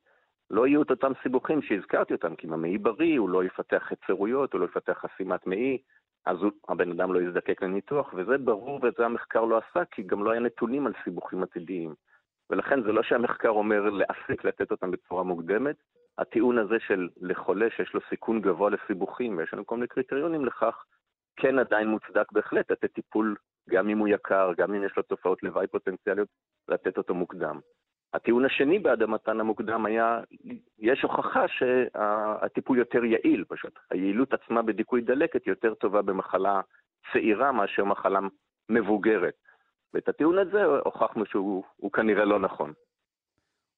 [0.49, 4.53] לא יהיו את אותם סיבוכים שהזכרתי אותם, כי אם המעי בריא, הוא לא יפתח חצרויות,
[4.53, 5.77] הוא לא יפתח חסימת מעי,
[6.27, 6.37] אז
[6.67, 10.31] הבן אדם לא יזדקק לניתוח, וזה ברור ואת זה המחקר לא עשה, כי גם לא
[10.31, 11.93] היה נתונים על סיבוכים עתידיים.
[12.49, 15.75] ולכן זה לא שהמחקר אומר להפסיק לתת אותם בצורה מוקדמת,
[16.17, 20.83] הטיעון הזה של לחולה שיש לו סיכון גבוה לסיבוכים, ויש לנו כל מיני קריטריונים לכך,
[21.35, 23.35] כן עדיין מוצדק בהחלט לתת טיפול,
[23.69, 26.27] גם אם הוא יקר, גם אם יש לו תופעות לוואי פוטנציאליות,
[26.67, 27.59] לתת אותו מוקדם.
[28.13, 30.19] הטיעון השני בעד המתן המוקדם היה,
[30.79, 36.61] יש הוכחה שהטיפול יותר יעיל, פשוט היעילות עצמה בדיכוי דלקת יותר טובה במחלה
[37.13, 38.19] צעירה מאשר מחלה
[38.69, 39.35] מבוגרת.
[39.93, 42.73] ואת הטיעון הזה הוכחנו שהוא כנראה לא נכון.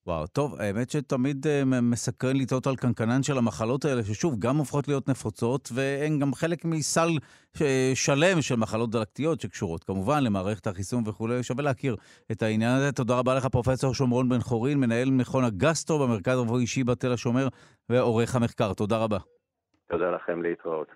[0.10, 4.88] וואו, טוב, האמת שתמיד uh, מסקרן לטעות על קנקנן של המחלות האלה, ששוב, גם הופכות
[4.88, 7.10] להיות נפוצות, והן גם חלק מסל
[7.56, 7.60] uh,
[7.94, 11.44] שלם של מחלות דלקתיות שקשורות כמובן למערכת החיסון וכולי.
[11.44, 11.95] שווה להכיר
[12.31, 12.91] את העניין הזה.
[12.91, 17.48] תודה רבה לך, פרופ' שומרון בן חורין, מנהל מכון הגסטרו במרכז הרפואי אישי בתל השומר,
[17.90, 18.73] ועורך המחקר.
[18.73, 19.18] תודה רבה.
[19.90, 20.88] תודה לכם, להתראות.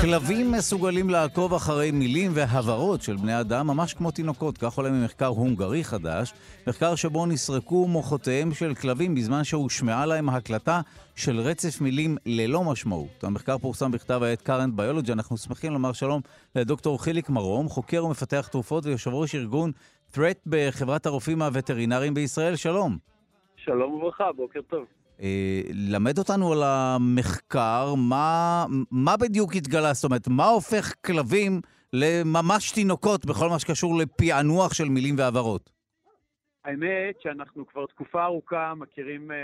[0.00, 5.26] כלבים מסוגלים לעקוב אחרי מילים והברות של בני אדם ממש כמו תינוקות, כך עולה ממחקר
[5.26, 6.34] הונגרי חדש,
[6.66, 10.80] מחקר שבו נסרקו מוחותיהם של כלבים בזמן שהושמעה להם הקלטה
[11.14, 13.24] של רצף מילים ללא משמעות.
[13.24, 16.20] המחקר פורסם בכתב העת current biology, אנחנו שמחים לומר שלום
[16.56, 19.72] לדוקטור חיליק מרום, חוקר ומפתח תרופות ויושב ראש ארגון
[20.14, 22.98] threat בחברת הרופאים הווטרינריים בישראל, שלום.
[23.56, 24.84] שלום וברכה, בוקר טוב.
[25.20, 29.92] אה, למד אותנו על המחקר, מה, מה בדיוק התגלה?
[29.92, 31.60] זאת אומרת, מה הופך כלבים
[31.92, 35.70] לממש תינוקות בכל מה שקשור לפענוח של מילים והברות?
[36.64, 39.34] האמת שאנחנו כבר תקופה ארוכה מכירים uh,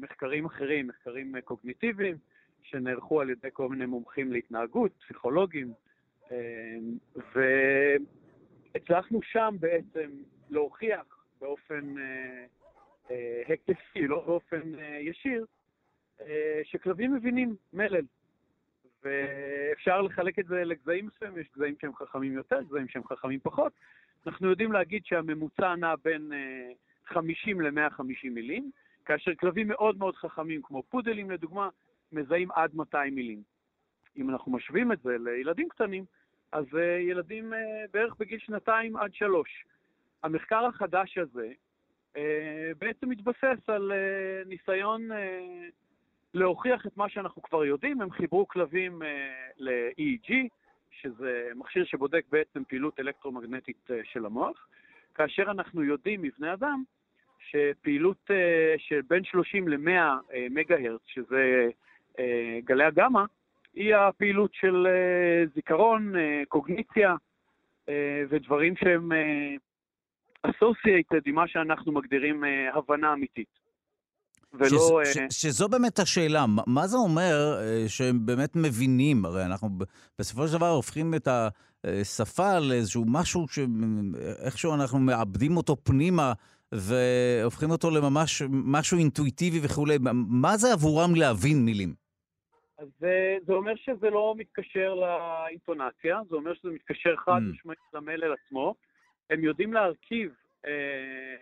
[0.00, 2.16] מחקרים אחרים, מחקרים uh, קוגניטיביים,
[2.62, 5.72] שנערכו על ידי כל מיני מומחים להתנהגות, פסיכולוגים,
[6.28, 6.30] uh,
[8.74, 10.10] והצלחנו שם בעצם
[10.50, 12.65] להוכיח באופן uh,
[13.10, 15.44] אה, היקפי, לא באופן אה, ישיר,
[16.20, 18.04] אה, שכלבים מבינים מלל.
[19.02, 23.72] ואפשר לחלק את זה לגזעים מסוימים, יש גזעים שהם חכמים יותר, גזעים שהם חכמים פחות.
[24.26, 26.32] אנחנו יודעים להגיד שהממוצע נע בין
[27.04, 28.70] 50 ל-150 מילים,
[29.04, 31.68] כאשר כלבים מאוד מאוד חכמים, כמו פודלים לדוגמה,
[32.12, 33.42] מזהים עד 200 מילים.
[34.16, 36.04] אם אנחנו משווים את זה לילדים קטנים,
[36.52, 36.64] אז
[37.00, 37.52] ילדים
[37.92, 39.64] בערך בגיל שנתיים עד שלוש.
[40.22, 41.52] המחקר החדש הזה
[42.78, 45.68] בעצם מתבסס על אה, ניסיון אה,
[46.34, 48.00] להוכיח את מה שאנחנו כבר יודעים.
[48.00, 49.02] הם חיברו כלבים
[49.58, 50.32] ל-EEG,
[50.90, 54.68] שזה מכשיר שבודק בעצם פעילות אלקטרומגנטית של המוח,
[55.14, 56.82] כאשר אנחנו יודעים מבני אדם
[57.38, 58.30] שפעילות
[58.78, 61.68] של בין 30 ל-100 מגה-הרץ, שזה
[62.64, 63.22] גלי הגמא,
[63.74, 64.86] היא הפעילות של
[65.54, 66.12] זיכרון,
[66.48, 67.14] קוגניציה
[68.28, 69.12] ודברים שהם
[70.46, 73.48] associated עם מה שאנחנו מגדירים uh, הבנה אמיתית.
[74.52, 75.00] ולא...
[75.04, 75.30] ש, uh...
[75.30, 79.24] ש, שזו באמת השאלה, מה זה אומר uh, שהם באמת מבינים?
[79.24, 79.68] הרי אנחנו
[80.18, 81.28] בסופו של דבר הופכים את
[81.84, 86.32] השפה לאיזשהו משהו שאיכשהו אנחנו מאבדים אותו פנימה
[86.72, 89.98] והופכים אותו לממש משהו אינטואיטיבי וכולי.
[90.28, 91.94] מה זה עבורם להבין מילים?
[92.78, 97.52] אז זה, זה אומר שזה לא מתקשר לאינטונציה, זה אומר שזה מתקשר חד mm.
[97.52, 97.96] משמעית mm.
[97.96, 98.74] למלל עצמו.
[99.30, 100.34] הם יודעים להרכיב
[100.66, 101.36] אה,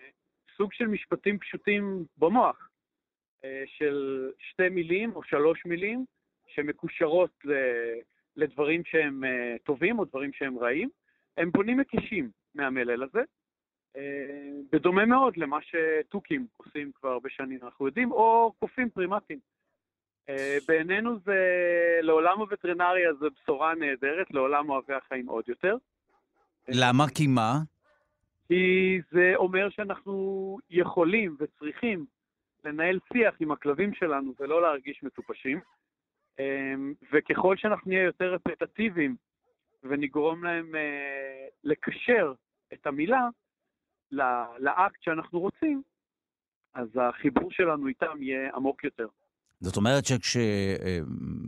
[0.56, 2.68] סוג של משפטים פשוטים במוח,
[3.44, 6.04] אה, של שתי מילים או שלוש מילים
[6.46, 7.52] שמקושרות ל,
[8.36, 10.88] לדברים שהם אה, טובים או דברים שהם רעים.
[11.36, 13.22] הם בונים היקשים מהמלל הזה,
[13.96, 19.38] אה, בדומה מאוד למה שתוכים עושים כבר הרבה שנים, אנחנו יודעים, או קופים פרימטיים.
[20.30, 21.38] Uh, בעינינו זה,
[22.02, 25.76] לעולם הווטרינריה זה בשורה נהדרת, לעולם אוהבי החיים עוד יותר.
[26.68, 27.04] למה?
[27.14, 27.52] כי מה?
[28.48, 32.06] כי זה אומר שאנחנו יכולים וצריכים
[32.64, 35.60] לנהל שיח עם הכלבים שלנו ולא להרגיש מטופשים.
[36.38, 39.16] אמ, וככל שאנחנו נהיה יותר רפטטיביים
[39.82, 42.32] ונגרום להם אה, לקשר
[42.72, 43.28] את המילה
[44.58, 45.82] לאקט שאנחנו רוצים,
[46.74, 49.08] אז החיבור שלנו איתם יהיה עמוק יותר.
[49.64, 51.46] זאת אומרת שכשמישהו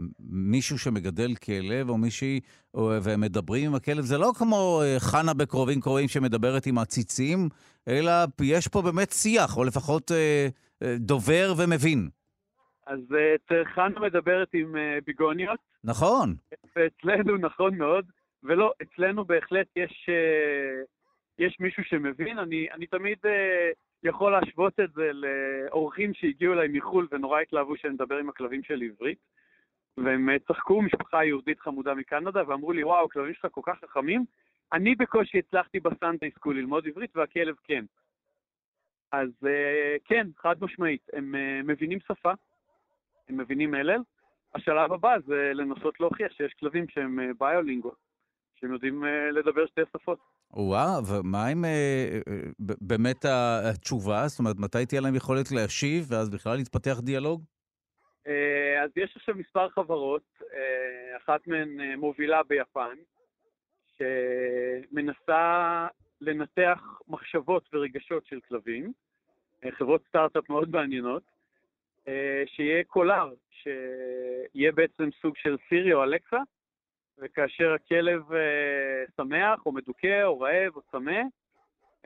[0.78, 2.40] שמגדל כלב או מישהי,
[2.74, 7.48] והם מדברים עם הכלב, זה לא כמו אה, חנה בקרובים קרובים שמדברת עם הציצים,
[7.88, 8.12] אלא
[8.42, 10.48] יש פה באמת שיח, או לפחות אה,
[10.82, 12.08] אה, דובר ומבין.
[12.86, 13.00] אז
[13.74, 14.74] חנה מדברת עם
[15.06, 15.58] ביגוניות.
[15.84, 16.34] נכון.
[16.76, 18.04] ואצלנו, נכון מאוד,
[18.42, 20.08] ולא, אצלנו בהחלט יש,
[21.38, 22.38] יש מישהו שמבין.
[22.38, 23.18] אני, אני תמיד
[24.06, 28.82] יכול להשוות את זה לאורחים שהגיעו אליי מחו"ל ונורא התלהבו שאני מדבר עם הכלבים של
[28.82, 29.18] עברית.
[29.96, 34.24] והם אה, צחקו, משפחה יהודית חמודה מקנדה, ואמרו לי, וואו, הכלבים שלך כל כך חכמים.
[34.72, 37.84] אני בקושי הצלחתי בסנדיי סקול ללמוד עברית, והכלב כן.
[39.12, 42.32] אז אה, כן, חד משמעית, הם אה, מבינים שפה,
[43.28, 44.00] הם מבינים מלל.
[44.54, 47.92] השלב הבא זה לנסות להוכיח שיש כלבים שהם ביולינגו,
[48.54, 50.35] שהם יודעים לדבר שתי שפות.
[50.58, 52.40] וואו, ומה עם אה, אה,
[52.80, 54.28] באמת התשובה?
[54.28, 57.44] זאת אומרת, מתי תהיה להם יכולת להשיב, ואז בכלל יתפתח דיאלוג?
[58.26, 60.22] אה, אז יש עכשיו מספר חברות,
[60.54, 62.96] אה, אחת מהן אה, מובילה ביפן,
[63.98, 65.86] שמנסה
[66.20, 68.92] לנתח מחשבות ורגשות של כלבים,
[69.70, 71.22] חברות סטארט-אפ מאוד מעניינות,
[72.08, 76.38] אה, שיהיה קולר, שיהיה בעצם סוג של סירי או אלקסה,
[77.18, 81.20] וכאשר הכלב אה, שמח או מדוכא או רעב או צמא,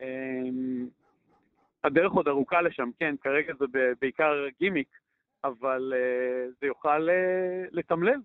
[0.01, 0.07] אה,
[1.85, 3.65] הדרך עוד ארוכה לשם, כן, כרגע זה
[4.01, 4.89] בעיקר גימיק,
[5.45, 5.93] אבל
[6.61, 7.09] זה יוכל
[7.73, 8.21] לתמלל.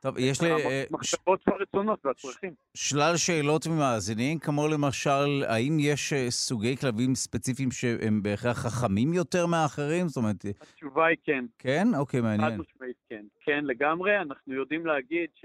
[0.00, 0.48] טוב, יש לי...
[0.90, 2.54] המחשבות והרצונות והצרכים.
[2.74, 10.08] שלל שאלות ממאזינים, כמו למשל, האם יש סוגי כלבים ספציפיים שהם בהכרח חכמים יותר מאחרים?
[10.08, 10.44] זאת אומרת...
[10.60, 11.44] התשובה היא כן.
[11.58, 11.88] כן?
[11.98, 12.50] אוקיי, מעניין.
[12.50, 13.24] חד משמעית כן.
[13.40, 14.18] כן, לגמרי.
[14.18, 15.44] אנחנו יודעים להגיד ש...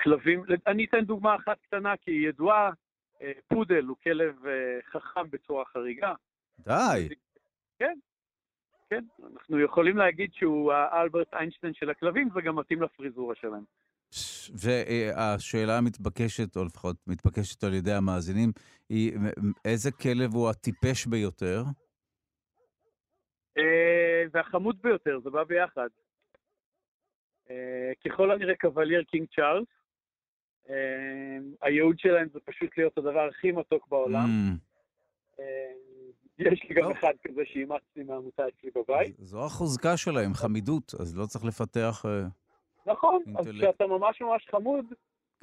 [0.00, 2.70] כלבים, אני אתן דוגמה אחת קטנה כי היא ידועה,
[3.48, 4.36] פודל הוא כלב
[4.92, 6.14] חכם בצורה חריגה.
[6.58, 7.08] די.
[7.78, 7.98] כן,
[8.90, 13.64] כן, אנחנו יכולים להגיד שהוא האלברט איינשטיין של הכלבים, זה גם מתאים לפריזורה שלהם.
[14.60, 18.52] והשאלה המתבקשת, או לפחות מתבקשת על ידי המאזינים,
[18.88, 19.12] היא
[19.64, 21.62] איזה כלב הוא הטיפש ביותר?
[24.32, 25.88] זה החמוד ביותר, זה בא ביחד.
[28.04, 29.66] ככל הנראה Cavalier King Charles.
[31.62, 34.26] הייעוד שלהם זה פשוט להיות הדבר הכי מתוק בעולם.
[34.26, 35.42] Mm.
[36.38, 39.16] יש לי גם אחד כזה שאימצתי מהעמותה אצלי בבית.
[39.18, 42.04] זו החוזקה שלהם, חמידות, אז לא צריך לפתח...
[42.06, 42.26] אה,
[42.86, 44.84] נכון, אז כשאתה ממש ממש חמוד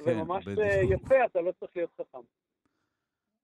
[0.04, 2.18] כן, וממש אה, יפה, אתה לא צריך להיות חכם.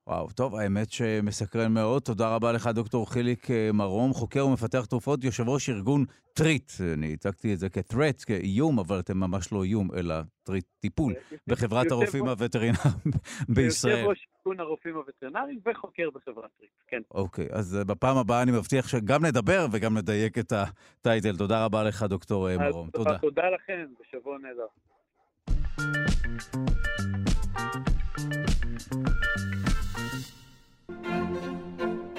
[0.07, 2.03] וואו, טוב, האמת שמסקרן מאוד.
[2.03, 6.05] תודה רבה לך, דוקטור חיליק אה, מרום, חוקר ומפתח תרופות, יושב ראש ארגון
[6.35, 6.73] טריט.
[6.95, 11.15] אני הצגתי את זה כ-threat, כאיום, אבל אתם ממש לא איום, אלא טריט טיפול
[11.47, 12.95] בחברת הרופאים הווטרינריים
[13.55, 13.95] בישראל.
[13.99, 17.01] יושב ראש ארגון הרופאים הווטרינריים וחוקר בחברת טריט, כן.
[17.11, 21.37] אוקיי, אז אה, בפעם הבאה אני מבטיח שגם נדבר וגם נדייק את ה title.
[21.37, 22.91] תודה רבה לך, דוקטור אה, מרום.
[22.91, 23.19] תודה.
[23.19, 24.67] תודה לכם, ושבוע נהדר.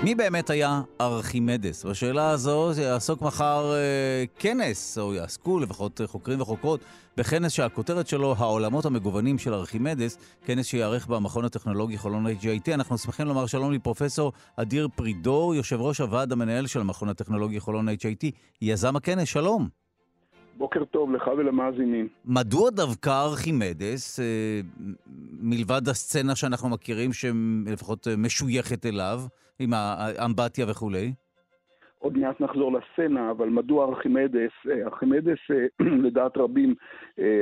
[0.04, 1.86] מי באמת היה ארכימדס?
[1.86, 6.80] בשאלה הזו יעסוק מחר אה, כנס, או יעסקו לפחות חוקרים וחוקרות,
[7.18, 12.74] בכנס שהכותרת שלו, העולמות המגוונים של ארכימדס, כנס שיערך במכון הטכנולוגי חולון HIT.
[12.74, 17.90] אנחנו שמחים לומר שלום לפרופסור אדיר פרידור, יושב ראש הוועד המנהל של המכון הטכנולוגי חולון
[17.90, 19.81] HIT, יזם הכנס, שלום.
[20.62, 22.08] בוקר טוב לך ולמאזינים.
[22.26, 24.26] מדוע דווקא ארכימדס, אה,
[25.42, 29.22] מלבד הסצנה שאנחנו מכירים, שלפחות משויכת אליו,
[29.60, 31.14] עם האמבטיה וכולי?
[32.02, 34.52] עוד מעט נחזור לסצנה, אבל מדוע ארכימדס?
[34.72, 36.76] אה, ארכימדס, אה, לדעת רבים,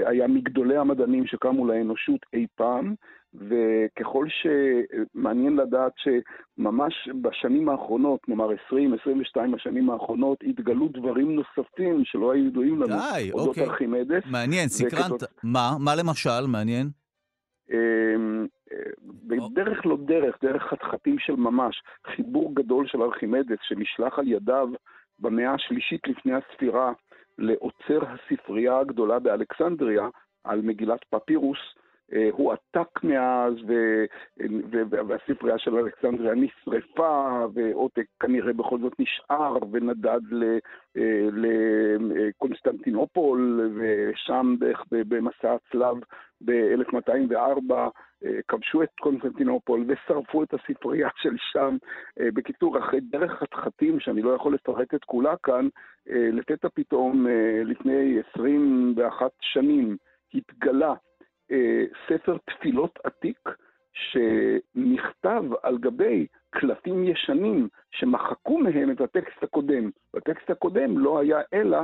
[0.05, 2.95] היה מגדולי המדענים שקמו לאנושות אי פעם,
[3.33, 8.75] וככל שמעניין לדעת שממש בשנים האחרונות, נאמר 20-22
[9.55, 12.87] השנים האחרונות, התגלו דברים נוספים שלא היו ידועים לנו.
[12.87, 13.63] די, אוקיי.
[13.63, 14.23] ארכימדס.
[14.31, 15.11] מעניין, סקרנת.
[15.11, 15.23] וכתות...
[15.43, 15.71] מה?
[15.79, 16.47] מה למשל?
[16.47, 16.89] מעניין?
[19.27, 24.69] בדרך לא דרך, דרך חתחתים של ממש, חיבור גדול של ארכימדס שנשלח על ידיו
[25.19, 26.91] במאה השלישית לפני הספירה
[27.37, 30.07] לאוצר הספרייה הגדולה באלכסנדריה
[30.43, 31.57] על מגילת פפירוס,
[32.13, 33.53] אה, הועתק מאז,
[35.07, 40.19] והספרייה של אלכסנדריה נשרפה, ועותק כנראה בכל זאת נשאר ונדד
[40.97, 41.29] אה,
[41.99, 44.55] לקונסטנטינופול, ושם
[44.89, 45.97] במסע הצלב
[46.45, 47.73] ב-1204
[48.25, 51.77] אה, כבשו את קונסטנטינופול ושרפו את הספרייה של שם.
[52.19, 55.67] בקיצור, אחרי דרך חתחתים, שאני לא יכול לפרט את כולה כאן,
[56.05, 57.27] לפתע פתאום,
[57.65, 59.97] לפני 21 שנים,
[60.33, 60.93] התגלה
[62.07, 63.49] ספר תפילות עתיק
[63.93, 69.89] שנכתב על גבי קלפים ישנים שמחקו מהם את הטקסט הקודם.
[70.13, 71.77] בטקסט הקודם לא היה אלא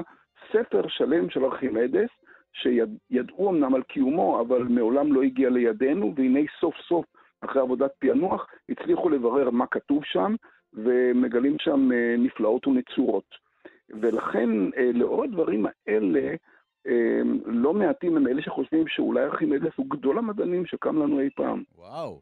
[0.51, 2.09] ספר שלם של ארכימדס,
[2.53, 7.05] שידעו אמנם על קיומו, אבל מעולם לא הגיע לידינו, והנה סוף סוף,
[7.41, 10.35] אחרי עבודת פענוח, הצליחו לברר מה כתוב שם,
[10.73, 13.45] ומגלים שם אה, נפלאות ונצורות.
[13.89, 16.35] ולכן, אה, לאור הדברים האלה,
[17.45, 21.63] לא מעטים הם אלה שחושבים שאולי ארכימדס הוא גדול המדענים שקם לנו אי פעם.
[21.77, 22.21] וואו.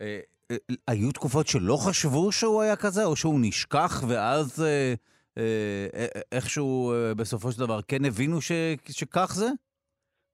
[0.00, 0.20] אה,
[0.50, 0.56] אה,
[0.88, 4.94] היו תקופות שלא חשבו שהוא היה כזה, או שהוא נשכח ואז אה,
[6.32, 8.40] איכשהו בסופו של דבר כן הבינו
[8.90, 9.46] שכך זה?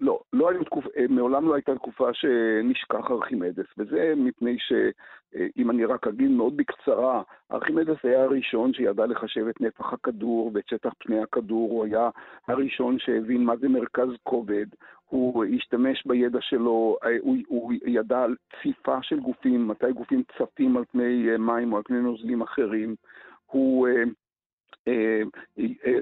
[0.01, 0.85] לא, לא היו תקופ...
[0.87, 7.23] אה, מעולם לא הייתה תקופה שנשכח ארכימדס, וזה מפני שאם אני רק אגיד מאוד בקצרה,
[7.53, 12.11] ארכימדס היה הראשון שידע לחשב את נפח הכדור ואת שטח פני הכדור, הוא היה
[12.49, 14.67] הראשון שהבין מה זה מרכז כובד,
[15.09, 20.85] הוא השתמש בידע שלו, הוא, הוא ידע על ציפה של גופים, מתי גופים צפים על
[20.93, 22.95] פני מים או על פני נוזלים אחרים,
[23.47, 24.03] הוא אה,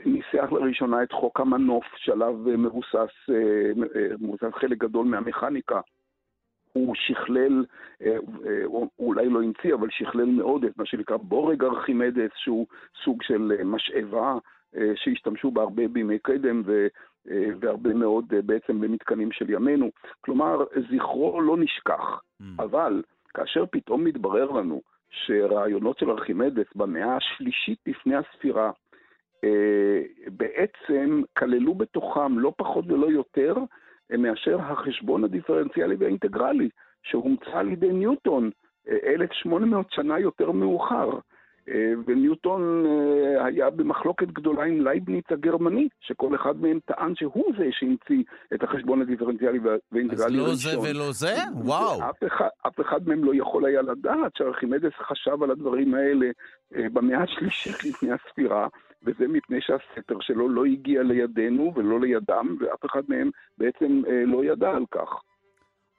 [0.05, 3.11] ניסח לראשונה את חוק המנוף, שעליו מבוסס,
[4.21, 5.81] מבוסס חלק גדול מהמכניקה.
[6.73, 7.65] הוא שכלל,
[8.03, 8.17] אה,
[8.47, 8.65] אה,
[8.99, 12.67] אולי לא המציא, אבל שכלל מאוד את מה שנקרא בורג ארכימדס, שהוא
[13.05, 14.35] סוג של משאבה
[14.95, 16.87] שהשתמשו בה הרבה בימי קדם ו,
[17.61, 19.91] והרבה מאוד בעצם במתקנים של ימינו.
[20.21, 22.45] כלומר, זכרו לא נשכח, mm.
[22.59, 23.03] אבל
[23.35, 28.71] כאשר פתאום מתברר לנו שרעיונות של ארכימדס במאה השלישית לפני הספירה
[30.27, 33.55] בעצם כללו בתוכם לא פחות ולא יותר
[34.19, 36.69] מאשר החשבון הדיפרנציאלי והאינטגרלי,
[37.03, 38.51] שהומצא על ידי ניוטון
[38.89, 41.11] 1,800 אה, שנה יותר מאוחר.
[41.69, 47.65] אה, וניוטון אה, היה במחלוקת גדולה עם לייבניץ הגרמני, שכל אחד מהם טען שהוא זה
[47.71, 48.23] שהמציא
[48.55, 50.51] את החשבון הדיפרנציאלי והאינטגרלי הראשון.
[50.51, 51.35] אז לא זה ולא זה?
[51.65, 52.11] וואו.
[52.11, 56.27] אף אחד, אף אחד מהם לא יכול היה לדעת שארכימדס חשב על הדברים האלה
[56.71, 58.69] במאה השלישית לפני הספירה.
[59.03, 64.45] וזה מפני שהספר שלו לא הגיע לידינו ולא לידם, ואף אחד מהם בעצם אה, לא
[64.45, 65.23] ידע על כך.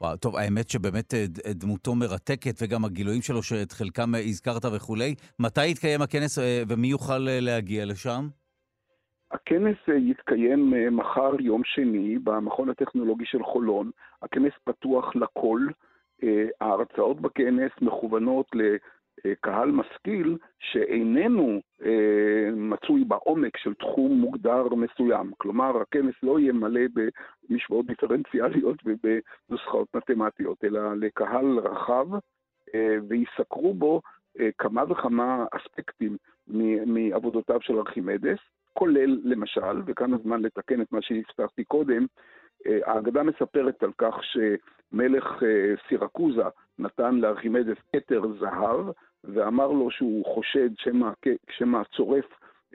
[0.02, 5.16] וואו, טוב, האמת שבאמת אה, דמותו מרתקת, וגם הגילויים שלו, שאת חלקם הזכרת וכולי.
[5.40, 8.22] מתי יתקיים הכנס אה, ומי יוכל להגיע לשם?
[9.32, 9.78] הכנס
[10.10, 13.92] יתקיים מחר, יום שני, במכון הטכנולוגי של חולון.
[14.22, 15.60] הכנס פתוח לכל.
[16.62, 18.46] ההרצאות בכנס מכוונות
[19.42, 25.32] קהל משכיל שאיננו אה, מצוי בעומק של תחום מוגדר מסוים.
[25.38, 26.82] כלומר, הכנס לא יהיה מלא
[27.50, 32.08] במשוואות דיפרנציאליות ובנוסחאות מתמטיות, אלא לקהל רחב,
[32.76, 34.02] אה, ויסקרו בו
[34.40, 36.18] אה, כמה וכמה אספקטים
[36.86, 38.40] מעבודותיו של ארכימדס,
[38.74, 42.06] כולל למשל, וכאן הזמן לתקן את מה שהבטחתי קודם,
[42.68, 46.44] אה, האגדה מספרת על כך שמלך אה, סירקוזה
[46.80, 48.86] נתן לארכימדס כתר זהב,
[49.24, 50.70] ואמר לו שהוא חושד
[51.50, 52.26] שמא הצורף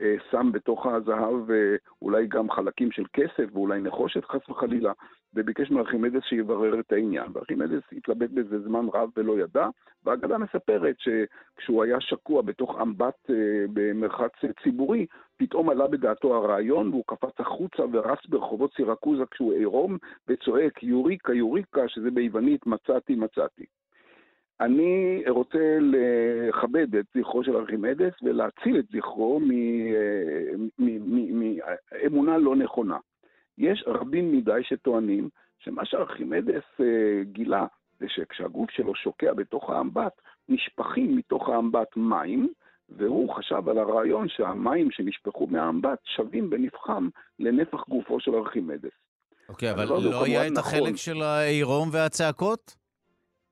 [0.01, 4.93] אה, שם בתוך הזהב אה, אולי גם חלקים של כסף ואולי נחושת חס וחלילה,
[5.35, 7.27] וביקש מארכימדס שיברר את העניין.
[7.33, 9.69] וארכימדס התלבט בזה זמן רב ולא ידע,
[10.05, 13.35] והאגדה מספרת שכשהוא היה שקוע בתוך אמבט אה,
[13.73, 14.33] במרחץ
[14.63, 15.07] ציבורי,
[15.37, 19.99] פתאום עלה בדעתו הרעיון והוא קפץ החוצה ורץ ברחובות סירקוזה כשהוא עירום
[20.29, 23.65] וצועק יוריקה יוריקה, שזה ביוונית מצאתי מצאתי.
[24.61, 29.41] אני רוצה לכבד את זכרו של ארכימדס ולהציל את זכרו
[30.79, 32.99] מאמונה לא נכונה.
[33.59, 35.29] יש רבים מדי שטוענים
[35.59, 37.67] שמה שארכימדס אה, גילה
[38.01, 40.13] זה שכשהגוף שלו שוקע בתוך האמבט,
[40.49, 42.49] נשפכים מתוך האמבט מים,
[42.89, 47.09] והוא חשב על הרעיון שהמים שנשפכו מהאמבט שווים בנפחם
[47.39, 48.91] לנפח גופו של ארכימדס.
[49.49, 50.73] אוקיי, אבל לא היה את נכון.
[50.73, 52.86] החלק של העירום והצעקות?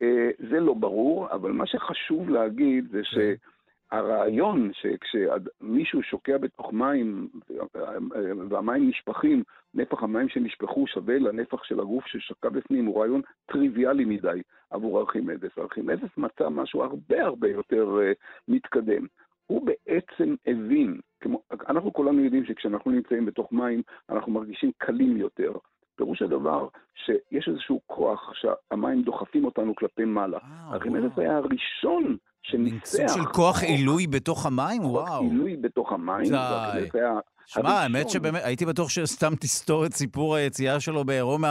[0.03, 3.35] אה, זה לא ברור, אבל מה שחשוב להגיד זה כן.
[3.91, 7.29] שהרעיון שכשמישהו שוקע בתוך מים
[8.49, 9.43] והמים נשפכים,
[9.75, 15.59] נפח המים שנשפכו שווה לנפח של הגוף ששקע בפנים, הוא רעיון טריוויאלי מדי עבור ארכימדס.
[15.59, 18.12] ארכימדס מצא משהו הרבה הרבה יותר אה,
[18.49, 19.07] מתקדם.
[19.47, 25.53] הוא בעצם הבין, כמו, אנחנו כולנו יודעים שכשאנחנו נמצאים בתוך מים, אנחנו מרגישים קלים יותר.
[25.97, 30.39] פירוש הדבר שיש איזשהו כוח שהמים דוחפים אותנו כלפי מעלה.
[30.39, 32.87] אה, ארכימדס היה הראשון שניסח...
[32.87, 34.85] סוג של כוח עילוי בתוך המים?
[34.85, 35.07] וואו.
[35.07, 37.12] כוח עילוי בתוך המים, וארכימדס היה...
[37.47, 41.43] שמע, האמת שבאמת, הייתי בטוח שסתם תסתור את סיפור היציאה שלו בעירום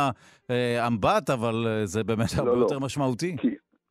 [0.49, 2.61] מהאמבט, אבל אה, זה באמת לא, הרבה לא.
[2.61, 3.36] יותר משמעותי.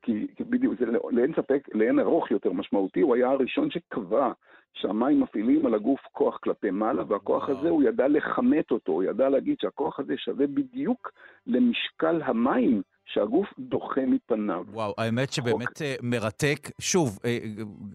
[0.02, 4.32] כי, בדיוק, זה לאין ספק, לאין ארוך יותר משמעותי, הוא היה הראשון שקבע
[4.74, 9.28] שהמים מפעילים על הגוף כוח כלפי מעלה, והכוח הזה, הוא ידע לכמת אותו, הוא ידע
[9.28, 11.12] להגיד שהכוח הזה שווה בדיוק
[11.46, 14.64] למשקל המים שהגוף דוחה מפניו.
[14.68, 15.82] וואו, האמת שבאמת חוק...
[15.82, 16.70] אה, מרתק.
[16.80, 17.38] שוב, אה,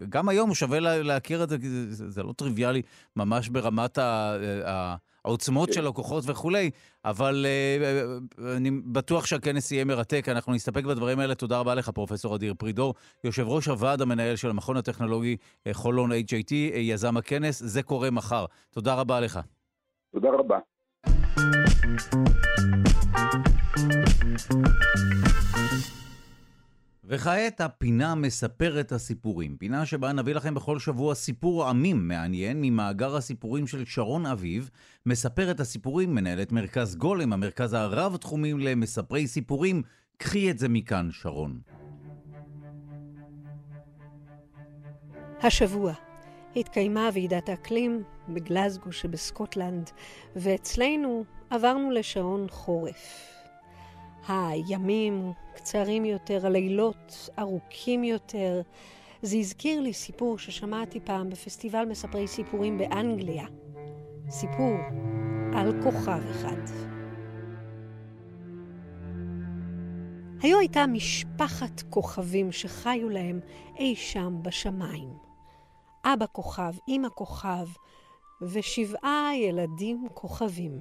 [0.10, 2.82] גם היום שווה להכיר את זה, כי זה, זה לא טריוויאלי
[3.16, 4.96] ממש ברמת ה...
[5.28, 6.72] העוצמות של הכוחות וכולי,
[7.06, 10.30] אבל uh, אני בטוח שהכנס יהיה מרתק.
[10.30, 11.36] אנחנו נסתפק בדברים האלה.
[11.36, 12.94] תודה רבה לך, פרופ' אדיר פרידור,
[13.24, 15.38] יושב ראש הוועד המנהל של המכון הטכנולוגי
[15.72, 17.64] חולון HIT, יזם הכנס.
[17.64, 18.46] זה קורה מחר.
[18.72, 19.40] תודה רבה לך.
[20.12, 20.60] תודה רבה.
[27.10, 33.68] וכעת הפינה מספרת הסיפורים, פינה שבה נביא לכם בכל שבוע סיפור עמים מעניין ממאגר הסיפורים
[33.68, 34.70] של שרון אביב,
[35.06, 39.82] מספרת הסיפורים, מנהלת מרכז גולם, המרכז הרב-תחומים למספרי סיפורים.
[40.18, 41.60] קחי את זה מכאן, שרון.
[45.42, 45.94] השבוע
[46.56, 49.90] התקיימה ועידת האקלים בגלזגו שבסקוטלנד,
[50.36, 53.37] ואצלנו עברנו לשעון חורף.
[54.28, 58.62] הימים קצרים יותר, הלילות ארוכים יותר.
[59.22, 63.46] זה הזכיר לי סיפור ששמעתי פעם בפסטיבל מספרי סיפורים באנגליה.
[64.30, 64.76] סיפור
[65.54, 66.62] על כוכב אחד.
[70.42, 73.40] היו הייתה משפחת כוכבים שחיו להם
[73.80, 75.10] אי שם בשמיים.
[76.06, 77.68] אבא כוכב, אמא כוכב
[78.42, 80.80] ושבעה ילדים כוכבים.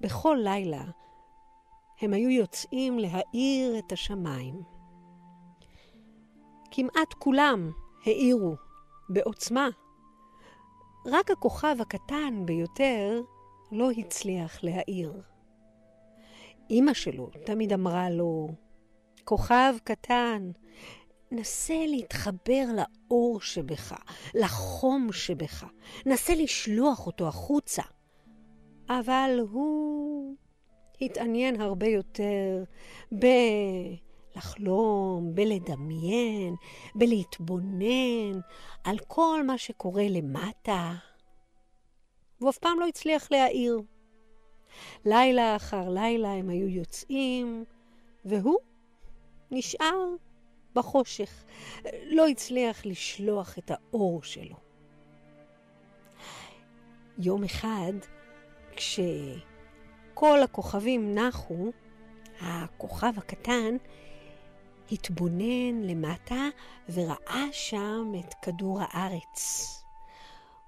[0.00, 0.84] בכל לילה
[2.00, 4.62] הם היו יוצאים להאיר את השמיים.
[6.70, 7.70] כמעט כולם
[8.06, 8.54] האירו
[9.08, 9.68] בעוצמה.
[11.06, 13.22] רק הכוכב הקטן ביותר
[13.72, 15.22] לא הצליח להאיר.
[16.70, 18.48] אמא שלו תמיד אמרה לו,
[19.24, 20.50] כוכב קטן,
[21.32, 23.92] נסה להתחבר לאור שבך,
[24.34, 25.64] לחום שבך,
[26.06, 27.82] נסה לשלוח אותו החוצה.
[28.88, 30.36] אבל הוא
[31.00, 32.64] התעניין הרבה יותר
[34.34, 36.54] בלחלום, בלדמיין,
[36.94, 38.40] בלהתבונן
[38.84, 40.94] על כל מה שקורה למטה.
[42.40, 43.80] והוא אף פעם לא הצליח להעיר.
[45.04, 47.64] לילה אחר לילה הם היו יוצאים,
[48.24, 48.58] והוא
[49.50, 50.04] נשאר
[50.74, 51.44] בחושך.
[52.04, 54.56] לא הצליח לשלוח את האור שלו.
[57.18, 57.92] יום אחד,
[60.18, 61.70] כשכל הכוכבים נחו,
[62.40, 63.76] הכוכב הקטן
[64.92, 66.48] התבונן למטה
[66.94, 69.68] וראה שם את כדור הארץ.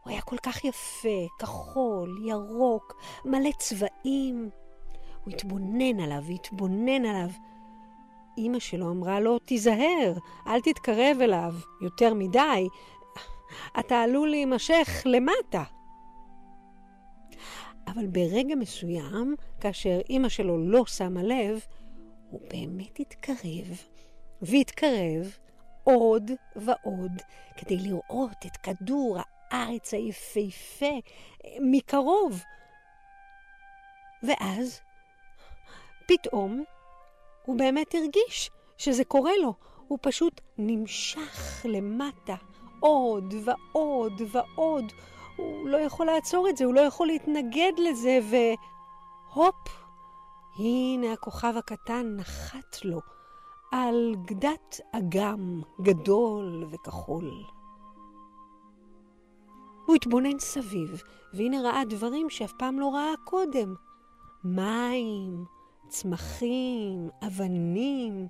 [0.02, 4.50] הוא היה כל כך יפה, כחול, ירוק, מלא צבעים.
[5.24, 7.30] הוא התבונן עליו והתבונן עליו.
[8.38, 10.12] אימא שלו אמרה לו, תיזהר,
[10.46, 12.68] אל תתקרב אליו יותר מדי,
[13.80, 15.62] אתה עלול להימשך למטה.
[17.94, 21.66] אבל ברגע מסוים, כאשר אימא שלו לא שמה לב,
[22.30, 23.82] הוא באמת התקרב,
[24.42, 25.36] והתקרב
[25.84, 27.12] עוד ועוד,
[27.56, 29.18] כדי לראות את כדור
[29.50, 31.00] הארץ היפהפה
[31.60, 32.42] מקרוב.
[34.22, 34.80] ואז,
[36.08, 36.64] פתאום,
[37.44, 39.54] הוא באמת הרגיש שזה קורה לו.
[39.88, 42.34] הוא פשוט נמשך למטה
[42.80, 44.92] עוד ועוד ועוד.
[45.40, 49.68] הוא לא יכול לעצור את זה, הוא לא יכול להתנגד לזה, והופ,
[50.58, 53.00] הנה הכוכב הקטן נחת לו
[53.72, 57.44] על גדת אגם גדול וכחול.
[59.86, 61.02] הוא התבונן סביב,
[61.34, 63.74] והנה ראה דברים שאף פעם לא ראה קודם.
[64.44, 65.44] מים,
[65.88, 68.28] צמחים, אבנים.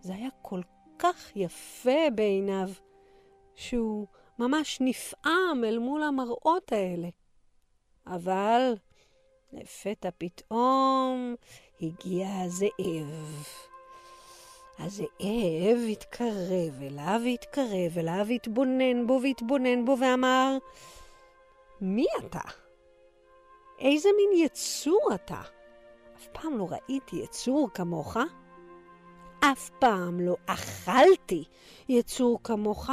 [0.00, 0.60] זה היה כל
[0.98, 2.68] כך יפה בעיניו,
[3.54, 4.06] שהוא
[4.38, 7.08] ממש נפעם אל מול המראות האלה.
[8.06, 8.74] אבל
[9.52, 11.34] לפתע פתאום
[11.82, 13.46] הגיע הזאב.
[14.78, 20.58] הזאב התקרב אליו והתקרב אליו, והתבונן בו והתבונן בו ואמר,
[21.80, 22.40] מי אתה?
[23.78, 25.40] איזה מין יצור אתה?
[26.16, 28.16] אף פעם לא ראיתי יצור כמוך.
[29.40, 31.44] אף פעם לא אכלתי
[31.88, 32.90] יצור כמוך.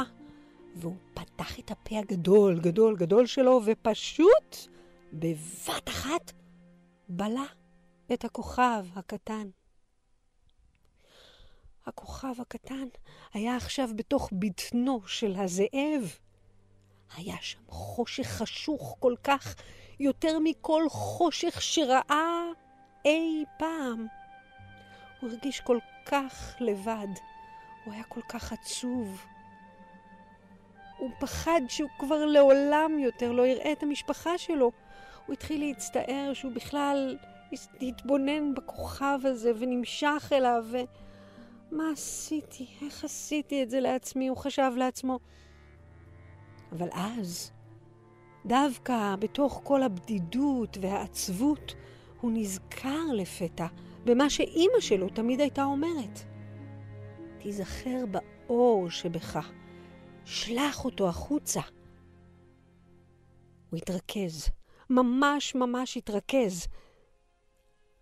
[0.76, 4.56] והוא פתח את הפה הגדול, גדול, גדול שלו, ופשוט
[5.12, 6.32] בבת אחת
[7.08, 7.44] בלע
[8.12, 9.48] את הכוכב הקטן.
[11.86, 12.88] הכוכב הקטן
[13.32, 16.18] היה עכשיו בתוך בטנו של הזאב.
[17.16, 19.54] היה שם חושך חשוך כל כך,
[20.00, 22.42] יותר מכל חושך שראה
[23.04, 24.06] אי פעם.
[25.20, 27.08] הוא הרגיש כל כך לבד,
[27.84, 29.31] הוא היה כל כך עצוב.
[31.02, 34.72] הוא פחד שהוא כבר לעולם יותר לא יראה את המשפחה שלו.
[35.26, 37.16] הוא התחיל להצטער שהוא בכלל
[37.80, 40.78] התבונן בכוכב הזה ונמשך אליו, ו...
[41.72, 42.66] מה עשיתי?
[42.82, 44.28] איך עשיתי את זה לעצמי?
[44.28, 45.18] הוא חשב לעצמו.
[46.72, 47.52] אבל אז,
[48.46, 51.74] דווקא בתוך כל הבדידות והעצבות,
[52.20, 53.66] הוא נזכר לפתע
[54.04, 56.20] במה שאימא שלו תמיד הייתה אומרת.
[57.38, 59.50] תיזכר באור שבך,
[60.24, 61.60] שלח אותו החוצה.
[63.70, 64.48] הוא התרכז,
[64.90, 66.66] ממש ממש התרכז,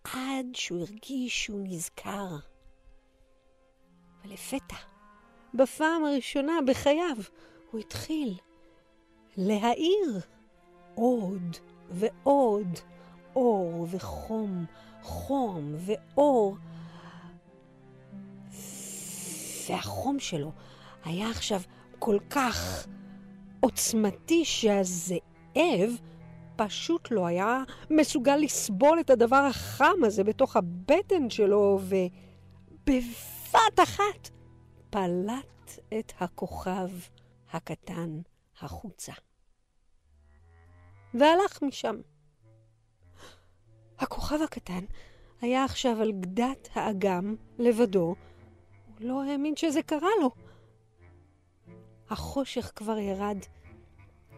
[0.05, 2.37] עד שהוא הרגיש שהוא נזכר.
[4.25, 4.77] ולפתע,
[5.55, 7.17] בפעם הראשונה בחייו,
[7.71, 8.39] הוא התחיל
[9.37, 10.21] להאיר
[10.95, 11.57] עוד
[11.91, 12.79] ועוד
[13.37, 14.65] אור וחום,
[15.03, 16.57] חום ואור.
[19.69, 20.53] והחום שלו
[21.05, 21.61] היה עכשיו
[22.03, 22.87] כל כך
[23.61, 25.91] עוצמתי שהזאב
[26.57, 34.31] פשוט לא היה מסוגל לסבול את הדבר החם הזה בתוך הבטן שלו, ובבת אחת
[34.91, 36.89] פלט את הכוכב
[37.53, 38.21] הקטן
[38.61, 39.13] החוצה.
[41.15, 41.97] והלך משם.
[43.99, 44.85] הכוכב הקטן
[45.41, 48.15] היה עכשיו על גדת האגם לבדו,
[48.87, 50.50] הוא לא האמין שזה קרה לו.
[52.11, 53.39] החושך כבר ירד.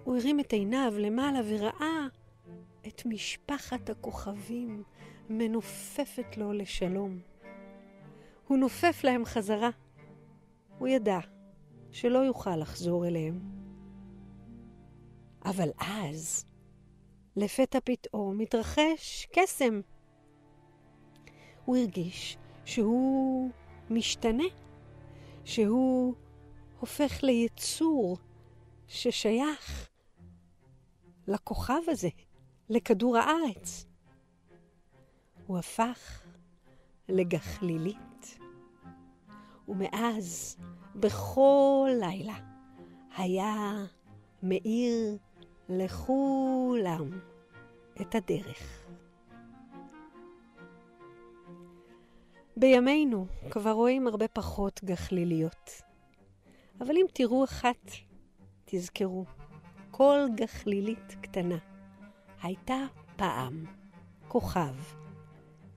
[0.05, 2.07] הוא הרים את עיניו למעלה וראה
[2.87, 4.83] את משפחת הכוכבים
[5.29, 7.19] מנופפת לו לשלום.
[8.47, 9.71] הוא נופף להם חזרה.
[10.79, 11.19] הוא ידע
[11.91, 13.41] שלא יוכל לחזור אליהם.
[15.45, 16.45] אבל אז,
[17.37, 19.81] לפתע פתאום מתרחש קסם.
[21.65, 23.51] הוא הרגיש שהוא
[23.91, 24.45] משתנה,
[25.45, 26.15] שהוא
[26.83, 28.17] הופך ליצור
[28.89, 29.89] ששייך
[31.29, 32.09] לכוכב הזה,
[32.69, 33.87] לכדור הארץ.
[35.47, 36.23] הוא הפך
[37.09, 38.39] לגחלילית,
[39.69, 40.57] ומאז,
[40.97, 42.39] בכל לילה,
[43.17, 43.85] היה
[44.43, 45.17] מאיר
[45.69, 47.21] לכולם
[48.01, 48.87] את הדרך.
[52.57, 55.83] בימינו כבר רואים הרבה פחות גחליליות.
[56.83, 57.91] אבל אם תראו אחת,
[58.65, 59.25] תזכרו,
[59.91, 61.59] כל גחלילית קטנה
[62.43, 62.77] הייתה
[63.17, 63.65] פעם
[64.29, 64.75] כוכב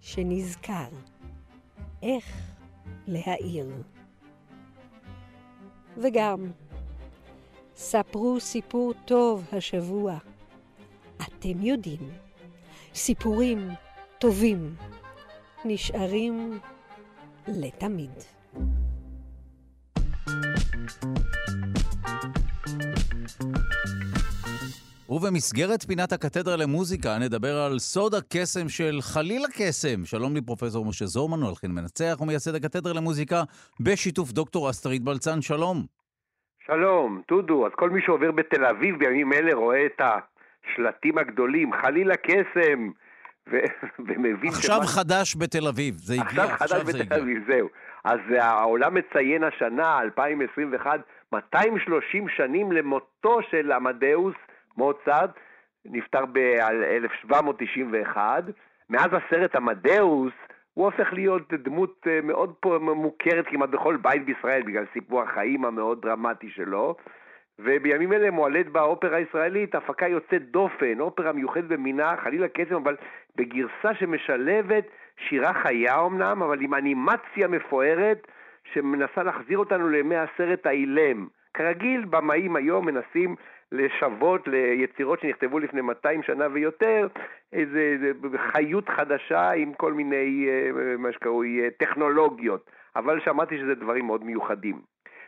[0.01, 0.89] שנזכר
[2.03, 2.55] איך
[3.07, 3.83] להאיר.
[5.97, 6.51] וגם,
[7.75, 10.17] ספרו סיפור טוב השבוע.
[11.17, 12.09] אתם יודעים,
[12.95, 13.69] סיפורים
[14.19, 14.75] טובים
[15.65, 16.59] נשארים
[17.47, 18.34] לתמיד.
[25.09, 30.05] ובמסגרת פינת הקתדרה למוזיקה נדבר על סוד הקסם של חליל הקסם.
[30.05, 33.43] שלום לי פרופסור משה זורמן, מלחין מנצח ומייסד הקתדרה למוזיקה
[33.79, 35.85] בשיתוף דוקטור אסטרית בלצן, שלום.
[36.65, 37.65] שלום, טודו.
[37.65, 42.89] אז כל מי שעובר בתל אביב בימים אלה רואה את השלטים הגדולים, חליל הקסם,
[43.51, 43.69] ו-
[44.07, 44.49] ומבין...
[44.49, 44.87] עכשיו שמה...
[44.87, 47.67] חדש בתל אביב, זה הגיע, עכשיו, עכשיו חדש בתל אביב, זהו.
[48.05, 50.99] אז העולם מציין השנה, 2021,
[51.33, 54.35] 230 שנים למותו של עמדאוס
[54.77, 55.29] מוצרט,
[55.85, 58.17] נפטר ב-1791.
[58.89, 60.33] מאז הסרט עמדאוס,
[60.73, 66.01] הוא הופך להיות דמות אה, מאוד מוכרת כמעט בכל בית בישראל, בגלל סיפור החיים המאוד
[66.01, 66.95] דרמטי שלו.
[67.59, 72.95] ובימים אלה מועלית באופרה הישראלית הפקה יוצאת דופן, אופרה מיוחדת במינה, חלילה קסם, אבל
[73.35, 74.85] בגרסה שמשלבת
[75.19, 78.27] שירה חיה אמנם, אבל עם אנימציה מפוארת
[78.73, 81.27] שמנסה להחזיר אותנו לימי הסרט האילם.
[81.53, 83.35] כרגיל, במאים היום מנסים
[83.71, 87.07] לשוות ליצירות שנכתבו לפני 200 שנה ויותר,
[87.53, 92.69] איזה, איזה חיות חדשה עם כל מיני, אה, מה שקרוי, אה, טכנולוגיות.
[92.95, 94.81] אבל שמעתי שזה דברים מאוד מיוחדים.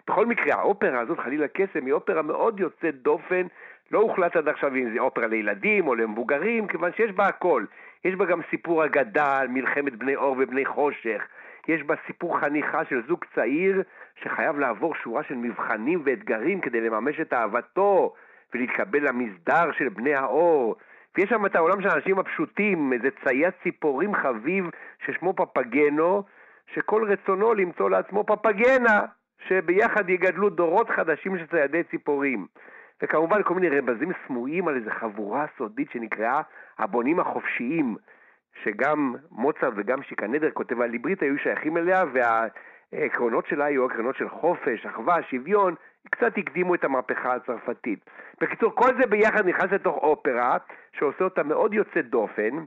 [0.07, 3.47] בכל מקרה, האופרה הזאת, חלילה קסם, היא אופרה מאוד יוצאת דופן.
[3.91, 7.65] לא הוחלט עד עכשיו אם זה אופרה לילדים או למבוגרים, כיוון שיש בה הכל.
[8.06, 11.28] יש בה גם סיפור אגדה על מלחמת בני אור ובני חושך.
[11.68, 13.84] יש בה סיפור חניכה של זוג צעיר
[14.24, 18.14] שחייב לעבור שורה של מבחנים ואתגרים כדי לממש את אהבתו
[18.53, 20.76] ולהתקבל למסדר של בני האור.
[21.18, 24.69] ויש שם את העולם של האנשים הפשוטים, איזה צייד ציפורים חביב
[25.06, 26.24] ששמו פפגנו,
[26.74, 29.02] שכל רצונו למצוא לעצמו פפגנה,
[29.48, 32.45] שביחד יגדלו דורות חדשים של ציידי ציפורים.
[33.02, 36.41] וכמובן כל מיני רמזים סמויים על איזו חבורה סודית שנקראה
[36.78, 37.95] הבונים החופשיים,
[38.64, 44.30] שגם מוצרט וגם שיקנדר כותב על ליברית היו שייכים אליה, והעקרונות שלה היו עקרונות של
[44.30, 45.76] חופש, אחווה, שוויון,
[46.11, 47.99] קצת הקדימו את המהפכה הצרפתית.
[48.41, 50.57] בקיצור, כל זה ביחד נכנס לתוך אופרה,
[50.94, 52.65] שעושה אותה מאוד יוצאת דופן,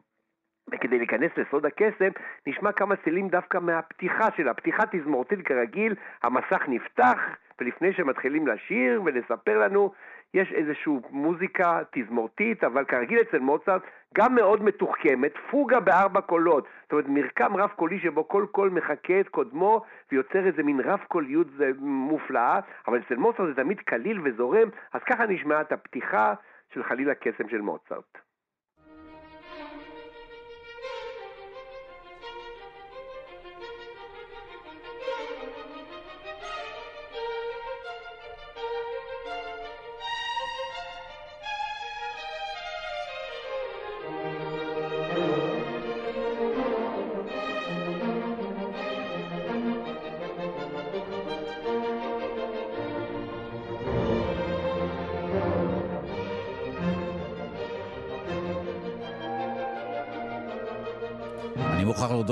[0.72, 2.10] וכדי להיכנס לסוד הקסם,
[2.46, 4.54] נשמע כמה צלילים דווקא מהפתיחה שלה.
[4.54, 7.18] פתיחה תזמורתית כרגיל, המסך נפתח,
[7.60, 9.92] ולפני שמתחילים לשיר ולספר לנו,
[10.34, 13.82] יש איזושהי מוזיקה תזמורתית, אבל כרגיל אצל מוצרט,
[14.14, 16.66] גם מאוד מתוחכמת, פוגה בארבע קולות.
[16.82, 19.82] זאת אומרת, מרקם רב קולי שבו כל קול מחקה את קודמו
[20.12, 21.46] ויוצר איזה מין רב קוליות
[21.78, 26.34] מופלאה, אבל אצל מוצרט זה תמיד קליל וזורם, אז ככה נשמעת הפתיחה
[26.74, 28.29] של חליל הקסם של מוצרט.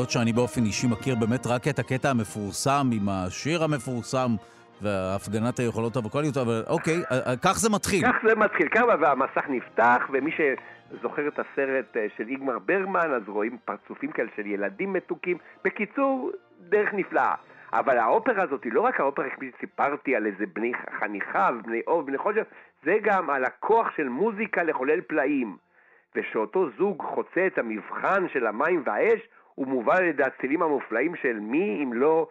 [0.09, 4.31] להודות שאני באופן אישי מכיר באמת רק את הקטע המפורסם עם השיר המפורסם
[4.83, 7.03] והפגנת היכולות הווקאליות, אבל אוקיי,
[7.45, 8.03] כך זה מתחיל.
[8.07, 13.59] כך זה מתחיל, כמה, והמסך נפתח, ומי שזוכר את הסרט של איגמר ברמן, אז רואים
[13.65, 15.37] פרצופים כאלה של ילדים מתוקים.
[15.65, 16.31] בקיצור,
[16.61, 17.35] דרך נפלאה.
[17.73, 21.99] אבל האופרה הזאת היא לא רק האופרה, כפי שסיפרתי, על איזה בני חניכה ובני אור
[21.99, 22.45] ובני חושך,
[22.85, 25.57] זה גם על הכוח של מוזיקה לחולל פלאים.
[26.17, 29.21] ושאותו זוג חוצה את המבחן של המים והאש,
[29.59, 32.29] הוא מובל על ידי הצילים המופלאים של מי אם לא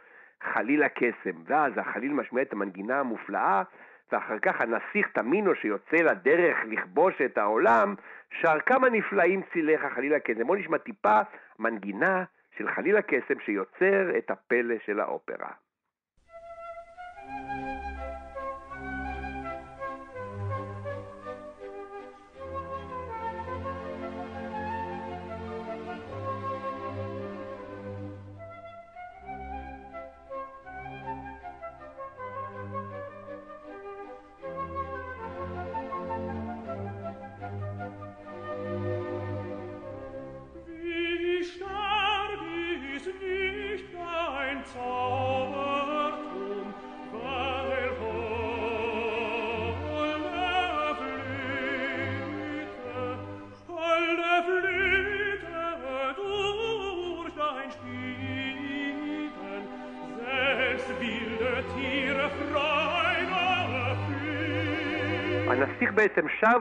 [0.54, 1.44] חליל הקסם.
[1.46, 3.64] ואז החליל משמיע את המנגינה המופלאה,
[4.12, 7.96] ואחר כך הנסיך תמינו שיוצא לדרך לכבוש את העולם,
[8.42, 10.44] שר כמה נפלאים ציליך חליל הקסם.
[10.48, 11.20] בואו נשמע טיפה
[11.60, 12.24] מנגינה
[12.58, 15.52] של חליל הקסם שיוצר את הפלא של האופרה.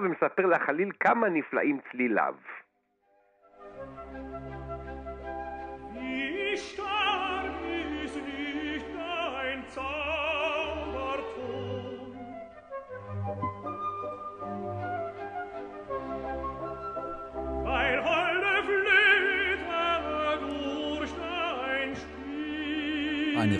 [0.02, 2.34] ומספר לחליל כמה נפלאים צליליו.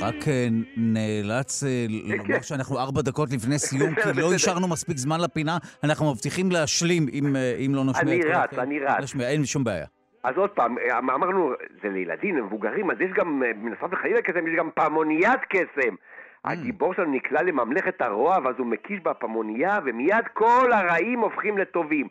[0.09, 1.87] רק אה, נאלץ אה,
[2.19, 5.59] לומר שאנחנו ארבע דקות לפני סיום, כי לא השארנו מספיק זמן לפינה.
[5.85, 8.15] אנחנו מבטיחים להשלים אם אה, לא נשמיע.
[8.15, 9.17] אני רץ, אני רץ.
[9.21, 9.87] אין שום בעיה.
[10.25, 11.53] אז עוד פעם, אמרנו,
[11.83, 15.95] זה לילדים, למבוגרים, אז יש גם, בנוסף לחלילה קסם, יש גם פעמוניית קסם.
[15.95, 16.51] Mm.
[16.51, 22.09] הגיבור שלנו נקלע לממלכת הרוע, ואז הוא מקיש בפעמונייה, ומיד כל הרעים הופכים לטובים.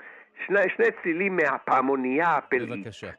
[0.47, 2.85] שני, שני צילים מהפעמונייה הפלאית.
[2.85, 3.09] בבקשה.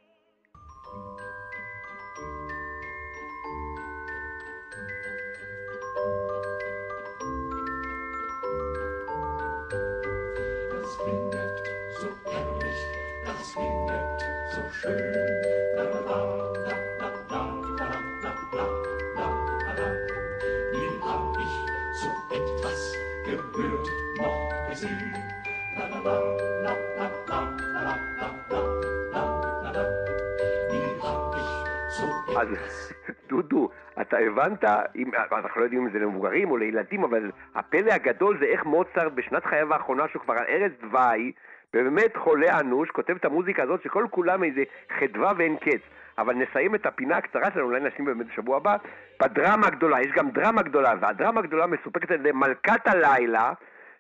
[33.29, 33.69] דודו,
[34.01, 34.65] אתה הבנת,
[34.97, 39.13] אם, אנחנו לא יודעים אם זה למבוגרים או לילדים, אבל הפלא הגדול זה איך מוצרט
[39.13, 41.33] בשנת חייו האחרונה, שהוא כבר על ארץ דווי,
[41.73, 44.63] באמת חולה אנוש, כותב את המוזיקה הזאת שכל כולם איזה
[44.99, 45.81] חדווה ואין קץ.
[46.19, 48.77] אבל נסיים את הפינה הקצרה שלנו, אולי נשים באמת בשבוע הבא,
[49.23, 50.01] בדרמה הגדולה.
[50.01, 53.53] יש גם דרמה גדולה, והדרמה הגדולה מסופקת על ידי מלכת הלילה,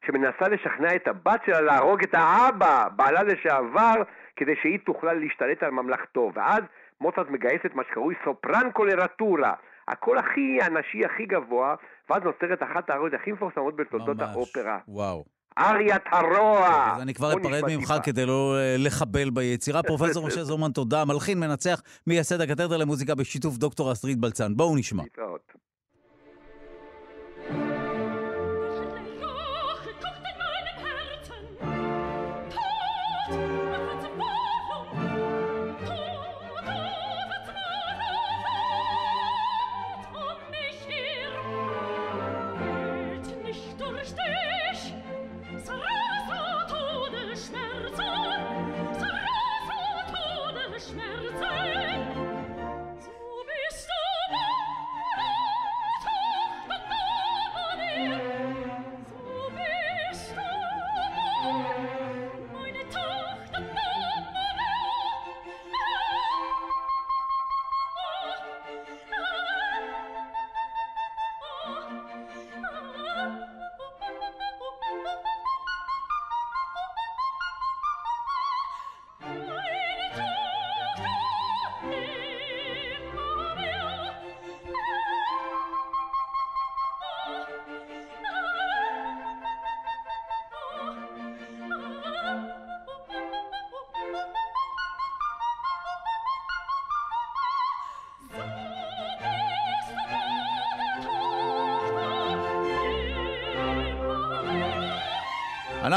[0.06, 3.94] שמנסה לשכנע את הבת שלה להרוג את האבא, בעלה לשעבר,
[4.36, 6.30] כדי שהיא תוכל להשתלט על ממלכתו.
[6.34, 6.62] ואז
[7.00, 9.52] מוצרט מגייס את מה שקרוי סופרן קולרטורה,
[9.88, 11.74] הקול הכי אנשי, הכי גבוה,
[12.10, 14.78] ואז נוצרת אחת האריות הכי מפורסמות בתולדות האופרה.
[14.88, 15.35] וואו.
[15.58, 16.92] אריית הרוע.
[16.96, 19.82] אז אני כבר אפרד ממך כדי לא אה, לחבל ביצירה.
[19.88, 21.04] פרופסור משה זורמן, תודה.
[21.04, 24.56] מלחין, מנצח, מייסד הקתדרה למוזיקה בשיתוף דוקטור אסטרית בלצן.
[24.56, 25.02] בואו נשמע.
[25.02, 25.52] להתראות.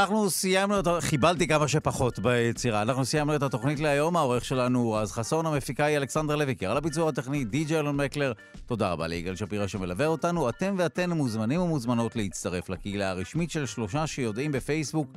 [0.00, 2.82] אנחנו סיימנו, את חיבלתי כמה שפחות ביצירה.
[2.82, 6.76] אנחנו סיימנו את התוכנית להיום, העורך שלנו הוא רז חסון, המפיקה היא אלכסנדר לויקר, על
[6.76, 8.32] הביצוע הטכני די.ג'י אלון מקלר.
[8.66, 10.48] תודה רבה ליגאל שפירא שמלווה אותנו.
[10.48, 15.08] אתם ואתן מוזמנים ומוזמנות להצטרף לקהילה הרשמית של שלושה שיודעים בפייסבוק.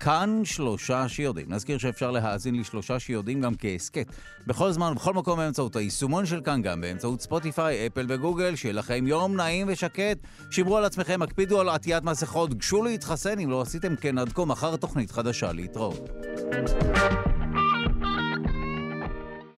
[0.00, 1.46] כאן שלושה שיודעים.
[1.52, 4.06] נזכיר שאפשר להאזין לשלושה שיודעים גם כהסכת.
[4.46, 8.56] בכל זמן ובכל מקום באמצעות היישומון של כאן, גם באמצעות ספוטיפיי, אפל וגוגל.
[8.56, 10.18] שיהיה לכם יום נעים ושקט.
[10.50, 14.44] שמרו על עצמכם, הקפידו על עטיית מסכות, גשו להתחסן אם לא עשיתם כן עד כה.
[14.44, 16.10] מחר תוכנית חדשה להתראות.